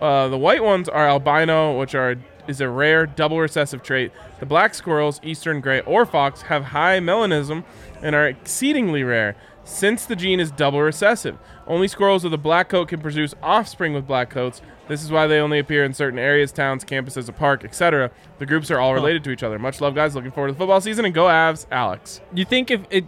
Uh, 0.00 0.28
the 0.28 0.38
white 0.38 0.64
ones 0.64 0.88
are 0.88 1.06
albino, 1.06 1.78
which 1.78 1.94
are 1.94 2.16
is 2.48 2.60
a 2.60 2.68
rare 2.68 3.06
double 3.06 3.38
recessive 3.38 3.82
trait. 3.82 4.12
The 4.40 4.46
black 4.46 4.74
squirrels, 4.74 5.20
eastern 5.22 5.60
gray 5.60 5.80
or 5.80 6.06
fox, 6.06 6.42
have 6.42 6.64
high 6.66 7.00
melanism 7.00 7.64
and 8.02 8.14
are 8.14 8.26
exceedingly 8.26 9.02
rare 9.02 9.36
since 9.66 10.06
the 10.06 10.16
gene 10.16 10.38
is 10.38 10.50
double 10.50 10.80
recessive. 10.80 11.36
Only 11.66 11.88
squirrels 11.88 12.22
with 12.22 12.32
a 12.32 12.38
black 12.38 12.68
coat 12.68 12.88
can 12.88 13.00
produce 13.00 13.34
offspring 13.42 13.92
with 13.92 14.06
black 14.06 14.30
coats. 14.30 14.62
This 14.86 15.02
is 15.02 15.10
why 15.10 15.26
they 15.26 15.40
only 15.40 15.58
appear 15.58 15.84
in 15.84 15.92
certain 15.92 16.18
areas, 16.18 16.52
towns, 16.52 16.84
campuses, 16.84 17.28
a 17.28 17.32
park, 17.32 17.64
etc. 17.64 18.12
The 18.38 18.46
groups 18.46 18.70
are 18.70 18.78
all 18.78 18.94
related 18.94 19.24
to 19.24 19.30
each 19.30 19.42
other. 19.42 19.58
Much 19.58 19.80
love, 19.80 19.96
guys. 19.96 20.14
Looking 20.14 20.30
forward 20.30 20.48
to 20.48 20.52
the 20.52 20.58
football 20.58 20.80
season 20.80 21.04
and 21.04 21.12
go 21.12 21.24
Avs, 21.24 21.66
Alex. 21.72 22.20
You 22.32 22.44
think 22.44 22.70
if 22.70 22.82
it? 22.90 23.04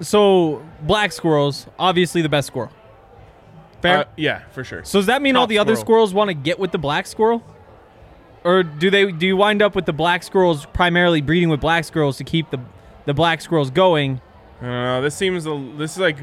So 0.00 0.62
black 0.82 1.10
squirrels, 1.12 1.66
obviously 1.78 2.20
the 2.20 2.28
best 2.28 2.48
squirrel. 2.48 2.70
Fair. 3.80 3.98
Uh, 4.00 4.04
yeah, 4.16 4.42
for 4.50 4.62
sure. 4.62 4.84
so 4.84 4.98
does 4.98 5.06
that 5.06 5.22
mean 5.22 5.36
all 5.36 5.44
top 5.44 5.48
the 5.48 5.58
other 5.58 5.76
squirrels 5.76 6.12
want 6.12 6.28
to 6.28 6.34
get 6.34 6.58
with 6.58 6.72
the 6.72 6.78
black 6.78 7.06
squirrel? 7.06 7.42
Or 8.44 8.62
do 8.62 8.90
they? 8.90 9.10
Do 9.10 9.26
you 9.26 9.36
wind 9.38 9.62
up 9.62 9.74
with 9.74 9.86
the 9.86 9.92
black 9.94 10.22
squirrels 10.22 10.66
primarily 10.66 11.22
breeding 11.22 11.48
with 11.48 11.60
black 11.60 11.84
squirrels 11.84 12.18
to 12.18 12.24
keep 12.24 12.50
the 12.50 12.60
the 13.06 13.14
black 13.14 13.40
squirrels 13.40 13.70
going? 13.70 14.20
Uh, 14.62 15.00
this 15.00 15.14
seems 15.14 15.46
a, 15.46 15.72
this 15.76 15.92
is 15.92 15.98
like 15.98 16.18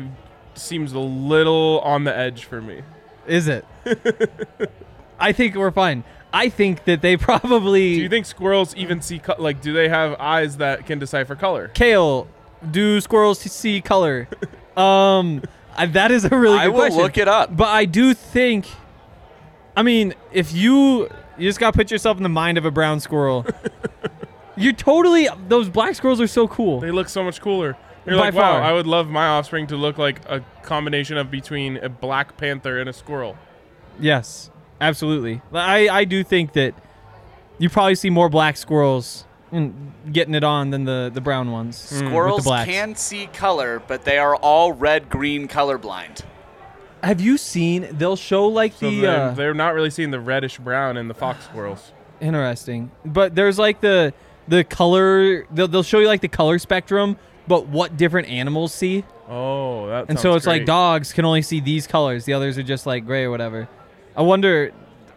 seems 0.55 0.93
a 0.93 0.99
little 0.99 1.79
on 1.83 2.03
the 2.03 2.15
edge 2.15 2.45
for 2.45 2.61
me. 2.61 2.81
Is 3.27 3.47
it? 3.47 3.65
I 5.19 5.31
think 5.31 5.55
we're 5.55 5.71
fine. 5.71 6.03
I 6.33 6.49
think 6.49 6.85
that 6.85 7.01
they 7.01 7.15
probably 7.29 7.95
Do 7.95 8.01
you 8.01 8.09
think 8.09 8.25
squirrels 8.25 8.75
even 8.75 9.01
see 9.01 9.19
co- 9.19 9.35
like 9.37 9.61
do 9.61 9.73
they 9.73 9.89
have 9.89 10.19
eyes 10.19 10.57
that 10.57 10.85
can 10.85 10.99
decipher 10.99 11.35
color? 11.35 11.69
Cale, 11.69 12.27
do 12.69 12.99
squirrels 13.01 13.39
see 13.39 13.81
color? 13.81 14.27
um, 14.77 15.43
I, 15.75 15.85
that 15.87 16.11
is 16.11 16.25
a 16.25 16.29
really 16.29 16.57
I 16.57 16.65
good 16.65 16.73
will 16.73 16.79
question. 16.81 17.01
look 17.01 17.17
it 17.17 17.27
up. 17.27 17.55
But 17.55 17.69
I 17.69 17.85
do 17.85 18.13
think, 18.13 18.67
I 19.77 19.83
mean, 19.83 20.13
if 20.31 20.53
you 20.53 21.09
you 21.37 21.49
just 21.49 21.59
gotta 21.59 21.75
put 21.75 21.91
yourself 21.91 22.17
in 22.17 22.23
the 22.23 22.29
mind 22.29 22.57
of 22.57 22.65
a 22.65 22.71
brown 22.71 22.99
squirrel, 22.99 23.45
You're 24.55 24.73
totally 24.73 25.27
those 25.47 25.69
black 25.69 25.95
squirrels 25.95 26.21
are 26.21 26.27
so 26.27 26.47
cool. 26.47 26.79
They 26.79 26.91
look 26.91 27.09
so 27.09 27.23
much 27.23 27.41
cooler. 27.41 27.75
You're 28.05 28.17
By 28.17 28.25
like, 28.25 28.33
wow. 28.33 28.57
I 28.61 28.73
would 28.73 28.87
love 28.87 29.07
my 29.09 29.27
offspring 29.27 29.67
to 29.67 29.77
look 29.77 29.97
like 29.97 30.19
a 30.27 30.43
combination 30.61 31.17
of 31.17 31.31
between 31.31 31.77
a 31.77 31.89
black 31.89 32.35
panther 32.37 32.79
and 32.79 32.89
a 32.89 32.93
squirrel. 32.93 33.37
Yes, 33.99 34.49
absolutely. 34.81 35.41
I 35.53 35.87
I 35.89 36.03
do 36.05 36.23
think 36.23 36.53
that 36.53 36.73
you 37.59 37.69
probably 37.69 37.95
see 37.95 38.09
more 38.09 38.27
black 38.29 38.57
squirrels 38.57 39.25
and 39.51 39.93
getting 40.11 40.33
it 40.35 40.43
on 40.43 40.71
than 40.71 40.83
the 40.85 41.11
the 41.13 41.21
brown 41.21 41.51
ones. 41.51 41.87
with 41.91 41.99
the 42.01 42.07
Squirrels 42.07 42.43
blacks. 42.43 42.69
can 42.69 42.95
see 42.95 43.27
color, 43.27 43.81
but 43.87 44.03
they 44.03 44.17
are 44.17 44.35
all 44.35 44.73
red 44.73 45.09
green 45.09 45.47
colorblind. 45.47 46.21
Have 47.03 47.21
you 47.21 47.37
seen? 47.37 47.87
They'll 47.91 48.15
show 48.15 48.47
like 48.47 48.73
So 48.73 48.89
the. 48.89 49.01
they're, 49.01 49.21
uh, 49.21 49.31
they're 49.33 49.53
not 49.53 49.73
really 49.75 49.89
seeing 49.89 50.11
the 50.11 50.19
reddish 50.19 50.57
brown 50.57 50.97
in 50.97 51.07
the 51.07 51.13
fox 51.13 51.45
squirrels. 51.45 51.91
Interesting. 52.19 52.91
But 53.05 53.35
there's 53.35 53.59
like 53.59 53.81
the 53.81 54.13
the 54.47 54.63
color. 54.63 55.45
They'll, 55.51 55.67
they'll 55.67 55.83
show 55.83 55.99
you 55.99 56.07
like 56.07 56.21
the 56.21 56.27
color 56.29 56.57
spectrum, 56.59 57.17
but 57.47 57.67
what 57.67 57.97
different 57.97 58.27
animals 58.29 58.73
see. 58.73 59.03
Oh, 59.29 59.87
that. 59.87 60.05
And 60.09 60.19
so 60.19 60.35
it's 60.35 60.45
like 60.47 60.65
dogs 60.65 61.13
can 61.13 61.25
only 61.25 61.41
see 61.41 61.59
these 61.59 61.87
colors. 61.87 62.25
The 62.25 62.33
others 62.33 62.57
are 62.57 62.63
just 62.63 62.85
like 62.85 63.05
gray 63.05 63.23
or 63.23 63.31
whatever. 63.31 63.67
I 64.15 64.21
wonder. 64.21 64.71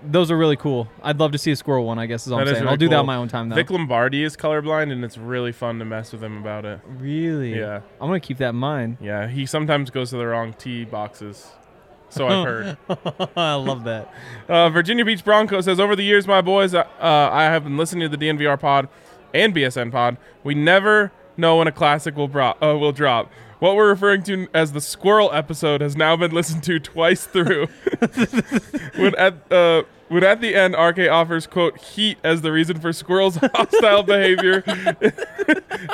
Those 0.08 0.30
are 0.30 0.36
really 0.36 0.56
cool. 0.56 0.88
I'd 1.02 1.18
love 1.18 1.32
to 1.32 1.38
see 1.38 1.50
a 1.50 1.56
squirrel 1.56 1.84
one. 1.84 1.98
I 1.98 2.06
guess 2.06 2.26
is 2.26 2.32
all 2.32 2.38
I'm 2.38 2.44
That 2.44 2.52
is 2.52 2.56
saying. 2.58 2.64
really 2.64 2.70
I'll 2.72 2.76
do 2.76 2.88
that 2.90 2.96
on 2.98 3.06
my 3.06 3.16
own 3.16 3.26
time 3.28 3.48
though. 3.48 3.56
Vic 3.56 3.70
Lombardi 3.70 4.22
is 4.22 4.36
colorblind, 4.36 4.92
and 4.92 5.04
it's 5.04 5.18
really 5.18 5.50
fun 5.52 5.78
to 5.80 5.84
mess 5.84 6.12
with 6.12 6.22
him 6.22 6.36
about 6.38 6.64
it. 6.64 6.80
really? 6.86 7.58
Yeah. 7.58 7.80
I'm 8.00 8.08
gonna 8.08 8.20
keep 8.20 8.38
that 8.38 8.50
in 8.50 8.56
mind. 8.56 8.98
Yeah, 9.00 9.26
he 9.26 9.46
sometimes 9.46 9.90
goes 9.90 10.10
to 10.10 10.16
the 10.16 10.26
wrong 10.26 10.52
tee 10.52 10.84
boxes. 10.84 11.50
So 12.08 12.28
I've 12.28 12.44
heard. 12.46 12.76
I 13.36 13.54
love 13.54 13.82
that. 13.84 14.12
Uh, 14.48 14.68
Virginia 14.70 15.04
Beach 15.04 15.24
Bronco 15.24 15.60
says, 15.60 15.80
over 15.80 15.96
the 15.96 16.04
years, 16.04 16.26
my 16.28 16.40
boys, 16.40 16.72
uh, 16.72 16.84
I 17.00 17.44
have 17.44 17.64
been 17.64 17.76
listening 17.76 18.08
to 18.08 18.16
the 18.16 18.24
DNVR 18.24 18.60
pod 18.60 18.88
and 19.34 19.52
BSN 19.52 19.90
pod. 19.90 20.16
We 20.44 20.54
never 20.54 21.10
know 21.36 21.56
when 21.58 21.66
a 21.68 21.72
classic 21.72 22.16
will, 22.16 22.28
bro- 22.28 22.54
uh, 22.62 22.76
will 22.78 22.92
drop. 22.92 23.30
What 23.58 23.74
we're 23.74 23.88
referring 23.88 24.22
to 24.24 24.48
as 24.52 24.72
the 24.72 24.80
squirrel 24.82 25.30
episode 25.32 25.80
has 25.80 25.96
now 25.96 26.14
been 26.16 26.30
listened 26.32 26.62
to 26.64 26.78
twice 26.78 27.24
through. 27.26 27.66
when 28.96 29.14
at 29.16 29.50
uh, 29.52 29.82
when 30.08 30.22
at 30.22 30.40
the 30.40 30.54
end, 30.54 30.76
RK 30.78 31.10
offers 31.10 31.46
quote 31.46 31.78
heat 31.78 32.18
as 32.22 32.42
the 32.42 32.52
reason 32.52 32.78
for 32.80 32.92
squirrel's 32.92 33.36
hostile 33.42 34.02
behavior, 34.04 34.62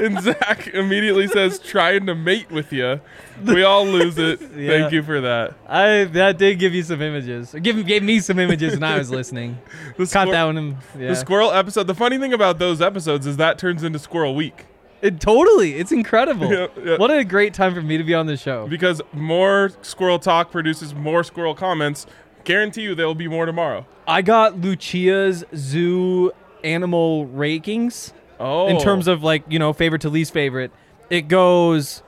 and 0.00 0.20
Zach 0.20 0.68
immediately 0.68 1.26
says 1.28 1.58
trying 1.58 2.06
to 2.06 2.14
mate 2.14 2.50
with 2.50 2.72
you. 2.72 3.00
We 3.44 3.62
all 3.62 3.86
lose 3.86 4.18
it. 4.18 4.40
Yeah. 4.56 4.68
Thank 4.80 4.92
you 4.92 5.02
for 5.02 5.20
that. 5.22 5.54
I 5.66 6.04
that 6.04 6.38
did 6.38 6.58
give 6.58 6.74
you 6.74 6.82
some 6.82 7.00
images. 7.00 7.54
Give 7.62 7.84
gave 7.86 8.02
me 8.02 8.20
some 8.20 8.38
images 8.38 8.74
when 8.74 8.82
I 8.82 8.98
was 8.98 9.10
listening. 9.10 9.58
The 9.96 10.06
Caught 10.06 10.28
squir- 10.28 10.32
that 10.32 10.44
one. 10.44 10.58
in- 10.58 10.76
Yeah. 10.98 11.08
The 11.08 11.16
squirrel 11.16 11.52
episode. 11.52 11.86
The 11.86 11.94
funny 11.94 12.18
thing 12.18 12.32
about 12.32 12.58
those 12.58 12.82
episodes 12.82 13.26
is 13.26 13.36
that 13.38 13.56
turns 13.58 13.82
into 13.82 13.98
Squirrel 13.98 14.34
Week 14.34 14.66
It 15.02 15.20
totally. 15.20 15.74
It's 15.74 15.92
incredible. 15.92 16.50
Yeah, 16.52 16.68
yeah. 16.82 16.96
What 16.96 17.10
a 17.10 17.24
great 17.24 17.52
time 17.54 17.74
for 17.74 17.82
me 17.82 17.98
to 17.98 18.04
be 18.04 18.14
on 18.14 18.26
the 18.26 18.36
show. 18.36 18.66
because 18.68 19.02
more 19.12 19.70
squirrel 19.82 20.18
talk 20.20 20.50
produces 20.52 20.94
more 20.94 21.24
squirrel 21.24 21.54
comments. 21.54 22.06
Guarantee 22.44 22.82
you 22.82 22.94
there 22.94 23.06
will 23.06 23.14
be 23.14 23.28
more 23.28 23.44
tomorrow. 23.44 23.84
I 24.06 24.22
got 24.22 24.60
Lucia's 24.60 25.44
zoo 25.54 26.32
animal 26.64 27.26
rankings 27.26 28.12
Oh, 28.40 28.66
in 28.68 28.78
terms 28.80 29.06
of 29.08 29.22
like, 29.22 29.44
you 29.48 29.58
know, 29.58 29.72
favorite 29.72 30.02
to 30.02 30.08
least 30.08 30.32
favorite. 30.32 30.72
It 31.10 31.28
goes 31.28 32.02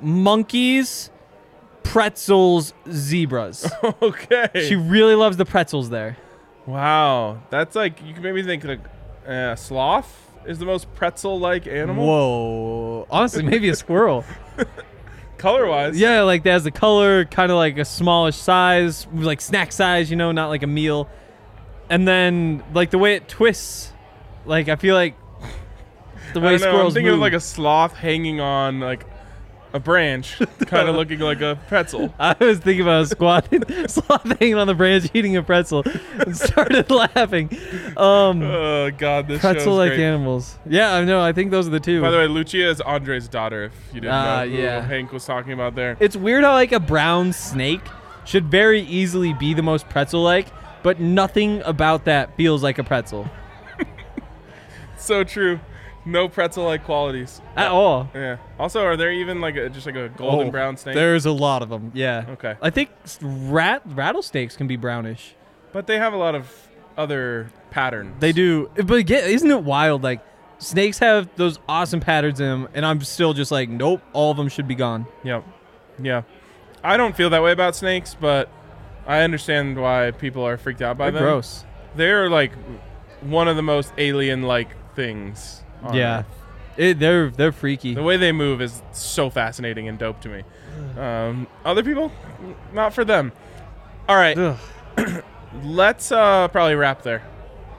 monkeys, 0.00 1.10
pretzels, 1.82 2.72
zebras. 2.90 3.70
okay. 4.02 4.48
she 4.68 4.74
really 4.76 5.14
loves 5.14 5.36
the 5.36 5.44
pretzels 5.44 5.90
there. 5.90 6.16
wow, 6.66 7.40
that's 7.50 7.76
like 7.76 8.00
you 8.04 8.12
can 8.14 8.22
maybe 8.22 8.42
think 8.42 8.64
like 8.64 8.80
uh, 9.26 9.54
sloth 9.54 10.25
is 10.46 10.58
the 10.58 10.66
most 10.66 10.92
pretzel-like 10.94 11.66
animal 11.66 12.06
Whoa. 12.06 13.06
Honestly, 13.10 13.42
maybe 13.42 13.68
a 13.68 13.74
squirrel. 13.76 14.24
color-wise. 15.38 15.98
Yeah, 15.98 16.22
like 16.22 16.42
that 16.44 16.52
has 16.52 16.64
the 16.64 16.70
color, 16.70 17.24
kind 17.24 17.50
of 17.50 17.56
like 17.56 17.78
a 17.78 17.84
smallish 17.84 18.36
size, 18.36 19.06
like 19.12 19.40
snack 19.40 19.72
size, 19.72 20.10
you 20.10 20.16
know, 20.16 20.32
not 20.32 20.48
like 20.48 20.62
a 20.62 20.66
meal. 20.66 21.08
And 21.88 22.06
then 22.06 22.64
like 22.74 22.90
the 22.90 22.98
way 22.98 23.14
it 23.14 23.28
twists, 23.28 23.92
like 24.44 24.68
I 24.68 24.76
feel 24.76 24.94
like 24.94 25.16
the 26.34 26.40
I 26.40 26.44
way 26.44 26.50
don't 26.52 26.60
know, 26.60 26.66
I'm 26.68 26.72
squirrels 26.72 26.94
thinking 26.94 27.10
move. 27.10 27.18
of 27.18 27.20
like 27.20 27.32
a 27.32 27.40
sloth 27.40 27.94
hanging 27.94 28.40
on 28.40 28.80
like 28.80 29.06
a 29.76 29.80
branch, 29.80 30.38
kind 30.66 30.88
of 30.88 30.96
looking 30.96 31.20
like 31.20 31.40
a 31.40 31.58
pretzel. 31.68 32.12
I 32.18 32.34
was 32.40 32.58
thinking 32.58 32.82
about 32.82 33.08
squatting, 33.08 33.62
squat, 33.88 33.90
sloth 33.90 34.38
hanging 34.40 34.54
on 34.56 34.66
the 34.66 34.74
branch 34.74 35.08
eating 35.14 35.36
a 35.36 35.42
pretzel, 35.42 35.84
and 36.18 36.36
started 36.36 36.90
laughing. 37.14 37.50
Um, 37.96 38.42
Oh 38.42 38.90
God, 38.90 39.28
this 39.28 39.40
pretzel-like 39.40 39.92
animals. 39.92 40.58
Yeah, 40.66 40.94
I 40.94 41.04
know. 41.04 41.20
I 41.20 41.32
think 41.32 41.50
those 41.50 41.66
are 41.68 41.70
the 41.70 41.80
two. 41.80 42.00
By 42.00 42.10
the 42.10 42.16
way, 42.16 42.26
Lucia 42.26 42.68
is 42.68 42.80
Andre's 42.80 43.28
daughter. 43.28 43.64
If 43.64 43.72
you 43.94 44.00
didn't 44.00 44.14
Ah, 44.14 44.44
know 44.44 44.50
who 44.50 44.56
yeah. 44.56 44.80
Hank 44.80 45.12
was 45.12 45.24
talking 45.24 45.52
about 45.52 45.74
there. 45.74 45.96
it's 46.00 46.16
weird 46.16 46.42
how 46.44 46.52
like 46.54 46.72
a 46.72 46.80
brown 46.80 47.32
snake 47.32 47.82
should 48.24 48.46
very 48.50 48.80
easily 48.82 49.32
be 49.34 49.54
the 49.54 49.62
most 49.62 49.88
pretzel-like, 49.88 50.48
but 50.82 50.98
nothing 50.98 51.62
about 51.64 52.04
that 52.06 52.36
feels 52.36 52.62
like 52.62 52.78
a 52.78 52.84
pretzel 52.84 53.28
so 54.98 55.22
true. 55.22 55.60
No 56.06 56.28
pretzel-like 56.28 56.84
qualities. 56.84 57.42
at 57.56 57.68
all. 57.70 58.08
Yeah. 58.14 58.36
Also, 58.58 58.82
are 58.84 58.96
there 58.96 59.12
even 59.12 59.40
like 59.40 59.56
a, 59.56 59.68
just 59.68 59.84
like 59.86 59.96
a 59.96 60.08
golden 60.08 60.48
Oh, 60.48 60.50
brown 60.50 60.76
snake? 60.76 60.94
There's 60.94 61.26
a 61.26 61.32
lot 61.32 61.62
of 61.62 61.68
them. 61.68 61.90
Yeah. 61.94 62.24
Okay. 62.30 62.54
I 62.62 62.70
think 62.70 62.90
s- 63.04 63.18
rat 63.20 63.82
rattlesnakes 63.84 64.56
can 64.56 64.66
be 64.68 64.76
brownish. 64.76 65.34
But 65.72 65.86
they 65.88 65.98
have 65.98 66.12
a 66.14 66.16
lot 66.16 66.34
of 66.36 66.50
other 66.96 67.50
patterns. 67.70 68.14
They 68.20 68.32
do, 68.32 68.70
but 68.76 68.94
again, 68.94 69.28
isn't 69.28 69.50
it 69.50 69.64
wild? 69.64 70.02
Like 70.02 70.20
snakes 70.58 70.98
have 71.00 71.28
those 71.36 71.58
awesome 71.68 72.00
patterns 72.00 72.40
in 72.40 72.46
them, 72.46 72.68
and 72.72 72.86
I'm 72.86 73.00
still 73.02 73.34
just 73.34 73.50
like, 73.50 73.68
nope, 73.68 74.00
all 74.12 74.30
of 74.30 74.36
them 74.38 74.48
should 74.48 74.68
be 74.68 74.74
gone. 74.76 75.06
Yep. 75.24 75.44
Yeah. 76.00 76.22
I 76.84 76.96
don't 76.96 77.16
feel 77.16 77.30
that 77.30 77.42
way 77.42 77.50
about 77.52 77.74
snakes, 77.76 78.14
but 78.18 78.48
I 79.06 79.22
understand 79.22 79.76
why 79.80 80.12
people 80.12 80.46
are 80.46 80.56
freaked 80.56 80.82
out 80.82 80.96
by 80.96 81.10
They're 81.10 81.20
them. 81.20 81.22
gross. 81.30 81.64
They're 81.96 82.30
like 82.30 82.52
one 83.22 83.48
of 83.48 83.56
the 83.56 83.62
most 83.62 83.92
alien-like 83.98 84.94
things. 84.94 85.64
Yeah, 85.94 86.24
it, 86.76 86.98
they're 86.98 87.30
they're 87.30 87.52
freaky. 87.52 87.94
The 87.94 88.02
way 88.02 88.16
they 88.16 88.32
move 88.32 88.60
is 88.60 88.82
so 88.92 89.30
fascinating 89.30 89.88
and 89.88 89.98
dope 89.98 90.20
to 90.22 90.28
me. 90.28 90.42
Um, 91.00 91.46
other 91.64 91.82
people, 91.82 92.12
not 92.72 92.92
for 92.94 93.04
them. 93.04 93.32
All 94.08 94.16
right, 94.16 94.56
let's 95.62 96.12
uh, 96.12 96.48
probably 96.48 96.74
wrap 96.74 97.02
there. 97.02 97.22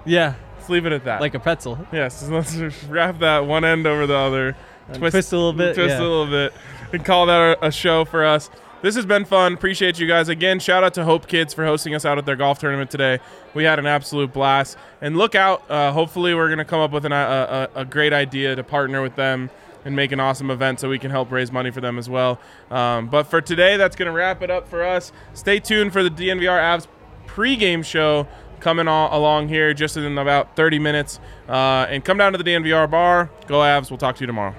Yeah, 0.06 0.36
Let's 0.58 0.70
leave 0.70 0.86
it 0.86 0.92
at 0.94 1.04
that. 1.06 1.22
like 1.22 1.34
a 1.36 1.40
pretzel. 1.40 1.86
yes, 1.92 2.24
let's 2.30 2.56
wrap 2.86 3.20
that 3.20 3.46
one 3.46 3.66
end 3.66 3.88
over 3.88 4.08
the 4.08 4.16
other. 4.16 4.56
twist 4.94 5.32
a 5.34 5.36
little 5.36 5.54
bit, 5.54 5.76
Twist 5.76 5.90
yeah. 5.90 6.00
a 6.00 6.02
little 6.02 6.28
bit, 6.28 6.54
and 6.94 7.04
call 7.06 7.26
that 7.28 7.60
a 7.62 7.72
show 7.72 8.06
for 8.06 8.26
us. 8.26 8.50
This 8.84 8.96
has 8.96 9.08
been 9.08 9.26
fun. 9.26 9.54
Appreciate 9.54 10.00
you 10.00 10.08
guys 10.08 10.30
again. 10.30 10.60
Shout 10.60 10.84
out 10.84 10.94
to 10.94 11.04
Hope 11.04 11.28
Kids 11.28 11.52
for 11.52 11.66
hosting 11.66 11.96
us 11.96 12.06
out 12.06 12.20
at 12.20 12.28
their 12.28 12.36
golf 12.36 12.60
tournament 12.60 12.92
today. 12.92 13.20
We 13.56 13.64
had 13.64 13.80
an 13.80 13.88
absolute 13.88 14.32
blast. 14.32 14.78
And 15.02 15.18
look 15.18 15.34
out. 15.34 15.70
Uh, 15.70 15.92
hopefully, 15.92 16.36
we're 16.36 16.48
going 16.48 16.60
to 16.60 16.66
come 16.66 16.80
up 16.80 16.92
with 16.92 17.04
an, 17.04 17.12
a, 17.12 17.70
a, 17.76 17.82
a 17.82 17.86
great 17.86 18.14
idea 18.14 18.56
to 18.56 18.64
partner 18.64 19.02
with 19.02 19.16
them 19.16 19.50
and 19.84 19.96
make 19.96 20.12
an 20.12 20.20
awesome 20.20 20.52
event 20.52 20.80
so 20.80 20.90
we 20.90 21.00
can 21.00 21.10
help 21.10 21.32
raise 21.32 21.52
money 21.52 21.72
for 21.72 21.82
them 21.82 21.98
as 21.98 22.08
well. 22.08 22.40
Um, 22.70 23.08
but 23.08 23.24
for 23.24 23.42
today, 23.42 23.78
that's 23.78 23.96
going 23.96 24.08
to 24.08 24.12
wrap 24.12 24.44
it 24.44 24.52
up 24.52 24.68
for 24.68 24.84
us. 24.84 25.12
Stay 25.34 25.60
tuned 25.60 25.92
for 25.92 26.04
the 26.04 26.12
DNVR 26.12 26.60
Avs 26.60 26.88
pregame 27.26 27.84
show 27.84 28.28
coming 28.60 28.88
along 28.88 29.48
here 29.48 29.74
just 29.74 29.98
in 29.98 30.18
about 30.20 30.56
30 30.56 30.78
minutes. 30.78 31.20
Uh, 31.50 31.88
and 31.90 32.06
come 32.06 32.18
down 32.18 32.32
to 32.34 32.38
the 32.38 32.44
DNVR 32.44 32.90
bar. 32.92 33.32
Go 33.48 33.56
Avs. 33.56 33.90
We'll 33.90 33.98
talk 33.98 34.18
to 34.18 34.22
you 34.22 34.28
tomorrow. 34.28 34.54